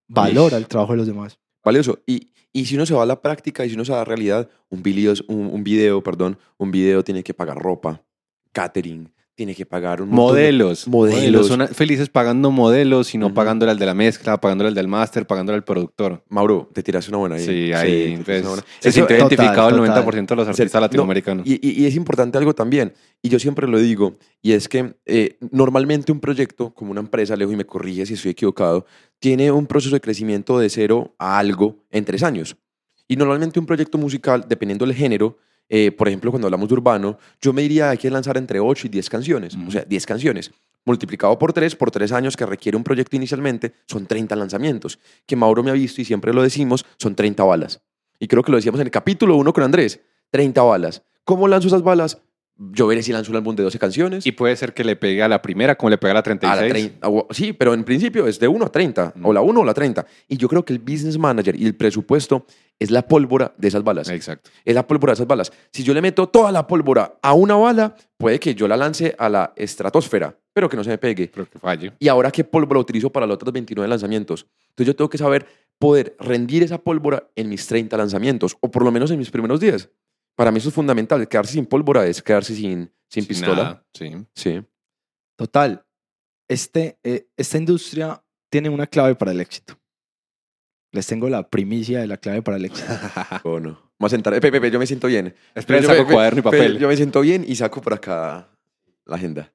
valora 0.06 0.58
el 0.58 0.66
trabajo 0.66 0.92
de 0.92 0.98
los 0.98 1.06
demás. 1.06 1.38
Valioso. 1.64 2.02
Y, 2.06 2.32
y 2.52 2.66
si 2.66 2.74
uno 2.74 2.84
se 2.84 2.94
va 2.94 3.04
a 3.04 3.06
la 3.06 3.22
práctica 3.22 3.64
y 3.64 3.70
si 3.70 3.74
uno 3.74 3.84
se 3.84 3.92
va 3.92 3.98
a 3.98 4.00
la 4.02 4.04
realidad, 4.04 4.50
un 4.68 4.82
video, 4.82 5.14
un, 5.28 5.46
un 5.46 5.64
video, 5.64 6.02
perdón, 6.02 6.38
un 6.58 6.70
video 6.70 7.02
tiene 7.02 7.22
que 7.22 7.32
pagar 7.32 7.58
ropa, 7.58 8.02
catering, 8.52 9.10
tiene 9.40 9.54
que 9.54 9.64
pagar 9.64 10.02
un 10.02 10.10
montón 10.10 10.36
de- 10.36 10.42
Modelos. 10.42 10.86
modelos. 10.86 11.46
Son 11.46 11.66
felices 11.68 12.10
pagando 12.10 12.50
modelos 12.50 13.14
y 13.14 13.16
no 13.16 13.26
Ujú. 13.28 13.34
pagándole 13.36 13.72
al 13.72 13.78
de 13.78 13.86
la 13.86 13.94
mezcla, 13.94 14.38
pagándole 14.38 14.68
al 14.68 14.74
del 14.74 14.86
máster, 14.86 15.26
pagándole 15.26 15.56
al 15.56 15.64
productor. 15.64 16.22
Mauro, 16.28 16.68
te 16.74 16.82
tiras 16.82 17.08
una 17.08 17.16
buena 17.16 17.36
ahí. 17.36 17.46
Sí, 17.46 17.72
ahí 17.72 18.10
tiras 18.10 18.24
pues, 18.26 18.46
buena. 18.46 18.62
se 18.80 18.92
siente 18.92 19.14
total, 19.14 19.28
identificado 19.32 19.68
el 19.70 19.76
total. 19.76 20.04
90% 20.04 20.34
de 20.34 20.36
los 20.36 20.44
Sí, 20.44 20.50
artistas 20.62 20.74
no, 20.74 20.80
latinoamericanos. 20.82 21.46
Y, 21.46 21.54
y- 21.66 21.82
y 21.82 21.86
es 21.86 21.96
importante 21.96 22.36
algo 22.36 22.54
también, 22.54 22.92
y 23.22 23.30
yo 23.30 23.38
siempre 23.38 23.66
lo 23.66 23.78
digo, 23.78 24.18
y 24.42 24.52
es 24.52 24.68
que 24.68 24.94
eh, 25.06 25.38
normalmente 25.50 26.12
un 26.12 26.20
proyecto, 26.20 26.74
como 26.74 26.90
una 26.90 27.00
empresa, 27.00 27.32
Alejo, 27.32 27.52
y 27.52 27.56
me 27.56 27.64
corrige 27.64 28.04
si 28.04 28.12
estoy 28.12 28.32
equivocado, 28.32 28.84
tiene 29.20 29.50
un 29.50 29.66
proceso 29.66 29.94
de 29.94 30.02
crecimiento 30.02 30.58
de 30.58 30.68
cero 30.68 31.14
a 31.18 31.38
algo 31.38 31.76
en 31.90 32.04
tres 32.04 32.22
años. 32.22 32.58
Y 33.08 33.16
normalmente 33.16 33.58
un 33.58 33.64
proyecto 33.64 33.96
musical, 33.96 34.44
dependiendo 34.46 34.84
del 34.84 34.94
género, 34.94 35.38
eh, 35.72 35.92
por 35.92 36.08
ejemplo, 36.08 36.30
cuando 36.32 36.48
hablamos 36.48 36.68
de 36.68 36.74
urbano, 36.74 37.16
yo 37.40 37.52
me 37.52 37.62
diría 37.62 37.90
hay 37.90 37.96
que 37.98 38.10
lanzar 38.10 38.36
entre 38.36 38.58
8 38.60 38.88
y 38.88 38.90
10 38.90 39.08
canciones, 39.08 39.54
o 39.54 39.60
Ujú. 39.60 39.70
sea, 39.70 39.84
10 39.88 40.04
canciones. 40.04 40.50
Multiplicado 40.84 41.38
por 41.38 41.52
3, 41.52 41.76
por 41.76 41.90
3 41.90 42.10
años 42.12 42.36
que 42.36 42.44
requiere 42.44 42.76
un 42.76 42.82
proyecto 42.82 43.14
inicialmente, 43.14 43.72
son 43.86 44.06
30 44.06 44.34
lanzamientos, 44.34 44.98
que 45.26 45.36
Mauro 45.36 45.62
me 45.62 45.70
ha 45.70 45.74
visto 45.74 46.00
y 46.00 46.04
siempre 46.04 46.32
lo 46.34 46.42
decimos, 46.42 46.84
son 46.98 47.14
30 47.14 47.44
balas. 47.44 47.80
Y 48.18 48.26
creo 48.26 48.42
que 48.42 48.50
lo 48.50 48.56
decíamos 48.58 48.80
en 48.80 48.86
el 48.88 48.90
capítulo 48.90 49.36
1 49.36 49.52
con 49.52 49.62
Andrés, 49.62 50.00
30 50.30 50.60
balas. 50.62 51.02
¿Cómo 51.24 51.46
lanzo 51.46 51.68
esas 51.68 51.82
balas? 51.82 52.20
Yo 52.72 52.86
veré 52.86 53.02
si 53.02 53.10
lanzo 53.10 53.30
un 53.32 53.36
álbum 53.36 53.56
de 53.56 53.62
12 53.62 53.78
canciones. 53.78 54.26
Y 54.26 54.32
puede 54.32 54.54
ser 54.54 54.74
que 54.74 54.84
le 54.84 54.94
pegue 54.94 55.22
a 55.22 55.28
la 55.28 55.40
primera 55.40 55.76
como 55.76 55.88
le 55.88 55.96
pega 55.96 56.10
a 56.10 56.14
la 56.14 56.22
36. 56.22 56.52
a 56.60 56.62
la 56.62 56.68
30. 56.68 57.08
o- 57.08 57.26
Sí, 57.30 57.54
pero 57.54 57.72
en 57.72 57.84
principio 57.84 58.26
es 58.26 58.38
de 58.38 58.48
1 58.48 58.66
a 58.66 58.68
30, 58.70 59.14
Mm. 59.16 59.24
o 59.24 59.32
la 59.32 59.40
1 59.40 59.60
o 59.60 59.64
la 59.64 59.72
30. 59.72 60.04
Y 60.28 60.36
yo 60.36 60.46
creo 60.46 60.62
que 60.62 60.74
el 60.74 60.78
business 60.78 61.16
manager 61.16 61.56
y 61.58 61.64
el 61.64 61.74
presupuesto 61.74 62.44
es 62.78 62.90
la 62.90 63.08
pólvora 63.08 63.54
de 63.56 63.68
esas 63.68 63.82
balas. 63.82 64.10
Exacto. 64.10 64.50
Es 64.64 64.74
la 64.74 64.86
pólvora 64.86 65.12
de 65.12 65.14
esas 65.14 65.26
balas. 65.26 65.50
Si 65.72 65.82
yo 65.84 65.94
le 65.94 66.02
meto 66.02 66.28
toda 66.28 66.52
la 66.52 66.66
pólvora 66.66 67.14
a 67.22 67.32
una 67.32 67.54
bala, 67.56 67.94
puede 68.18 68.38
que 68.38 68.54
yo 68.54 68.68
la 68.68 68.76
lance 68.76 69.14
a 69.18 69.30
la 69.30 69.54
estratosfera, 69.56 70.36
pero 70.52 70.68
que 70.68 70.76
no 70.76 70.84
se 70.84 70.90
me 70.90 70.98
pegue. 70.98 71.30
Creo 71.30 71.48
que 71.48 71.58
falle. 71.58 71.92
¿Y 71.98 72.08
ahora 72.08 72.30
qué 72.30 72.44
pólvora 72.44 72.78
utilizo 72.80 73.08
para 73.10 73.26
los 73.26 73.36
otros 73.36 73.52
29 73.54 73.88
lanzamientos? 73.88 74.46
Entonces 74.68 74.86
yo 74.86 74.96
tengo 74.96 75.08
que 75.08 75.16
saber 75.18 75.46
poder 75.78 76.14
rendir 76.20 76.62
esa 76.62 76.76
pólvora 76.76 77.24
en 77.36 77.48
mis 77.48 77.66
30 77.66 77.96
lanzamientos, 77.96 78.54
o 78.60 78.70
por 78.70 78.84
lo 78.84 78.90
menos 78.92 79.10
en 79.10 79.18
mis 79.18 79.30
primeros 79.30 79.60
10. 79.60 79.88
Para 80.40 80.50
mí 80.52 80.56
eso 80.56 80.70
es 80.70 80.74
fundamental. 80.74 81.28
Quedarse 81.28 81.52
sin 81.52 81.66
pólvora 81.66 82.06
es 82.06 82.22
quedarse 82.22 82.54
sin, 82.54 82.90
sin 83.10 83.26
pistola. 83.26 83.62
nada, 83.62 83.86
Sí. 83.92 84.10
Sí. 84.34 84.62
Total, 85.36 85.84
este, 86.48 86.98
eh, 87.04 87.28
esta 87.36 87.58
industria 87.58 88.24
tiene 88.50 88.70
una 88.70 88.86
clave 88.86 89.14
para 89.16 89.32
el 89.32 89.40
éxito. 89.42 89.78
Les 90.92 91.06
tengo 91.06 91.28
la 91.28 91.46
primicia 91.46 92.00
de 92.00 92.06
la 92.06 92.16
clave 92.16 92.40
para 92.40 92.56
el 92.56 92.64
éxito. 92.64 92.88
¿O 93.44 93.60
no? 93.60 93.92
Vamos 93.98 94.12
a 94.14 94.16
sentar. 94.16 94.32
Eh, 94.32 94.40
Pepe, 94.40 94.70
yo 94.70 94.78
me 94.78 94.86
siento 94.86 95.08
bien. 95.08 95.34
Espera, 95.54 95.80
Yo 95.82 95.88
saco 95.88 96.06
me- 96.06 96.14
cuaderno 96.14 96.40
y 96.40 96.42
Pepe, 96.42 96.56
papel. 96.56 96.78
Yo 96.78 96.88
me 96.88 96.96
siento 96.96 97.20
bien 97.20 97.44
y 97.46 97.54
saco 97.56 97.82
por 97.82 97.92
acá 97.92 98.48
la 99.04 99.16
agenda. 99.16 99.52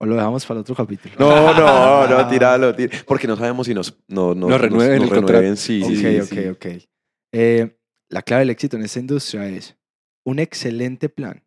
O 0.00 0.06
lo 0.06 0.14
dejamos 0.14 0.46
para 0.46 0.60
otro 0.60 0.74
capítulo. 0.74 1.16
No, 1.18 1.52
no, 1.52 2.08
no, 2.08 2.28
tíralo, 2.30 2.74
tíralo. 2.74 3.04
Porque 3.06 3.26
no 3.26 3.36
sabemos 3.36 3.66
si 3.66 3.74
nos, 3.74 3.94
no, 4.08 4.34
no- 4.34 4.48
Nos 4.48 4.58
renueven 4.58 5.02
el 5.02 5.10
contrato. 5.10 5.56
Sí, 5.56 5.82
ok, 5.82 5.90
sí, 5.90 5.96
sí, 5.98 6.18
ok, 6.20 6.28
sí. 6.28 6.48
ok. 6.48 6.66
Eh, 7.34 7.78
la 8.08 8.22
clave 8.22 8.40
del 8.40 8.50
éxito 8.50 8.78
en 8.78 8.84
esta 8.84 9.00
industria 9.00 9.46
es 9.48 9.76
un 10.24 10.38
excelente 10.38 11.08
plan 11.08 11.44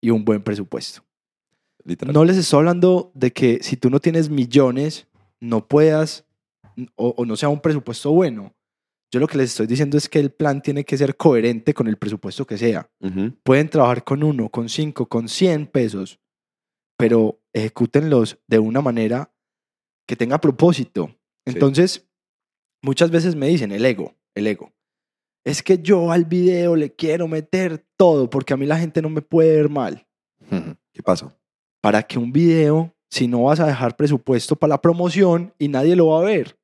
y 0.00 0.10
un 0.10 0.24
buen 0.24 0.42
presupuesto. 0.42 1.04
Literal. 1.84 2.14
No 2.14 2.24
les 2.24 2.36
estoy 2.36 2.58
hablando 2.58 3.12
de 3.14 3.32
que 3.32 3.58
si 3.62 3.76
tú 3.76 3.90
no 3.90 4.00
tienes 4.00 4.30
millones, 4.30 5.06
no 5.40 5.68
puedas 5.68 6.26
o, 6.96 7.14
o 7.16 7.24
no 7.24 7.36
sea 7.36 7.48
un 7.48 7.60
presupuesto 7.60 8.10
bueno. 8.10 8.54
Yo 9.12 9.20
lo 9.20 9.28
que 9.28 9.38
les 9.38 9.50
estoy 9.50 9.68
diciendo 9.68 9.96
es 9.96 10.08
que 10.08 10.18
el 10.18 10.32
plan 10.32 10.60
tiene 10.60 10.84
que 10.84 10.96
ser 10.98 11.16
coherente 11.16 11.72
con 11.72 11.86
el 11.86 11.96
presupuesto 11.96 12.46
que 12.46 12.58
sea. 12.58 12.90
Pueden 13.44 13.68
trabajar 13.68 14.02
con 14.02 14.24
uno, 14.24 14.48
con 14.48 14.68
cinco, 14.68 15.08
con 15.08 15.28
cien 15.28 15.68
pesos, 15.68 16.18
pero 16.96 17.40
ejecútenlos 17.52 18.40
de 18.48 18.58
una 18.58 18.80
manera 18.80 19.32
que 20.08 20.16
tenga 20.16 20.40
propósito. 20.40 21.16
Entonces, 21.44 22.08
muchas 22.82 23.12
veces 23.12 23.36
me 23.36 23.46
dicen 23.46 23.70
el 23.70 23.84
ego, 23.84 24.16
el 24.34 24.48
ego. 24.48 24.72
Es 25.44 25.62
que 25.62 25.78
yo 25.78 26.10
al 26.10 26.24
video 26.24 26.74
le 26.74 26.94
quiero 26.94 27.28
meter 27.28 27.84
todo 27.96 28.30
porque 28.30 28.54
a 28.54 28.56
mí 28.56 28.64
la 28.66 28.78
gente 28.78 29.02
no 29.02 29.10
me 29.10 29.22
puede 29.22 29.56
ver 29.56 29.68
mal. 29.68 30.06
¿Qué 30.92 31.02
pasa? 31.02 31.36
Para 31.80 32.02
que 32.02 32.18
un 32.18 32.32
video, 32.32 32.94
si 33.10 33.28
no 33.28 33.44
vas 33.44 33.60
a 33.60 33.66
dejar 33.66 33.94
presupuesto 33.96 34.56
para 34.56 34.70
la 34.70 34.80
promoción 34.80 35.52
y 35.58 35.68
nadie 35.68 35.96
lo 35.96 36.08
va 36.08 36.20
a 36.20 36.24
ver. 36.24 36.58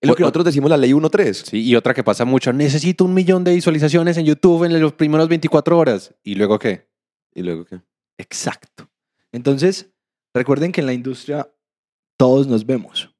Es 0.00 0.08
lo 0.08 0.16
que 0.16 0.22
nosotros 0.22 0.44
decimos 0.44 0.68
la 0.68 0.76
ley 0.76 0.92
1.3. 0.92 1.32
Sí, 1.32 1.62
y 1.62 1.76
otra 1.76 1.94
que 1.94 2.04
pasa 2.04 2.24
mucho, 2.24 2.52
necesito 2.52 3.04
un 3.04 3.14
millón 3.14 3.44
de 3.44 3.54
visualizaciones 3.54 4.16
en 4.18 4.26
YouTube 4.26 4.64
en 4.64 4.78
los 4.80 4.92
primeros 4.92 5.28
24 5.28 5.78
horas. 5.78 6.14
¿Y 6.22 6.34
luego 6.34 6.58
qué? 6.58 6.88
¿Y 7.34 7.42
luego 7.42 7.64
qué? 7.64 7.80
Exacto. 8.18 8.90
Entonces, 9.32 9.90
recuerden 10.34 10.72
que 10.72 10.80
en 10.80 10.86
la 10.86 10.92
industria 10.92 11.50
todos 12.18 12.46
nos 12.46 12.66
vemos. 12.66 13.14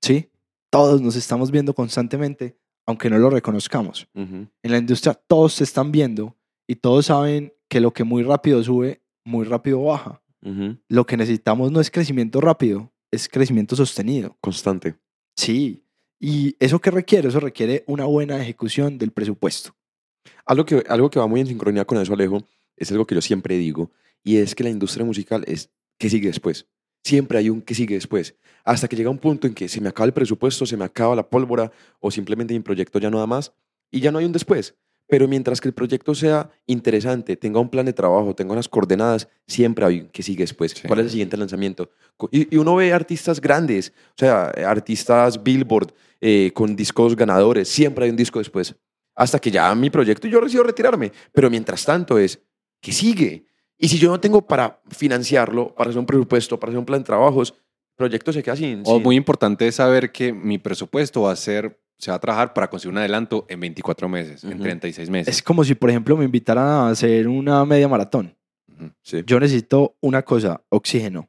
¿Sí? 0.00 0.30
Todos 0.70 1.00
nos 1.00 1.16
estamos 1.16 1.50
viendo 1.50 1.74
constantemente, 1.74 2.56
aunque 2.92 3.08
no 3.08 3.18
lo 3.18 3.30
reconozcamos. 3.30 4.06
En 4.14 4.50
la 4.62 4.76
industria 4.76 5.14
todos 5.14 5.54
se 5.54 5.64
están 5.64 5.92
viendo 5.92 6.36
y 6.66 6.76
todos 6.76 7.06
saben 7.06 7.54
que 7.68 7.80
lo 7.80 7.92
que 7.92 8.04
muy 8.04 8.22
rápido 8.22 8.62
sube, 8.62 9.02
muy 9.24 9.46
rápido 9.46 9.82
baja. 9.82 10.22
Lo 10.88 11.06
que 11.06 11.16
necesitamos 11.16 11.72
no 11.72 11.80
es 11.80 11.90
crecimiento 11.90 12.40
rápido, 12.40 12.92
es 13.10 13.28
crecimiento 13.28 13.76
sostenido. 13.76 14.36
Constante. 14.40 14.96
Sí. 15.36 15.86
¿Y 16.20 16.54
eso 16.60 16.80
qué 16.80 16.90
requiere? 16.90 17.28
Eso 17.28 17.40
requiere 17.40 17.82
una 17.86 18.04
buena 18.04 18.40
ejecución 18.40 18.98
del 18.98 19.10
presupuesto. 19.10 19.74
Algo 20.44 20.66
que, 20.66 20.84
algo 20.88 21.08
que 21.08 21.18
va 21.18 21.26
muy 21.26 21.40
en 21.40 21.46
sincronía 21.46 21.86
con 21.86 21.98
eso, 21.98 22.12
Alejo, 22.12 22.46
es 22.76 22.92
algo 22.92 23.06
que 23.06 23.14
yo 23.14 23.22
siempre 23.22 23.56
digo, 23.56 23.90
y 24.22 24.36
es 24.36 24.54
que 24.54 24.64
la 24.64 24.70
industria 24.70 25.06
musical 25.06 25.44
es 25.46 25.70
que 25.98 26.10
sigue 26.10 26.28
después. 26.28 26.66
Siempre 27.04 27.38
hay 27.38 27.50
un 27.50 27.62
que 27.62 27.74
sigue 27.74 27.94
después. 27.94 28.36
Hasta 28.64 28.88
que 28.88 28.96
llega 28.96 29.10
un 29.10 29.18
punto 29.18 29.46
en 29.46 29.54
que 29.54 29.68
se 29.68 29.80
me 29.80 29.88
acaba 29.88 30.06
el 30.06 30.12
presupuesto, 30.12 30.66
se 30.66 30.76
me 30.76 30.84
acaba 30.84 31.16
la 31.16 31.28
pólvora, 31.28 31.72
o 32.00 32.10
simplemente 32.10 32.54
mi 32.54 32.60
proyecto 32.60 32.98
ya 32.98 33.10
no 33.10 33.18
da 33.18 33.26
más, 33.26 33.52
y 33.90 34.00
ya 34.00 34.12
no 34.12 34.18
hay 34.18 34.24
un 34.24 34.32
después. 34.32 34.76
Pero 35.08 35.28
mientras 35.28 35.60
que 35.60 35.68
el 35.68 35.74
proyecto 35.74 36.14
sea 36.14 36.50
interesante, 36.66 37.36
tenga 37.36 37.60
un 37.60 37.68
plan 37.68 37.84
de 37.84 37.92
trabajo, 37.92 38.34
tenga 38.34 38.52
unas 38.52 38.68
coordenadas, 38.68 39.28
siempre 39.46 39.84
hay 39.84 40.00
un 40.00 40.08
que 40.08 40.22
sigue 40.22 40.44
después. 40.44 40.72
Sí. 40.72 40.86
¿Cuál 40.86 41.00
es 41.00 41.06
el 41.06 41.10
siguiente 41.10 41.36
lanzamiento? 41.36 41.90
Y, 42.30 42.54
y 42.54 42.58
uno 42.58 42.76
ve 42.76 42.92
artistas 42.92 43.40
grandes, 43.40 43.92
o 44.10 44.18
sea, 44.18 44.46
artistas 44.46 45.42
Billboard, 45.42 45.92
eh, 46.24 46.52
con 46.54 46.76
discos 46.76 47.16
ganadores, 47.16 47.68
siempre 47.68 48.04
hay 48.04 48.10
un 48.10 48.16
disco 48.16 48.38
después. 48.38 48.76
Hasta 49.16 49.40
que 49.40 49.50
ya 49.50 49.74
mi 49.74 49.90
proyecto 49.90 50.28
y 50.28 50.30
yo 50.30 50.40
decido 50.40 50.62
retirarme. 50.62 51.12
Pero 51.32 51.50
mientras 51.50 51.84
tanto 51.84 52.16
es, 52.16 52.40
que 52.80 52.92
sigue? 52.92 53.46
Y 53.82 53.88
si 53.88 53.98
yo 53.98 54.10
no 54.10 54.20
tengo 54.20 54.46
para 54.46 54.80
financiarlo, 54.90 55.74
para 55.74 55.90
hacer 55.90 55.98
un 55.98 56.06
presupuesto, 56.06 56.58
para 56.60 56.70
hacer 56.70 56.78
un 56.78 56.84
plan 56.84 57.00
de 57.00 57.04
trabajos, 57.06 57.50
el 57.52 57.96
proyecto 57.96 58.32
se 58.32 58.40
queda 58.42 58.54
sin... 58.54 58.82
O 58.86 58.94
sin- 58.94 59.02
muy 59.02 59.16
importante 59.16 59.66
es 59.66 59.74
saber 59.74 60.12
que 60.12 60.32
mi 60.32 60.58
presupuesto 60.58 61.22
va 61.22 61.32
a 61.32 61.36
ser, 61.36 61.82
se 61.98 62.12
va 62.12 62.16
a 62.16 62.20
trabajar 62.20 62.54
para 62.54 62.70
conseguir 62.70 62.92
un 62.92 62.98
adelanto 62.98 63.44
en 63.48 63.58
24 63.58 64.08
meses, 64.08 64.44
en 64.44 64.54
Ujú. 64.54 64.62
36 64.62 65.10
meses. 65.10 65.34
Es 65.36 65.42
como 65.42 65.64
si, 65.64 65.74
por 65.74 65.90
ejemplo, 65.90 66.16
me 66.16 66.24
invitaran 66.24 66.64
a 66.64 66.88
hacer 66.90 67.26
una 67.26 67.64
media 67.64 67.88
maratón. 67.88 68.36
Ujú. 68.72 68.92
Sí. 69.02 69.22
Yo 69.26 69.40
necesito 69.40 69.96
una 70.00 70.22
cosa, 70.22 70.62
oxígeno. 70.68 71.28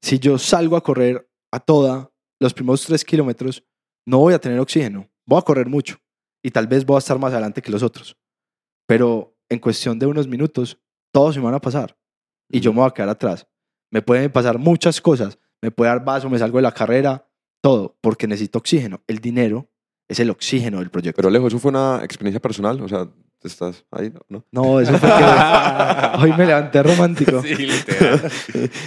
Si 0.00 0.20
yo 0.20 0.38
salgo 0.38 0.76
a 0.76 0.82
correr 0.84 1.28
a 1.52 1.58
toda 1.58 2.12
los 2.40 2.54
primeros 2.54 2.86
tres 2.86 3.04
kilómetros, 3.04 3.64
no 4.06 4.18
voy 4.18 4.32
a 4.32 4.38
tener 4.38 4.60
oxígeno. 4.60 5.10
Voy 5.26 5.38
a 5.40 5.42
correr 5.42 5.66
mucho 5.66 5.96
y 6.42 6.52
tal 6.52 6.68
vez 6.68 6.86
voy 6.86 6.94
a 6.94 6.98
estar 7.00 7.18
más 7.18 7.32
adelante 7.32 7.60
que 7.60 7.72
los 7.72 7.82
otros. 7.82 8.16
Pero 8.86 9.36
en 9.48 9.58
cuestión 9.58 9.98
de 9.98 10.06
unos 10.06 10.26
minutos, 10.28 10.78
todos 11.12 11.34
se 11.34 11.40
me 11.40 11.46
van 11.46 11.54
a 11.54 11.60
pasar 11.60 11.96
y 12.48 12.60
yo 12.60 12.72
me 12.72 12.80
voy 12.80 12.88
a 12.88 12.92
quedar 12.92 13.08
atrás. 13.08 13.46
Me 13.90 14.02
pueden 14.02 14.30
pasar 14.30 14.58
muchas 14.58 15.00
cosas. 15.00 15.38
Me 15.62 15.70
puede 15.70 15.90
dar 15.90 16.04
vaso, 16.04 16.30
me 16.30 16.38
salgo 16.38 16.58
de 16.58 16.62
la 16.62 16.72
carrera, 16.72 17.26
todo, 17.60 17.96
porque 18.00 18.26
necesito 18.26 18.58
oxígeno. 18.58 19.02
El 19.06 19.18
dinero 19.18 19.68
es 20.08 20.20
el 20.20 20.30
oxígeno 20.30 20.78
del 20.78 20.90
proyecto. 20.90 21.16
Pero 21.16 21.28
Alejo, 21.28 21.48
¿eso 21.48 21.58
fue 21.58 21.70
una 21.70 22.00
experiencia 22.02 22.40
personal? 22.40 22.80
O 22.80 22.88
sea, 22.88 23.06
¿estás 23.42 23.84
ahí? 23.90 24.12
¿No? 24.28 24.44
no, 24.50 24.80
eso 24.80 24.96
fue 24.98 25.08
que 25.08 26.18
hoy 26.18 26.32
me 26.32 26.46
levanté 26.46 26.82
romántico. 26.82 27.42
Sí, 27.42 27.54
literal. 27.54 28.20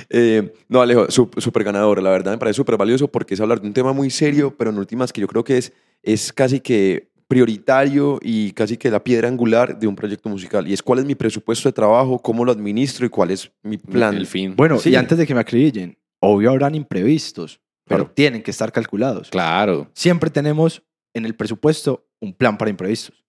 Eh, 0.09 0.53
no, 0.67 0.81
Alejo, 0.81 1.09
súper 1.09 1.63
ganador. 1.63 2.01
La 2.01 2.09
verdad 2.09 2.31
me 2.31 2.37
parece 2.37 2.57
súper 2.57 2.77
valioso 2.77 3.07
porque 3.07 3.35
es 3.35 3.41
hablar 3.41 3.61
de 3.61 3.67
un 3.67 3.73
tema 3.73 3.93
muy 3.93 4.09
serio, 4.09 4.55
pero 4.57 4.71
en 4.71 4.77
últimas 4.77 5.13
que 5.13 5.21
yo 5.21 5.27
creo 5.27 5.43
que 5.43 5.57
es, 5.57 5.73
es 6.01 6.33
casi 6.33 6.59
que 6.59 7.12
prioritario 7.33 8.19
y 8.21 8.51
casi 8.51 8.77
que 8.77 8.91
la 8.91 9.03
piedra 9.03 9.27
angular 9.27 9.77
de 9.79 9.87
un 9.87 9.95
proyecto 9.95 10.29
musical. 10.29 10.67
Y 10.67 10.73
es 10.73 10.83
cuál 10.83 10.99
es 10.99 11.05
mi 11.05 11.15
presupuesto 11.15 11.67
de 11.67 11.73
trabajo, 11.73 12.19
cómo 12.19 12.45
lo 12.45 12.51
administro 12.51 13.05
y 13.05 13.09
cuál 13.09 13.31
es 13.31 13.51
mi 13.63 13.77
plan. 13.77 14.15
El 14.15 14.27
fin. 14.27 14.55
Bueno, 14.55 14.77
Sí. 14.77 14.91
y 14.91 14.95
antes 14.95 15.17
de 15.17 15.25
que 15.25 15.33
me 15.33 15.39
acribillen, 15.41 15.97
obvio 16.21 16.51
habrán 16.51 16.75
imprevistos, 16.75 17.59
pero 17.85 18.03
Claro. 18.05 18.13
tienen 18.15 18.43
que 18.43 18.51
estar 18.51 18.71
calculados. 18.71 19.29
Claro. 19.29 19.89
Siempre 19.93 20.29
tenemos 20.29 20.83
en 21.15 21.25
el 21.25 21.35
presupuesto 21.35 22.05
un 22.21 22.33
plan 22.33 22.57
para 22.57 22.69
imprevistos. 22.69 23.23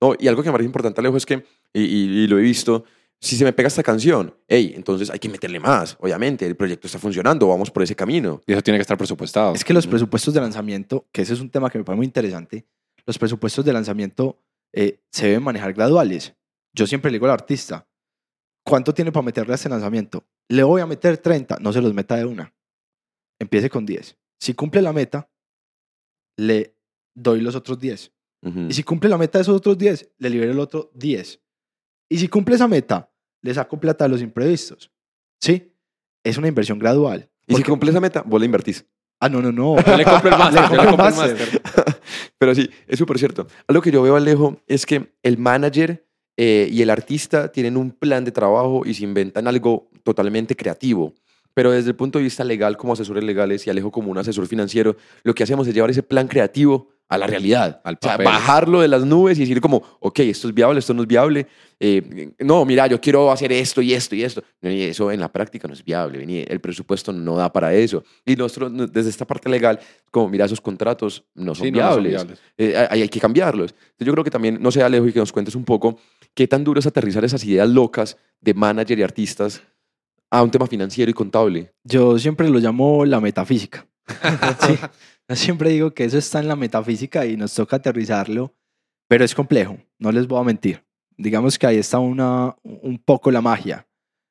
No, 0.00 0.14
y 0.18 0.28
algo 0.28 0.42
que 0.42 0.48
me 0.48 0.52
parece 0.52 0.66
importante, 0.66 1.00
Alejo, 1.00 1.16
es 1.16 1.26
que, 1.26 1.44
y, 1.74 1.82
y- 1.82 2.24
y 2.24 2.26
lo 2.26 2.38
he 2.38 2.42
visto, 2.42 2.84
si 3.22 3.36
se 3.36 3.44
me 3.44 3.52
pega 3.52 3.66
esta 3.68 3.82
canción, 3.82 4.34
hey, 4.48 4.72
entonces 4.74 5.10
hay 5.10 5.18
que 5.18 5.28
meterle 5.28 5.60
más, 5.60 5.96
obviamente, 6.00 6.46
el 6.46 6.56
proyecto 6.56 6.86
está 6.86 6.98
funcionando, 6.98 7.46
vamos 7.48 7.70
por 7.70 7.82
ese 7.82 7.94
camino. 7.94 8.40
Y 8.46 8.52
eso 8.52 8.62
tiene 8.62 8.78
que 8.78 8.82
estar 8.82 8.96
presupuestado. 8.96 9.52
Es 9.54 9.62
que 9.64 9.74
los 9.74 9.86
presupuestos 9.86 10.32
de 10.32 10.40
lanzamiento, 10.40 11.06
que 11.12 11.20
ese 11.22 11.34
es 11.34 11.40
un 11.40 11.50
tema 11.50 11.68
que 11.68 11.76
me 11.76 11.84
parece 11.84 11.96
muy 11.98 12.06
interesante, 12.06 12.64
los 13.06 13.18
presupuestos 13.18 13.64
de 13.64 13.72
lanzamiento 13.72 14.42
eh, 14.72 15.00
se 15.10 15.26
deben 15.26 15.42
manejar 15.42 15.72
graduales. 15.72 16.34
Yo 16.74 16.86
siempre 16.86 17.10
le 17.10 17.16
digo 17.16 17.26
al 17.26 17.32
artista, 17.32 17.88
¿cuánto 18.64 18.94
tiene 18.94 19.12
para 19.12 19.24
meterle 19.24 19.52
a 19.52 19.56
este 19.56 19.68
lanzamiento? 19.68 20.24
Le 20.48 20.62
voy 20.62 20.80
a 20.80 20.86
meter 20.86 21.18
30, 21.18 21.58
no 21.60 21.72
se 21.72 21.80
los 21.80 21.94
meta 21.94 22.16
de 22.16 22.24
una. 22.24 22.54
Empiece 23.40 23.70
con 23.70 23.86
10. 23.86 24.16
Si 24.38 24.54
cumple 24.54 24.82
la 24.82 24.92
meta, 24.92 25.30
le 26.36 26.76
doy 27.14 27.40
los 27.40 27.54
otros 27.54 27.78
10. 27.78 28.12
Ujú. 28.42 28.60
Y 28.68 28.72
si 28.72 28.82
cumple 28.82 29.10
la 29.10 29.18
meta 29.18 29.38
de 29.38 29.42
esos 29.42 29.56
otros 29.56 29.76
10, 29.76 30.12
le 30.18 30.30
libero 30.30 30.52
el 30.52 30.60
otro 30.60 30.90
10. 30.94 31.40
Y 32.10 32.18
si 32.18 32.28
cumple 32.28 32.54
esa 32.54 32.68
meta, 32.68 33.12
le 33.42 33.54
saco 33.54 33.78
plata 33.78 34.04
de 34.04 34.10
los 34.10 34.22
imprevistos. 34.22 34.92
¿Sí? 35.40 35.74
Es 36.24 36.36
una 36.36 36.48
inversión 36.48 36.78
gradual. 36.78 37.30
Y 37.46 37.54
si 37.54 37.62
cumple 37.62 37.90
esa 37.90 38.00
meta, 38.00 38.22
vos 38.22 38.40
la 38.40 38.46
invertís. 38.46 38.86
Ah, 39.20 39.28
no, 39.28 39.42
no, 39.42 39.52
no. 39.52 39.76
Yo 39.82 39.96
le 39.96 40.04
compro 40.04 40.30
el 40.30 40.38
máster. 40.98 41.62
Pero 42.40 42.54
sí, 42.54 42.70
es 42.88 42.98
súper 42.98 43.18
cierto. 43.18 43.46
Algo 43.68 43.82
que 43.82 43.90
yo 43.92 44.00
veo, 44.00 44.16
Alejo, 44.16 44.62
es 44.66 44.86
que 44.86 45.12
el 45.22 45.36
manager 45.36 46.06
eh, 46.38 46.68
y 46.72 46.80
el 46.80 46.88
artista 46.88 47.52
tienen 47.52 47.76
un 47.76 47.90
plan 47.90 48.24
de 48.24 48.32
trabajo 48.32 48.80
y 48.86 48.94
se 48.94 49.04
inventan 49.04 49.46
algo 49.46 49.90
totalmente 50.04 50.56
creativo. 50.56 51.12
Pero 51.52 51.70
desde 51.70 51.90
el 51.90 51.96
punto 51.96 52.18
de 52.18 52.24
vista 52.24 52.42
legal, 52.42 52.78
como 52.78 52.94
asesores 52.94 53.22
legales 53.24 53.66
y 53.66 53.70
Alejo 53.70 53.90
como 53.90 54.10
un 54.10 54.16
asesor 54.16 54.46
financiero, 54.46 54.96
lo 55.22 55.34
que 55.34 55.42
hacemos 55.42 55.68
es 55.68 55.74
llevar 55.74 55.90
ese 55.90 56.02
plan 56.02 56.28
creativo 56.28 56.88
a 57.10 57.18
la 57.18 57.26
realidad. 57.26 57.80
Al 57.84 57.94
O 57.96 57.98
sea, 58.00 58.12
papel. 58.12 58.24
bajarlo 58.24 58.80
de 58.80 58.88
las 58.88 59.04
nubes 59.04 59.36
y 59.36 59.42
decir 59.42 59.60
como, 59.60 59.82
ok, 60.00 60.20
esto 60.20 60.48
es 60.48 60.54
viable, 60.54 60.78
esto 60.78 60.94
no 60.94 61.02
es 61.02 61.08
viable. 61.08 61.46
Eh, 61.78 62.30
no, 62.38 62.64
mira, 62.64 62.86
yo 62.86 63.00
quiero 63.00 63.30
hacer 63.32 63.52
esto 63.52 63.82
y 63.82 63.92
esto 63.92 64.14
y 64.14 64.22
esto. 64.22 64.42
Y 64.62 64.82
eso 64.82 65.10
en 65.10 65.20
la 65.20 65.30
práctica 65.30 65.66
no 65.68 65.74
es 65.74 65.84
viable. 65.84 66.18
vení, 66.18 66.44
El 66.46 66.60
presupuesto 66.60 67.12
no 67.12 67.36
da 67.36 67.52
para 67.52 67.74
eso. 67.74 68.02
Y 68.24 68.36
nosotros, 68.36 68.70
no- 68.72 68.86
desde 68.86 69.10
esta 69.10 69.26
parte 69.26 69.48
legal, 69.50 69.78
como, 70.10 70.28
mira, 70.28 70.44
esos 70.46 70.60
contratos 70.60 71.24
no 71.34 71.54
son 71.54 71.66
Sí, 71.66 71.70
no, 71.72 71.80
no 71.80 71.92
son 71.94 72.02
viables. 72.04 72.12
viables. 72.26 72.38
Eh, 72.56 72.86
hay, 72.90 73.02
hay 73.02 73.08
que 73.08 73.20
cambiarlos. 73.20 73.72
Entonces, 73.72 74.06
yo 74.06 74.12
creo 74.12 74.24
que 74.24 74.30
también, 74.30 74.58
no 74.60 74.70
sé, 74.70 74.82
Alejo, 74.82 75.06
y 75.08 75.12
que 75.12 75.18
nos 75.18 75.32
cuentes 75.32 75.54
un 75.54 75.64
poco 75.64 75.98
qué 76.34 76.46
tan 76.46 76.62
duro 76.64 76.78
es 76.80 76.86
aterrizar 76.86 77.24
esas 77.24 77.44
ideas 77.44 77.68
locas 77.68 78.16
de 78.40 78.54
manager 78.54 78.98
y 78.98 79.02
artistas 79.02 79.60
a 80.30 80.42
un 80.44 80.50
tema 80.52 80.68
financiero 80.68 81.10
y 81.10 81.14
contable. 81.14 81.72
Yo 81.82 82.16
siempre 82.18 82.48
lo 82.48 82.60
llamo 82.60 83.04
la 83.04 83.20
metafísica. 83.20 83.84
Sí. 84.66 84.74
Yo 85.30 85.36
siempre 85.36 85.70
digo 85.70 85.94
que 85.94 86.04
eso 86.04 86.18
está 86.18 86.40
en 86.40 86.48
la 86.48 86.56
metafísica 86.56 87.24
y 87.24 87.36
nos 87.36 87.54
toca 87.54 87.76
aterrizarlo, 87.76 88.54
pero 89.08 89.24
es 89.24 89.34
complejo, 89.34 89.78
no 89.98 90.10
les 90.12 90.26
voy 90.26 90.40
a 90.40 90.44
mentir. 90.44 90.84
Digamos 91.16 91.58
que 91.58 91.66
ahí 91.66 91.76
está 91.76 91.98
una, 91.98 92.56
un 92.62 92.98
poco 92.98 93.30
la 93.30 93.40
magia. 93.40 93.86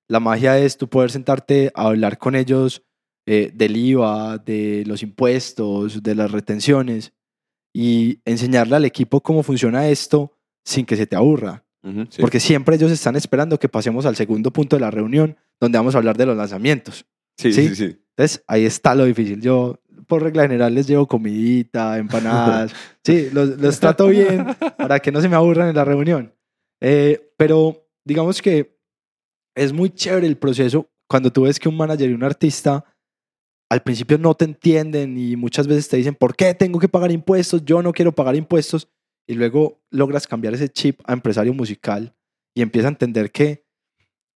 La 0.07 0.19
magia 0.19 0.57
es 0.57 0.77
tú 0.77 0.89
poder 0.89 1.11
sentarte 1.11 1.71
a 1.73 1.83
hablar 1.83 2.17
con 2.17 2.35
ellos 2.35 2.83
eh, 3.25 3.51
del 3.53 3.77
IVA, 3.77 4.39
de 4.39 4.83
los 4.87 5.03
impuestos, 5.03 6.01
de 6.01 6.15
las 6.15 6.31
retenciones 6.31 7.13
y 7.73 8.19
enseñarle 8.25 8.75
al 8.75 8.85
equipo 8.85 9.21
cómo 9.21 9.43
funciona 9.43 9.87
esto 9.87 10.35
sin 10.65 10.85
que 10.85 10.97
se 10.97 11.05
te 11.05 11.15
aburra. 11.15 11.63
Ujú, 11.83 12.07
sí. 12.09 12.21
Porque 12.21 12.39
siempre 12.39 12.75
ellos 12.75 12.91
están 12.91 13.15
esperando 13.15 13.59
que 13.59 13.69
pasemos 13.69 14.05
al 14.05 14.15
segundo 14.15 14.51
punto 14.51 14.75
de 14.75 14.81
la 14.81 14.91
reunión, 14.91 15.37
donde 15.61 15.77
vamos 15.77 15.95
a 15.95 15.99
hablar 15.99 16.17
de 16.17 16.25
los 16.25 16.35
lanzamientos. 16.35 17.05
sí, 17.37 17.53
sí. 17.53 17.69
sí, 17.69 17.75
sí. 17.75 17.97
Entonces, 18.19 18.43
ahí 18.47 18.65
está 18.65 18.95
lo 18.95 19.05
difícil. 19.05 19.39
Yo, 19.39 19.79
por 20.07 20.23
regla 20.23 20.43
general, 20.43 20.73
les 20.73 20.87
llevo 20.87 21.07
comidita, 21.07 21.97
empanadas. 21.97 22.73
sí, 23.03 23.29
los, 23.31 23.57
los 23.59 23.79
trato 23.79 24.07
bien 24.07 24.45
para 24.77 24.99
que 24.99 25.11
no 25.11 25.21
se 25.21 25.29
me 25.29 25.35
aburran 25.35 25.69
en 25.69 25.75
la 25.75 25.85
reunión. 25.85 26.33
Eh, 26.81 27.31
pero 27.37 27.87
digamos 28.05 28.41
que 28.41 28.77
es 29.55 29.73
muy 29.73 29.89
chévere 29.89 30.27
el 30.27 30.37
proceso 30.37 30.89
cuando 31.07 31.31
tú 31.31 31.43
ves 31.43 31.59
que 31.59 31.67
un 31.69 31.77
manager 31.77 32.09
y 32.09 32.13
un 32.13 32.23
artista 32.23 32.85
al 33.71 33.83
principio 33.83 34.17
no 34.17 34.33
te 34.33 34.45
entienden 34.45 35.17
y 35.17 35.35
muchas 35.35 35.67
veces 35.67 35.87
te 35.89 35.97
dicen, 35.97 36.15
¿por 36.15 36.35
qué 36.35 36.53
tengo 36.55 36.79
que 36.79 36.87
pagar 36.89 37.11
impuestos? 37.11 37.63
Yo 37.65 37.81
no 37.83 37.93
quiero 37.93 38.11
pagar 38.13 38.35
impuestos. 38.35 38.87
Y 39.27 39.35
luego 39.35 39.79
logras 39.91 40.25
cambiar 40.25 40.55
ese 40.55 40.69
chip 40.69 41.01
a 41.05 41.13
empresario 41.13 41.53
musical 41.53 42.15
y 42.55 42.63
empieza 42.63 42.87
a 42.87 42.91
entender 42.91 43.31
que 43.31 43.63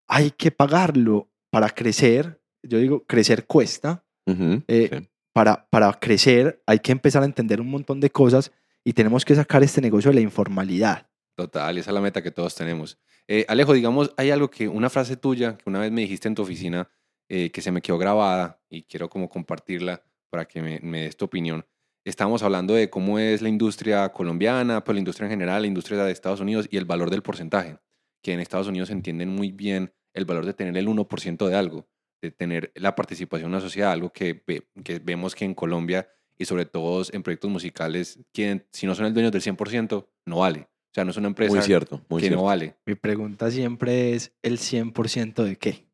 hay 0.08 0.30
que 0.30 0.52
pagarlo 0.52 1.32
para 1.52 1.70
crecer. 1.70 2.40
Yo 2.62 2.78
digo, 2.78 3.04
crecer 3.08 3.48
cuesta. 3.48 4.06
Ujú, 4.28 4.62
Eh, 4.68 4.90
sí. 4.92 5.10
Para, 5.34 5.68
para 5.70 5.92
crecer 5.94 6.64
hay 6.66 6.80
que 6.80 6.92
empezar 6.92 7.24
a 7.24 7.26
entender 7.26 7.60
un 7.60 7.70
montón 7.70 8.00
de 8.00 8.10
cosas 8.10 8.52
y 8.84 8.94
tenemos 8.94 9.26
que 9.26 9.36
sacar 9.36 9.64
este 9.64 9.82
negocio 9.82 10.12
de 10.12 10.16
la 10.16 10.22
informalidad. 10.22 11.08
Total, 11.36 11.78
esa 11.78 11.90
es 11.90 11.94
la 11.94 12.02
meta 12.02 12.22
que 12.22 12.32
todos 12.32 12.54
tenemos. 12.54 13.00
Eh, 13.28 13.46
Alejo, 13.48 13.74
digamos, 13.74 14.14
hay 14.18 14.30
algo 14.30 14.50
que, 14.50 14.68
una 14.68 14.90
frase 14.90 15.18
tuya 15.18 15.58
que 15.58 15.68
una 15.68 15.80
vez 15.80 15.92
me 15.92 16.02
dijiste 16.02 16.28
en 16.28 16.36
tu 16.36 16.44
oficina 16.44 16.90
eh, 17.30 17.50
que 17.52 17.62
se 17.62 17.72
me 17.72 17.82
quedó 17.82 17.98
grabada 17.98 18.62
y 18.70 18.84
quiero 18.84 19.10
como 19.10 19.30
compartirla 19.30 20.04
para 20.30 20.46
que 20.46 20.62
me, 20.62 20.80
me 20.82 21.04
des 21.04 21.18
tu 21.18 21.26
opinión. 21.26 21.66
Estábamos 22.06 22.44
hablando 22.44 22.74
de 22.74 22.90
cómo 22.90 23.18
es 23.18 23.42
la 23.42 23.50
industria 23.50 24.10
colombiana, 24.10 24.84
pues 24.84 24.94
la 24.94 25.00
industria 25.00 25.26
en 25.26 25.32
general, 25.32 25.62
la 25.62 25.68
industria 25.68 26.04
de 26.04 26.12
Estados 26.12 26.42
Unidos 26.42 26.68
y 26.70 26.78
el 26.78 26.86
valor 26.86 27.10
del 27.10 27.24
porcentaje, 27.24 27.80
que 28.22 28.34
en 28.34 28.42
Estados 28.42 28.68
Unidos 28.68 28.90
entienden 28.90 29.30
muy 29.30 29.52
bien 29.52 29.94
el 30.14 30.26
valor 30.26 30.46
de 30.46 30.54
tener 30.54 30.78
el 30.78 30.88
1% 30.88 31.48
de 31.48 31.56
algo, 31.56 31.88
de 32.24 32.32
tener 32.32 32.72
la 32.76 32.96
participación 32.96 33.50
en 33.50 33.56
una 33.56 33.60
sociedad, 33.62 33.92
algo 33.92 34.12
que, 34.12 34.42
ve- 34.48 34.66
que 34.84 35.00
vemos 35.00 35.36
que 35.36 35.44
en 35.46 35.54
Colombia 35.54 36.08
y 36.38 36.46
sobre 36.46 36.66
todo 36.66 37.04
en 37.12 37.22
proyectos 37.22 37.52
musicales, 37.52 38.18
quien, 38.34 38.66
si 38.72 38.88
no 38.88 38.96
son 38.96 39.06
el 39.06 39.14
dueño 39.14 39.30
del 39.30 39.42
100%, 39.42 40.08
no 40.26 40.38
vale. 40.40 40.62
O 40.62 40.94
sea, 40.94 41.04
no 41.04 41.12
es 41.12 41.18
una 41.18 41.28
empresa 41.28 41.54
Muy 41.54 41.62
cierto, 41.64 42.02
muy 42.10 42.22
que 42.22 42.28
cierto. 42.28 42.42
no 42.42 42.46
vale. 42.48 42.76
Mi 42.86 42.96
pregunta 42.96 43.52
siempre 43.52 44.14
es 44.14 44.34
el 44.42 44.58
100% 44.58 45.44
de 45.44 45.58
qué. 45.58 45.86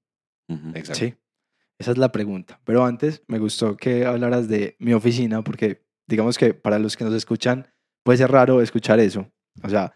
Ujú. 0.50 0.70
Exacto. 0.76 0.94
Sí. 1.06 1.16
Esa 1.80 1.92
es 1.92 1.98
la 1.98 2.12
pregunta. 2.12 2.60
Pero 2.66 2.86
antes 2.86 3.24
me 3.28 3.40
gustó 3.40 3.76
que 3.76 4.06
hablaras 4.06 4.48
de 4.48 4.76
mi 4.80 4.94
oficina 4.94 5.42
porque 5.44 5.86
digamos 6.08 6.38
que 6.38 6.54
para 6.54 6.78
los 6.78 6.96
que 6.96 7.06
nos 7.06 7.14
escuchan 7.14 7.68
puede 8.04 8.18
ser 8.18 8.30
raro 8.32 8.62
escuchar 8.62 9.00
eso. 9.00 9.32
O 9.64 9.70
sea, 9.70 9.94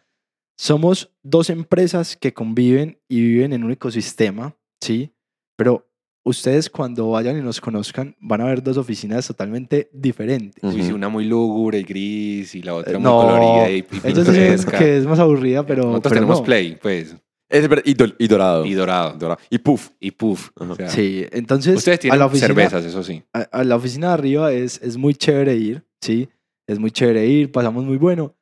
somos 0.58 1.14
dos 1.24 1.50
empresas 1.50 2.16
que 2.18 2.34
conviven 2.34 3.00
y 3.08 3.22
viven 3.22 3.54
en 3.54 3.64
un 3.64 3.72
ecosistema, 3.72 4.56
¿sí? 4.82 5.14
Pero 5.58 5.92
ustedes 6.26 6.70
cuando 6.70 7.10
vayan 7.12 7.38
y 7.38 7.42
nos 7.42 7.60
conozcan 7.60 8.16
van 8.20 8.42
a 8.42 8.46
ver 8.46 8.64
dos 8.64 8.78
oficinas 8.78 9.28
totalmente 9.28 9.90
diferentes. 9.94 10.64
Uy, 10.64 10.82
sí, 10.84 10.92
una 10.92 11.10
muy 11.10 11.26
lúgubre 11.26 11.80
y 11.80 11.84
gris 11.84 12.56
y 12.56 12.62
la 12.64 12.76
otra 12.76 12.94
Eh, 12.94 12.96
muy 12.96 13.04
no, 13.04 13.18
colorida 13.22 13.70
y, 13.70 13.82
pintoresca. 13.84 14.78
que 14.78 14.98
es 14.98 15.06
más 15.06 15.20
aburrida, 15.20 15.66
pero, 15.66 15.84
Nosotros 15.84 16.04
pero 16.12 16.16
tenemos 16.16 16.40
no. 16.40 16.46
Play, 16.46 16.78
pues, 16.82 17.16
Es 17.50 17.68
verdad, 17.70 17.84
y, 17.86 17.94
do- 17.94 18.14
y 18.18 18.28
dorado. 18.28 18.66
y 18.66 18.74
dorado, 18.74 19.18
Dorado. 19.18 19.40
Y 19.50 19.58
puff. 19.60 19.90
y 20.00 20.12
puff. 20.12 20.50
Ajá. 20.60 20.72
O 20.72 20.76
sea, 20.76 20.90
Sí, 20.90 21.26
entonces 21.32 21.76
Ustedes 21.78 21.98
a 21.98 22.02
tienen 22.02 22.20
la 22.20 22.26
oficina, 22.26 22.48
cervezas, 22.48 22.86
eso 22.86 23.04
sí. 23.04 23.22
a, 23.34 23.40
a 23.42 23.64
la 23.64 23.76
oficina 23.76 24.08
de 24.08 24.14
arriba 24.14 24.52
es, 24.52 24.82
es 24.82 24.98
muy 24.98 25.14
chévere 25.16 25.56
ir, 25.56 25.86
¿sí? 26.02 26.30
Es 26.68 26.80
muy 26.80 26.92
chévere 26.92 27.28
ir, 27.28 27.52
pasamos 27.52 27.84
muy 27.84 27.98
bueno. 27.98 28.36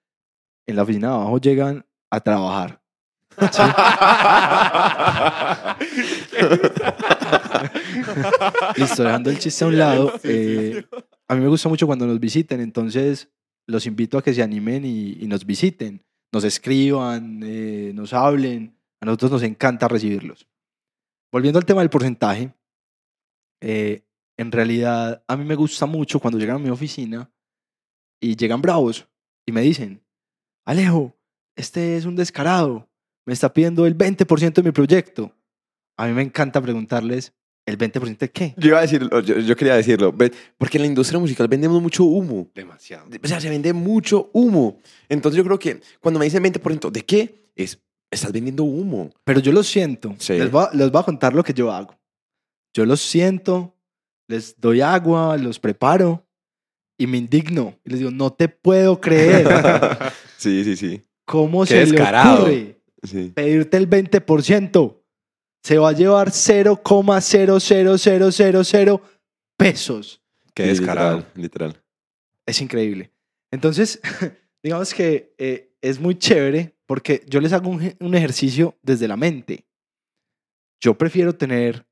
En 0.67 0.75
la 0.75 0.83
oficina 0.83 1.09
de 1.09 1.13
abajo 1.15 1.39
llegan 1.39 1.85
a 2.11 2.19
trabajar. 2.19 2.80
Listo, 8.77 9.03
dejando 9.03 9.29
el 9.29 9.39
chiste 9.39 9.63
a 9.63 9.67
un 9.67 9.77
lado. 9.77 10.13
eh, 10.23 10.85
a 11.27 11.35
mí 11.35 11.41
me 11.41 11.47
gusta 11.47 11.69
mucho 11.69 11.87
cuando 11.87 12.05
nos 12.05 12.19
visiten, 12.19 12.61
entonces 12.61 13.29
los 13.67 13.85
invito 13.85 14.17
a 14.17 14.23
que 14.23 14.33
se 14.33 14.43
animen 14.43 14.85
y, 14.85 15.17
y 15.19 15.27
nos 15.27 15.45
visiten, 15.45 16.03
nos 16.31 16.43
escriban, 16.43 17.41
eh, 17.43 17.91
nos 17.93 18.13
hablen. 18.13 18.77
A 19.01 19.05
nosotros 19.05 19.31
nos 19.31 19.43
encanta 19.43 19.87
recibirlos. 19.87 20.47
Volviendo 21.31 21.57
al 21.57 21.65
tema 21.65 21.81
del 21.81 21.89
porcentaje, 21.89 22.53
eh, 23.61 24.03
en 24.37 24.51
realidad 24.51 25.23
a 25.27 25.37
mí 25.37 25.45
me 25.45 25.55
gusta 25.55 25.85
mucho 25.85 26.19
cuando 26.19 26.37
llegan 26.37 26.57
a 26.57 26.59
mi 26.59 26.69
oficina 26.69 27.31
y 28.19 28.35
llegan 28.35 28.61
bravos 28.61 29.07
y 29.47 29.51
me 29.51 29.61
dicen, 29.61 30.03
Alejo, 30.65 31.17
este 31.55 31.97
es 31.97 32.05
un 32.05 32.15
descarado, 32.15 32.89
me 33.25 33.33
está 33.33 33.53
pidiendo 33.53 33.85
el 33.85 33.97
20% 33.97 34.53
de 34.53 34.63
mi 34.63 34.71
proyecto. 34.71 35.35
A 35.97 36.07
mí 36.07 36.13
me 36.13 36.21
encanta 36.21 36.61
preguntarles, 36.61 37.33
¿el 37.65 37.77
20% 37.77 38.17
de 38.17 38.31
qué? 38.31 38.53
Yo 38.57 38.69
iba 38.69 38.79
a 38.79 38.81
decirlo, 38.81 39.19
yo, 39.21 39.39
yo 39.39 39.55
quería 39.55 39.75
decirlo, 39.75 40.15
porque 40.57 40.77
en 40.77 40.81
la 40.81 40.87
industria 40.87 41.19
musical 41.19 41.47
vendemos 41.47 41.81
mucho 41.81 42.03
humo. 42.03 42.49
Demasiado. 42.55 43.07
O 43.23 43.27
sea, 43.27 43.39
se 43.39 43.49
vende 43.49 43.73
mucho 43.73 44.29
humo. 44.33 44.79
Entonces 45.09 45.37
yo 45.37 45.43
creo 45.43 45.59
que 45.59 45.81
cuando 45.99 46.19
me 46.19 46.25
dicen 46.25 46.43
20%, 46.43 46.91
¿de 46.91 47.01
qué? 47.01 47.51
Es, 47.55 47.79
estás 48.09 48.31
vendiendo 48.31 48.63
humo. 48.63 49.11
Pero 49.23 49.39
yo 49.39 49.51
lo 49.51 49.63
siento. 49.63 50.15
Sí. 50.17 50.33
Les, 50.33 50.49
voy 50.49 50.65
a, 50.65 50.75
les 50.75 50.91
voy 50.91 51.01
a 51.01 51.05
contar 51.05 51.33
lo 51.33 51.43
que 51.43 51.53
yo 51.53 51.71
hago. 51.71 51.99
Yo 52.73 52.85
los 52.85 53.01
siento, 53.01 53.75
les 54.27 54.59
doy 54.59 54.81
agua, 54.81 55.37
los 55.37 55.59
preparo 55.59 56.25
y 56.97 57.05
me 57.05 57.17
indigno. 57.17 57.77
Y 57.83 57.89
les 57.91 57.99
digo, 57.99 58.11
no 58.11 58.31
te 58.31 58.47
puedo 58.47 58.99
creer. 58.99 59.47
sí, 60.37 60.63
sí, 60.63 60.75
sí. 60.75 61.05
¿Cómo 61.25 61.61
Qué 61.61 61.67
se 61.67 61.77
descarado. 61.85 62.47
le 62.47 62.53
ocurre 62.53 62.80
sí. 63.03 63.31
pedirte 63.35 63.77
el 63.77 63.89
20%? 63.89 64.97
Se 65.63 65.77
va 65.77 65.89
a 65.89 65.93
llevar 65.93 66.31
0,00000 66.31 69.01
pesos. 69.57 70.21
Qué 70.53 70.63
descarado. 70.63 71.17
Literal, 71.35 71.41
literal. 71.41 71.83
Es 72.45 72.61
increíble. 72.61 73.11
Entonces, 73.51 73.99
digamos 74.63 74.93
que 74.93 75.33
eh, 75.37 75.73
es 75.81 75.99
muy 75.99 76.15
chévere 76.17 76.75
porque 76.85 77.23
yo 77.27 77.39
les 77.39 77.53
hago 77.53 77.69
un, 77.69 77.79
je- 77.79 77.95
un 77.99 78.15
ejercicio 78.15 78.77
desde 78.81 79.07
la 79.07 79.17
mente. 79.17 79.65
Yo 80.81 80.97
prefiero 80.97 81.33
tener 81.35 81.85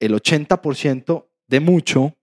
el 0.00 0.12
80% 0.14 1.26
de 1.48 1.60
mucho 1.60 2.16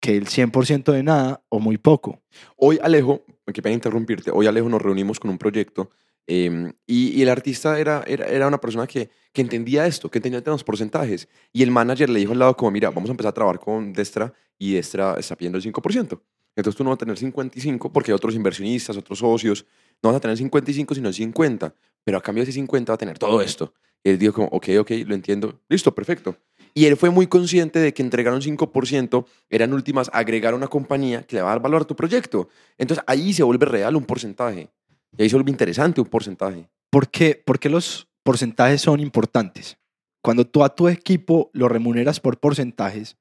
que 0.00 0.16
el 0.16 0.26
100% 0.26 0.92
de 0.92 1.02
nada 1.02 1.44
o 1.48 1.58
muy 1.60 1.78
poco. 1.78 2.22
Hoy 2.56 2.78
Alejo, 2.82 3.24
qué 3.52 3.62
pena 3.62 3.74
interrumpirte, 3.74 4.30
hoy 4.30 4.46
Alejo 4.46 4.68
nos 4.68 4.82
reunimos 4.82 5.18
con 5.18 5.30
un 5.30 5.38
proyecto 5.38 5.90
eh, 6.26 6.72
y, 6.86 7.20
el 7.22 7.28
artista 7.28 7.78
era, 7.78 8.02
era, 8.06 8.26
era 8.26 8.48
una 8.48 8.60
persona 8.60 8.86
que, 8.86 9.10
que 9.32 9.42
entendía 9.42 9.86
esto, 9.86 10.10
que 10.10 10.18
entendía 10.18 10.42
los 10.46 10.64
porcentajes. 10.64 11.28
Y 11.52 11.62
el 11.62 11.70
manager 11.70 12.08
le 12.08 12.20
dijo 12.20 12.32
al 12.32 12.38
lado 12.38 12.56
como, 12.56 12.70
mira, 12.70 12.90
vamos 12.90 13.10
a 13.10 13.12
empezar 13.12 13.30
a 13.30 13.34
trabajar 13.34 13.60
con 13.60 13.92
Destra 13.92 14.32
y 14.58 14.74
Destra 14.74 15.16
está 15.18 15.36
pidiendo 15.36 15.58
el 15.58 15.64
5%. 15.64 16.20
Entonces 16.56 16.76
tú 16.76 16.84
no 16.84 16.90
vas 16.90 16.96
a 16.96 16.98
tener 16.98 17.18
55 17.18 17.92
porque 17.92 18.12
hay 18.12 18.14
otros 18.14 18.34
inversionistas, 18.34 18.96
otros 18.96 19.18
socios, 19.18 19.66
no 20.02 20.10
vas 20.10 20.16
a 20.16 20.20
tener 20.20 20.36
55 20.36 20.94
sino 20.94 21.08
el 21.08 21.14
50, 21.14 21.74
pero 22.04 22.18
a 22.18 22.22
cambio 22.22 22.44
de 22.44 22.50
ese 22.50 22.60
50 22.60 22.92
va 22.92 22.94
a 22.94 22.98
tener 22.98 23.18
todo 23.18 23.42
esto. 23.42 23.74
Y 24.04 24.10
él 24.10 24.18
dijo 24.18 24.34
como, 24.34 24.48
ok, 24.48 24.68
ok, 24.80 24.90
lo 25.06 25.14
entiendo, 25.14 25.60
listo, 25.68 25.94
perfecto. 25.94 26.36
Y 26.74 26.86
él 26.86 26.96
fue 26.96 27.10
muy 27.10 27.26
consciente 27.26 27.78
de 27.78 27.94
que 27.94 28.02
entregar 28.02 28.34
un 28.34 28.40
5% 28.40 29.24
era 29.48 29.64
en 29.64 29.72
últimas 29.72 30.10
agregar 30.12 30.54
una 30.54 30.66
compañía 30.66 31.22
que 31.22 31.36
le 31.36 31.42
va 31.42 31.48
a 31.50 31.52
dar 31.54 31.62
valor 31.62 31.82
a 31.82 31.84
tu 31.86 31.96
proyecto. 31.96 32.48
Entonces 32.78 33.04
ahí 33.06 33.32
se 33.32 33.42
vuelve 33.42 33.66
real 33.66 33.96
un 33.96 34.04
porcentaje. 34.04 34.68
Y 35.16 35.22
ahí 35.22 35.28
se 35.28 35.36
vuelve 35.36 35.50
interesante 35.50 36.00
un 36.00 36.08
porcentaje. 36.08 36.68
¿Por 36.90 37.08
qué, 37.08 37.40
por 37.44 37.58
qué 37.58 37.68
los 37.68 38.08
porcentajes 38.22 38.80
son 38.80 39.00
importantes? 39.00 39.78
Cuando 40.22 40.46
tú 40.46 40.64
a 40.64 40.74
tu 40.74 40.88
equipo 40.88 41.50
lo 41.52 41.68
remuneras 41.68 42.18
por 42.18 42.38
porcentajes, 42.38 43.16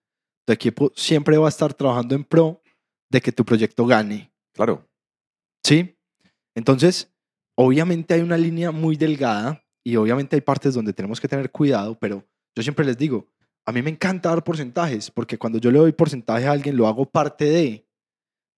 tu 0.45 0.53
equipo 0.53 0.91
siempre 0.95 1.37
va 1.37 1.47
a 1.47 1.49
estar 1.49 1.73
trabajando 1.73 2.15
en 2.15 2.23
pro 2.23 2.61
de 3.11 3.21
que 3.21 3.31
tu 3.31 3.45
proyecto 3.45 3.85
gane. 3.85 4.31
Claro. 4.53 4.89
¿Sí? 5.65 5.97
Entonces, 6.55 7.11
obviamente 7.55 8.13
hay 8.13 8.21
una 8.21 8.37
línea 8.37 8.71
muy 8.71 8.95
delgada 8.95 9.63
y 9.85 9.95
obviamente 9.95 10.35
hay 10.35 10.41
partes 10.41 10.73
donde 10.73 10.93
tenemos 10.93 11.19
que 11.19 11.27
tener 11.27 11.51
cuidado, 11.51 11.97
pero 11.99 12.25
yo 12.55 12.63
siempre 12.63 12.85
les 12.85 12.97
digo, 12.97 13.27
a 13.65 13.71
mí 13.71 13.81
me 13.81 13.89
encanta 13.89 14.29
dar 14.29 14.43
porcentajes, 14.43 15.09
porque 15.09 15.37
cuando 15.37 15.57
yo 15.59 15.71
le 15.71 15.79
doy 15.79 15.91
porcentaje 15.91 16.45
a 16.45 16.51
alguien, 16.51 16.75
lo 16.75 16.87
hago 16.87 17.05
parte 17.05 17.45
de, 17.45 17.87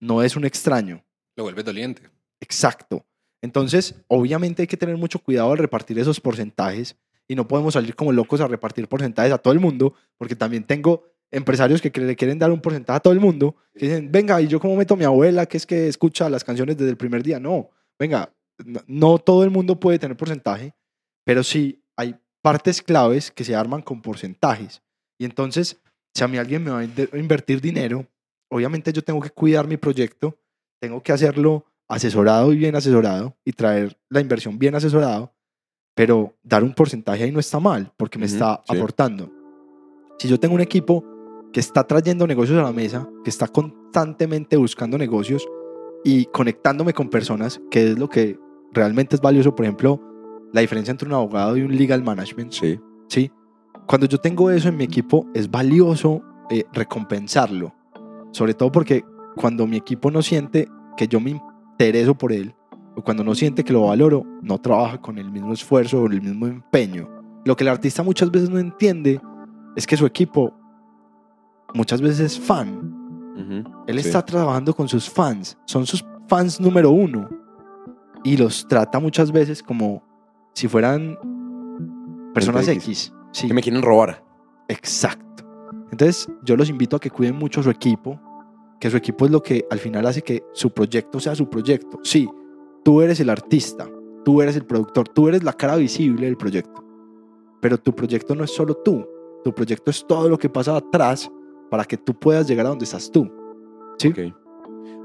no 0.02 0.24
es 0.24 0.36
un 0.36 0.46
extraño. 0.46 1.04
Lo 1.36 1.44
vuelves 1.44 1.66
doliente. 1.66 2.10
Exacto. 2.40 3.06
Entonces, 3.46 3.96
obviamente 4.08 4.64
hay 4.64 4.68
que 4.68 4.76
tener 4.76 4.98
mucho 4.98 5.20
cuidado 5.20 5.52
al 5.52 5.58
repartir 5.60 5.98
esos 6.00 6.20
porcentajes 6.20 6.98
y 7.28 7.36
no 7.36 7.48
podemos 7.48 7.76
salir 7.76 7.96
como 7.96 8.12
locos 8.12 8.42
a 8.42 8.48
repartir 8.48 8.88
porcentajes 8.88 9.32
a 9.32 9.38
todo 9.38 9.54
el 9.54 9.60
mundo, 9.60 9.94
porque 10.18 10.36
también 10.36 10.64
tengo 10.64 11.04
empresarios 11.32 11.80
que 11.82 11.92
le 12.02 12.16
quieren 12.16 12.40
dar 12.40 12.52
un 12.52 12.60
porcentaje 12.60 12.98
a 12.98 13.00
todo 13.00 13.14
el 13.14 13.20
mundo, 13.20 13.56
que 13.76 13.86
dicen, 13.88 14.12
venga, 14.12 14.42
¿y 14.42 14.48
yo 14.48 14.60
cómo 14.60 14.76
meto 14.76 14.96
a 14.96 14.98
mi 14.98 15.04
abuela 15.06 15.46
que 15.46 15.58
es 15.58 15.66
que 15.66 15.88
escucha 15.88 16.28
las 16.30 16.44
canciones 16.44 16.76
desde 16.76 16.90
el 16.92 16.98
primer 16.98 17.24
día? 17.24 17.40
No, 17.40 17.70
venga, 18.00 18.34
no, 18.66 18.82
no 18.88 19.18
todo 19.20 19.44
el 19.44 19.52
mundo 19.52 19.80
puede 19.80 20.00
tener 20.00 20.18
porcentaje, 20.18 20.74
pero 21.24 21.44
sí 21.44 21.84
hay 21.96 22.16
partes 22.42 22.82
claves 22.82 23.32
que 23.32 23.44
se 23.44 23.56
arman 23.56 23.82
con 23.82 24.02
porcentajes. 24.02 24.82
Y 25.20 25.26
entonces, 25.26 25.80
si 26.16 26.24
a 26.24 26.28
mí 26.28 26.38
alguien 26.38 26.64
me 26.64 26.72
va 26.72 26.80
a 26.80 26.84
in- 26.84 27.10
invertir 27.14 27.62
dinero, 27.62 28.06
obviamente 28.50 28.92
yo 28.94 29.04
tengo 29.04 29.20
que 29.22 29.30
cuidar 29.30 29.68
mi 29.68 29.78
proyecto, 29.78 30.38
tengo 30.80 31.02
que 31.02 31.12
hacerlo 31.12 31.66
asesorado 31.88 32.52
y 32.54 32.58
bien 32.58 32.76
asesorado 32.76 33.36
y 33.46 33.52
traer 33.52 33.98
la 34.10 34.20
inversión 34.22 34.58
bien 34.58 34.76
asesorado, 34.76 35.34
pero 35.94 36.34
dar 36.44 36.64
un 36.64 36.74
porcentaje 36.74 37.24
ahí 37.24 37.32
no 37.32 37.40
está 37.40 37.60
mal 37.60 37.92
porque 37.98 38.18
me 38.20 38.26
Ujú, 38.26 38.34
está 38.36 38.62
sí. 38.70 38.76
aportando. 38.76 39.32
Si 40.20 40.28
yo 40.28 40.40
tengo 40.40 40.56
un 40.56 40.62
equipo 40.62 41.04
que 41.54 41.60
está 41.60 41.86
trayendo 41.86 42.28
negocios 42.28 42.58
a 42.60 42.64
la 42.64 42.72
mesa, 42.72 43.08
que 43.24 43.30
está 43.30 43.48
constantemente 43.48 44.58
buscando 44.58 44.98
negocios 44.98 45.48
y 46.04 46.26
conectándome 46.26 46.94
con 46.94 47.10
personas, 47.10 47.62
que 47.72 47.92
es 47.92 48.00
lo 48.00 48.10
que 48.10 48.38
realmente 48.74 49.16
es 49.16 49.22
valioso, 49.22 49.56
por 49.56 49.66
ejemplo, 49.66 50.02
la 50.54 50.62
diferencia 50.62 50.92
entre 50.92 51.08
un 51.08 51.14
abogado 51.14 51.56
y 51.58 51.62
un 51.62 51.76
legal 51.76 52.04
management, 52.04 52.52
Sí. 52.52 52.80
¿sí? 53.08 53.32
Cuando 53.88 54.08
yo 54.08 54.18
tengo 54.18 54.50
eso 54.50 54.68
en 54.70 54.78
mi 54.78 54.84
equipo, 54.84 55.28
es 55.34 55.50
valioso 55.50 56.22
eh, 56.50 56.66
recompensarlo. 56.74 57.74
Sobre 58.32 58.54
todo 58.54 58.72
porque 58.72 59.04
cuando 59.36 59.66
mi 59.68 59.78
equipo 59.78 60.12
no 60.12 60.22
siente 60.22 60.68
que 60.98 61.08
yo 61.08 61.20
me 61.20 61.32
intereso 61.78 62.16
por 62.16 62.32
él, 62.32 62.56
o 62.96 63.02
cuando 63.04 63.24
no 63.24 63.36
siente 63.36 63.64
que 63.64 63.74
lo 63.74 63.88
valoro, 63.88 64.24
no 64.42 64.58
trabaja 64.60 65.00
con 65.00 65.18
el 65.18 65.30
mismo 65.30 65.52
esfuerzo 65.54 66.02
o 66.02 66.08
el 66.08 66.22
mismo 66.22 66.48
empeño. 66.48 67.10
Lo 67.44 67.56
que 67.56 67.64
el 67.64 67.70
artista 67.70 68.02
muchas 68.02 68.32
veces 68.32 68.50
no 68.50 68.58
entiende 68.58 69.20
es 69.76 69.86
que 69.86 69.98
su 69.98 70.06
equipo 70.06 70.54
muchas 71.74 72.02
veces 72.02 72.20
es 72.22 72.40
fan. 72.40 72.94
Ujú, 73.36 73.84
Él 73.88 74.02
sí. 74.02 74.08
está 74.08 74.24
trabajando 74.24 74.74
con 74.74 74.88
sus 74.88 75.10
fans, 75.10 75.58
son 75.66 75.86
sus 75.86 76.06
fans 76.28 76.60
número 76.62 76.90
uno. 76.92 77.28
Y 78.24 78.38
los 78.38 78.66
trata 78.68 79.00
muchas 79.00 79.32
veces 79.32 79.62
como 79.62 80.02
si 80.54 80.68
fueran 80.68 81.18
personas 82.34 82.68
X. 82.68 82.84
X. 82.84 83.14
Sí. 83.34 83.48
Que 83.48 83.54
me 83.54 83.62
quieren 83.62 83.82
robar. 83.82 84.24
Exacto. 84.70 85.44
Entonces, 85.92 86.28
yo 86.44 86.56
los 86.56 86.70
invito 86.70 86.96
a 86.96 87.00
que 87.00 87.12
cuiden 87.12 87.36
mucho 87.36 87.62
su 87.62 87.70
equipo, 87.70 88.20
que 88.80 88.90
su 88.90 88.98
equipo 88.98 89.26
es 89.26 89.32
lo 89.32 89.42
que 89.42 89.66
al 89.70 89.80
final 89.80 90.06
hace 90.06 90.22
que 90.22 90.44
su 90.54 90.72
proyecto 90.72 91.20
sea 91.20 91.36
su 91.36 91.50
proyecto. 91.50 92.00
Sí, 92.04 92.28
tú 92.84 93.02
eres 93.02 93.20
el 93.20 93.30
artista, 93.30 93.90
tú 94.24 94.42
eres 94.42 94.56
el 94.56 94.66
productor, 94.66 95.08
tú 95.10 95.28
eres 95.28 95.44
la 95.44 95.54
cara 95.54 95.76
visible 95.76 96.26
del 96.26 96.38
proyecto. 96.38 96.84
Pero 97.62 97.78
tu 97.78 97.96
proyecto 97.96 98.36
no 98.36 98.44
es 98.44 98.52
solo 98.52 98.76
tú, 98.76 99.06
tu 99.44 99.54
proyecto 99.54 99.92
es 99.92 100.06
todo 100.06 100.30
lo 100.30 100.38
que 100.38 100.50
pasa 100.50 100.76
atrás 100.76 101.32
para 101.70 101.86
que 101.86 101.98
tú 101.98 102.14
puedas 102.14 102.48
llegar 102.48 102.66
a 102.66 102.70
donde 102.70 102.86
estás 102.86 103.12
tú. 103.12 103.32
¿sí? 103.98 104.14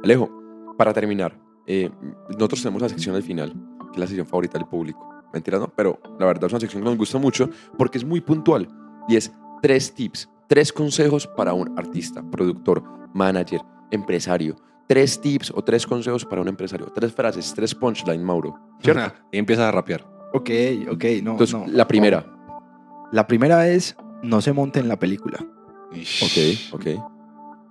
Alejo, 0.02 0.30
para 0.76 0.92
terminar, 0.92 1.38
eh, 1.66 1.90
nosotros 2.30 2.62
tenemos 2.62 2.82
la 2.82 2.88
sección 2.88 3.14
al 3.14 3.22
final, 3.22 3.52
que 3.78 3.92
es 3.94 3.98
la 3.98 4.06
sección 4.06 4.26
favorita 4.26 4.58
del 4.58 4.66
público. 4.66 5.08
Mentira, 5.32 5.58
no, 5.58 5.72
pero 5.74 6.00
la 6.18 6.26
verdad 6.26 6.46
es 6.46 6.52
una 6.52 6.60
sección 6.60 6.82
que 6.82 6.88
nos 6.88 6.98
gusta 6.98 7.18
mucho 7.18 7.48
porque 7.78 7.98
es 7.98 8.04
muy 8.04 8.20
puntual 8.20 8.68
y 9.08 9.16
es 9.16 9.32
tres 9.62 9.92
tips, 9.94 10.28
tres 10.50 10.72
consejos 10.72 11.28
para 11.28 11.54
un 11.54 11.78
artista, 11.78 12.24
productor, 12.28 12.82
manager, 13.14 13.60
empresario. 13.92 14.56
Tres 14.88 15.20
tips 15.20 15.52
o 15.54 15.62
tres 15.62 15.86
consejos 15.86 16.24
para 16.24 16.42
un 16.42 16.48
empresario. 16.48 16.86
Tres 16.92 17.12
frases, 17.12 17.54
tres 17.54 17.72
punchline, 17.72 18.20
Mauro. 18.24 18.58
¿Cierto? 18.82 19.14
Y 19.30 19.38
empiezas 19.38 19.66
a 19.66 19.70
rapear. 19.70 20.04
Ok, 20.34 20.50
ok, 20.90 21.04
no. 21.22 21.30
Entonces, 21.30 21.52
no, 21.52 21.66
la 21.68 21.86
primera. 21.86 22.26
no. 22.26 23.08
La 23.12 23.28
primera 23.28 23.68
es 23.68 23.96
no 24.24 24.40
se 24.40 24.52
monte 24.52 24.80
en 24.80 24.88
la 24.88 24.98
película. 24.98 25.38
Ok, 25.40 26.72
ok. 26.72 26.86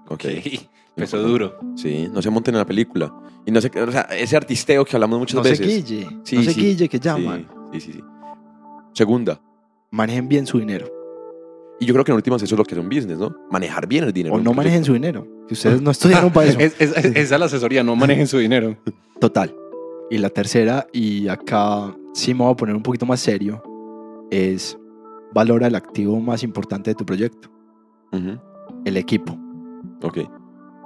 Ok. 0.07 0.25
Empezó 0.95 1.21
duro. 1.21 1.59
Sí, 1.75 2.07
no 2.09 2.21
se 2.21 2.29
monten 2.29 2.55
en 2.55 2.59
la 2.59 2.65
película. 2.65 3.13
Y 3.45 3.51
no 3.51 3.59
sé, 3.59 3.71
o 3.77 3.91
sea, 3.91 4.03
ese 4.03 4.37
artisteo 4.37 4.85
que 4.85 4.95
hablamos 4.95 5.19
muchas 5.19 5.35
no 5.35 5.43
veces. 5.43 5.57
se 5.57 5.65
guille. 5.65 6.07
Sí, 6.23 6.37
no 6.37 6.43
se 6.43 6.87
que 6.87 6.99
llaman. 6.99 7.45
Sí, 7.73 7.81
sí, 7.81 7.91
sí. 7.91 8.03
Segunda. 8.93 9.41
Manejen 9.91 10.29
bien 10.29 10.47
su 10.47 10.59
dinero. 10.59 10.98
Y 11.79 11.85
yo 11.85 11.93
creo 11.93 12.03
que 12.03 12.11
en 12.11 12.15
últimas 12.17 12.41
eso 12.43 12.55
es 12.55 12.59
lo 12.59 12.65
que 12.65 12.75
es 12.75 12.79
un 12.79 12.89
business, 12.89 13.17
¿no? 13.17 13.33
Manejar 13.49 13.87
bien 13.87 14.03
el 14.03 14.11
dinero. 14.13 14.35
O 14.35 14.39
no 14.39 14.53
manejen 14.53 14.83
su 14.83 14.93
dinero. 14.93 15.25
Que 15.47 15.53
ustedes 15.53 15.81
no 15.81 15.91
estudiaron 15.91 16.31
para 16.31 16.47
eso. 16.49 16.59
Es- 16.59 16.75
es- 16.79 16.91
es- 16.97 17.05
esa 17.15 17.35
es 17.35 17.39
la 17.39 17.45
asesoría, 17.45 17.83
no 17.83 17.95
manejen 17.95 18.27
su 18.27 18.37
dinero. 18.37 18.77
Total. 19.19 19.55
Y 20.09 20.17
la 20.17 20.29
tercera, 20.29 20.87
y 20.91 21.27
acá 21.27 21.95
sí 22.13 22.33
me 22.33 22.43
voy 22.43 22.51
a 22.51 22.55
poner 22.55 22.75
un 22.75 22.83
poquito 22.83 23.05
más 23.05 23.19
serio, 23.19 23.63
es 24.31 24.77
valora 25.33 25.67
el 25.67 25.75
activo 25.75 26.19
más 26.19 26.43
importante 26.43 26.89
de 26.91 26.95
tu 26.95 27.05
proyecto, 27.05 27.49
el 28.85 28.97
equipo. 28.97 29.37
Ok, 30.01 30.17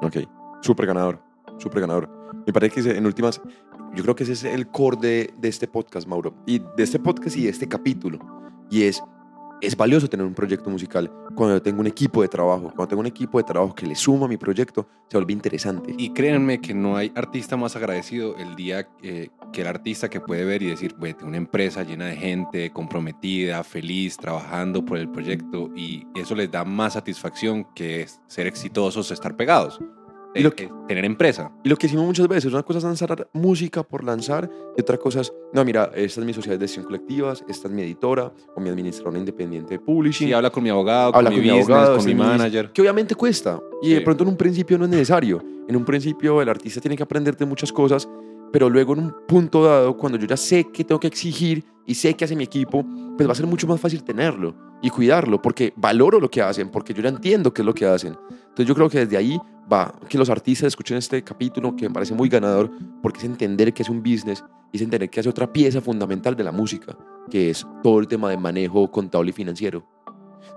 ok. 0.01 0.17
Súper 0.61 0.85
ganador, 0.87 1.19
súper 1.57 1.81
ganador. 1.81 2.09
Me 2.45 2.51
parece 2.53 2.83
que 2.83 2.97
en 2.97 3.05
últimas, 3.05 3.41
yo 3.95 4.03
creo 4.03 4.15
que 4.15 4.23
ese 4.23 4.33
es 4.33 4.43
el 4.43 4.67
core 4.67 4.97
de, 5.01 5.33
de 5.39 5.47
este 5.47 5.67
podcast, 5.67 6.07
Mauro. 6.07 6.33
Y 6.45 6.59
de 6.59 6.83
este 6.83 6.99
podcast 6.99 7.37
y 7.37 7.43
de 7.43 7.49
este 7.49 7.67
capítulo. 7.67 8.19
Y 8.69 8.83
es, 8.83 9.01
es 9.63 9.77
valioso 9.77 10.09
tener 10.09 10.25
un 10.25 10.33
proyecto 10.33 10.69
musical. 10.69 11.09
Cuando 11.35 11.55
yo 11.55 11.61
tengo 11.61 11.79
un 11.79 11.87
equipo 11.87 12.21
de 12.21 12.27
trabajo, 12.27 12.65
cuando 12.75 12.87
tengo 12.87 12.99
un 12.99 13.07
equipo 13.07 13.37
de 13.37 13.45
trabajo 13.45 13.73
que 13.73 13.85
le 13.85 13.95
suma 13.95 14.25
a 14.25 14.29
mi 14.29 14.37
proyecto, 14.37 14.87
se 15.09 15.17
vuelve 15.17 15.33
interesante. 15.33 15.95
Y 15.97 16.11
créanme 16.11 16.59
que 16.59 16.73
no 16.73 16.97
hay 16.97 17.11
artista 17.15 17.55
más 17.55 17.75
agradecido 17.75 18.35
el 18.37 18.55
día 18.55 18.87
eh, 19.01 19.29
que 19.51 19.61
el 19.61 19.67
artista 19.67 20.09
que 20.09 20.19
puede 20.19 20.43
ver 20.43 20.61
y 20.63 20.67
decir, 20.67 20.95
"Güey, 20.99 21.13
tengo 21.13 21.29
una 21.29 21.37
empresa 21.37 21.83
llena 21.83 22.05
de 22.07 22.15
gente 22.17 22.71
comprometida, 22.71 23.63
feliz, 23.63 24.17
trabajando 24.17 24.83
por 24.83 24.97
el 24.97 25.09
proyecto 25.09 25.69
y 25.75 26.05
eso 26.15 26.35
les 26.35 26.51
da 26.51 26.65
más 26.65 26.93
satisfacción 26.93 27.65
que 27.73 28.05
ser 28.27 28.47
exitosos, 28.47 29.11
estar 29.11 29.35
pegados. 29.35 29.79
Y 30.35 30.41
lo 30.41 30.51
que- 30.55 30.63
eh, 30.65 30.69
tener 30.87 31.05
empresa. 31.05 31.51
Y 31.63 31.69
lo 31.69 31.75
que 31.75 31.87
hicimos 31.87 32.05
muchas 32.05 32.27
veces, 32.27 32.51
una 32.51 32.63
cosa 32.63 32.79
es 32.79 32.83
lanzar 32.85 33.27
música 33.33 33.83
por 33.83 34.03
lanzar, 34.03 34.49
y 34.75 34.81
otra 34.81 34.97
cosa 34.97 35.21
es, 35.21 35.31
no, 35.53 35.63
mira, 35.63 35.91
esta 35.95 36.19
es 36.21 36.25
mi 36.25 36.33
sociedad 36.33 36.57
de 36.57 36.65
gestión 36.65 36.85
colectivas, 36.85 37.43
esta 37.47 37.67
es 37.67 37.73
mi 37.73 37.81
editora 37.83 38.31
o 38.55 38.59
mi 38.59 38.69
administradora 38.69 39.19
independiente 39.19 39.75
de 39.75 39.79
publishing. 39.79 40.27
Sí, 40.27 40.33
habla 40.33 40.49
con 40.49 40.63
mi 40.63 40.69
abogado, 40.69 41.15
Habla 41.15 41.29
con, 41.29 41.37
con 41.37 41.45
mi 41.45 41.51
mi 41.51 41.57
business, 41.59 41.69
abogado, 41.77 41.97
con 41.97 42.05
mi 42.05 42.15
manager. 42.15 42.71
que 42.71 42.81
obviamente 42.81 43.15
cuesta. 43.15 43.59
Y 43.81 43.89
de 43.91 43.97
Sí. 43.99 44.03
pronto 44.03 44.23
en 44.23 44.29
un 44.29 44.37
principio 44.37 44.77
no 44.77 44.85
es 44.85 44.91
necesario. 44.91 45.43
En 45.67 45.75
un 45.75 45.85
principio 45.85 46.41
el 46.41 46.49
artista 46.49 46.81
tiene 46.81 46.97
que 46.97 47.03
aprender 47.03 47.37
de 47.37 47.45
muchas 47.45 47.71
cosas, 47.71 48.09
pero 48.51 48.69
luego 48.69 48.93
en 48.93 48.99
un 48.99 49.15
punto 49.27 49.63
dado, 49.63 49.95
cuando 49.97 50.17
yo 50.17 50.25
ya 50.27 50.37
sé 50.37 50.65
que 50.71 50.83
tengo 50.83 50.99
que 50.99 51.07
exigir 51.07 51.63
y 51.85 51.95
sé 51.95 52.13
que 52.15 52.25
hace 52.25 52.35
mi 52.35 52.43
equipo, 52.43 52.85
pues 53.17 53.27
va 53.27 53.33
a 53.33 53.35
ser 53.35 53.47
mucho 53.47 53.67
más 53.67 53.79
fácil 53.79 54.03
tenerlo 54.03 54.55
y 54.81 54.89
cuidarlo, 54.89 55.41
porque 55.41 55.73
valoro 55.75 56.19
lo 56.19 56.29
que 56.29 56.41
hacen, 56.41 56.69
porque 56.69 56.93
yo 56.93 57.01
ya 57.01 57.09
entiendo 57.09 57.53
qué 57.53 57.61
es 57.61 57.65
lo 57.65 57.73
que 57.73 57.85
hacen. 57.85 58.17
Entonces 58.29 58.65
yo 58.65 58.75
creo 58.75 58.89
que 58.89 58.99
desde 59.05 59.17
ahí 59.17 59.39
va 59.71 59.93
que 60.09 60.17
los 60.17 60.29
artistas 60.29 60.67
escuchen 60.67 60.97
este 60.97 61.23
capítulo 61.23 61.75
que 61.75 61.87
me 61.87 61.93
parece 61.93 62.13
muy 62.13 62.29
ganador, 62.29 62.69
porque 63.01 63.19
es 63.19 63.25
entender 63.25 63.73
que 63.73 63.83
es 63.83 63.89
un 63.89 64.03
business 64.03 64.43
y 64.71 64.77
es 64.77 64.83
entender 64.83 65.09
que 65.09 65.19
es 65.19 65.27
otra 65.27 65.51
pieza 65.51 65.81
fundamental 65.81 66.35
de 66.35 66.43
la 66.43 66.51
música, 66.51 66.97
que 67.29 67.49
es 67.49 67.65
todo 67.81 67.99
el 67.99 68.07
tema 68.07 68.29
de 68.29 68.37
manejo 68.37 68.89
contable 68.91 69.29
y 69.29 69.33
financiero. 69.33 69.85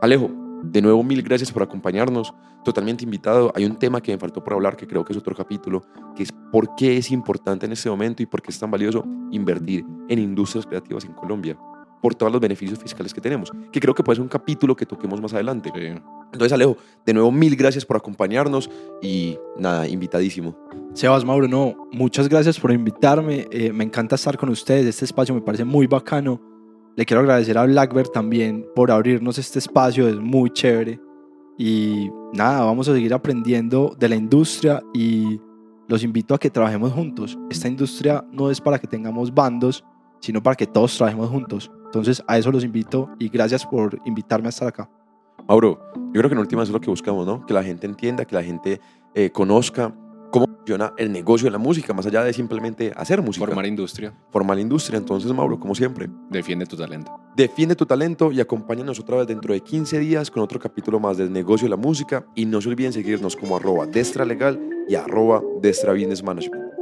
Alejo, 0.02 0.30
de 0.62 0.82
nuevo 0.82 1.02
mil 1.02 1.22
gracias 1.22 1.52
por 1.52 1.62
acompañarnos, 1.62 2.34
totalmente 2.64 3.04
invitado. 3.04 3.52
Hay 3.54 3.64
un 3.64 3.76
tema 3.76 4.00
que 4.00 4.12
me 4.12 4.18
faltó 4.18 4.42
por 4.42 4.54
hablar, 4.54 4.76
que 4.76 4.86
creo 4.86 5.04
que 5.04 5.12
es 5.12 5.18
otro 5.18 5.34
capítulo, 5.34 5.82
que 6.14 6.22
es 6.24 6.32
por 6.50 6.74
qué 6.76 6.96
es 6.96 7.10
importante 7.10 7.66
en 7.66 7.72
este 7.72 7.88
momento 7.90 8.22
y 8.22 8.26
por 8.26 8.42
qué 8.42 8.50
es 8.50 8.58
tan 8.58 8.70
valioso 8.70 9.04
invertir 9.30 9.84
en 10.08 10.18
industrias 10.18 10.66
creativas 10.66 11.04
en 11.04 11.12
Colombia, 11.12 11.56
por 12.02 12.14
todos 12.14 12.32
los 12.32 12.40
beneficios 12.40 12.78
fiscales 12.78 13.12
que 13.12 13.20
tenemos, 13.20 13.52
que 13.72 13.80
creo 13.80 13.94
que 13.94 14.02
puede 14.02 14.16
ser 14.16 14.22
un 14.22 14.28
capítulo 14.28 14.74
que 14.76 14.86
toquemos 14.86 15.20
más 15.20 15.34
adelante. 15.34 15.70
Sí. 15.74 15.86
Entonces, 16.32 16.52
Alejo, 16.52 16.76
de 17.04 17.14
nuevo 17.14 17.30
mil 17.30 17.56
gracias 17.56 17.84
por 17.84 17.96
acompañarnos 17.96 18.70
y 19.02 19.38
nada, 19.58 19.88
invitadísimo. 19.88 20.56
Sebas 20.92 21.24
Mauro, 21.24 21.46
no, 21.46 21.88
muchas 21.92 22.28
gracias 22.28 22.58
por 22.58 22.72
invitarme. 22.72 23.46
eh, 23.50 23.72
me 23.72 23.84
encanta 23.84 24.14
estar 24.14 24.36
con 24.38 24.48
ustedes. 24.48 24.86
Este 24.86 25.04
espacio 25.04 25.34
me 25.34 25.42
parece 25.42 25.64
muy 25.64 25.86
bacano. 25.86 26.55
Le 26.96 27.04
quiero 27.04 27.20
agradecer 27.20 27.58
a 27.58 27.66
Blackbird 27.66 28.08
también 28.08 28.66
por 28.74 28.90
abrirnos 28.90 29.36
este 29.36 29.58
espacio. 29.58 30.08
Es 30.08 30.16
muy 30.16 30.48
chévere. 30.48 30.98
Y 31.58 32.10
nada, 32.32 32.64
vamos 32.64 32.88
a 32.88 32.94
seguir 32.94 33.12
aprendiendo 33.12 33.94
de 33.98 34.08
la 34.08 34.16
industria 34.16 34.82
y 34.94 35.38
los 35.88 36.02
invito 36.02 36.34
a 36.34 36.38
que 36.38 36.48
trabajemos 36.48 36.92
juntos. 36.92 37.38
Esta 37.50 37.68
industria 37.68 38.24
no 38.32 38.50
es 38.50 38.62
para 38.62 38.78
que 38.78 38.86
tengamos 38.86 39.32
bandos, 39.32 39.84
sino 40.20 40.42
para 40.42 40.56
que 40.56 40.66
todos 40.66 40.96
trabajemos 40.96 41.28
juntos. 41.28 41.70
Entonces, 41.84 42.22
a 42.26 42.38
eso 42.38 42.50
los 42.50 42.64
invito 42.64 43.10
y 43.18 43.28
gracias 43.28 43.66
por 43.66 44.00
invitarme 44.06 44.46
a 44.46 44.50
estar 44.50 44.68
acá. 44.68 44.90
Mauro, 45.46 45.78
yo 45.94 46.12
creo 46.12 46.30
que 46.30 46.34
en 46.34 46.40
última 46.40 46.62
es 46.62 46.70
lo 46.70 46.80
que 46.80 46.88
buscamos, 46.88 47.26
¿no? 47.26 47.44
Que 47.44 47.52
la 47.52 47.62
gente 47.62 47.86
entienda, 47.86 48.24
que 48.24 48.34
la 48.34 48.42
gente 48.42 48.80
eh, 49.14 49.30
conozca 49.30 49.94
el 50.96 51.12
negocio 51.12 51.46
de 51.46 51.50
la 51.52 51.58
música, 51.58 51.92
más 51.92 52.06
allá 52.06 52.24
de 52.24 52.32
simplemente 52.32 52.92
hacer 52.96 53.22
música. 53.22 53.46
Formar 53.46 53.66
industria. 53.66 54.12
Formar 54.30 54.58
industria. 54.58 54.98
Entonces, 54.98 55.32
Mauro, 55.32 55.58
como 55.58 55.74
siempre, 55.74 56.08
Defiende 56.30 56.66
tu 56.66 56.76
talento. 56.76 57.12
defiende 57.36 57.76
tu 57.76 57.86
talento 57.86 58.32
y 58.32 58.40
acompáñanos 58.40 58.98
otra 58.98 59.18
vez 59.18 59.26
dentro 59.26 59.54
de 59.54 59.60
15 59.60 59.98
días 59.98 60.30
con 60.30 60.42
otro 60.42 60.58
capítulo 60.58 60.98
más 60.98 61.16
del 61.16 61.32
negocio 61.32 61.66
de 61.66 61.70
la 61.70 61.76
música. 61.76 62.26
Y 62.34 62.46
no 62.46 62.60
se 62.60 62.68
olviden 62.68 62.92
seguirnos 62.92 63.36
como 63.36 63.56
arroba 63.56 63.86
Destra 63.86 64.24
Legal 64.24 64.58
y 64.88 64.94
arroba 64.94 65.42
Destra 65.60 65.92
Business 65.92 66.22
Management. 66.22 66.75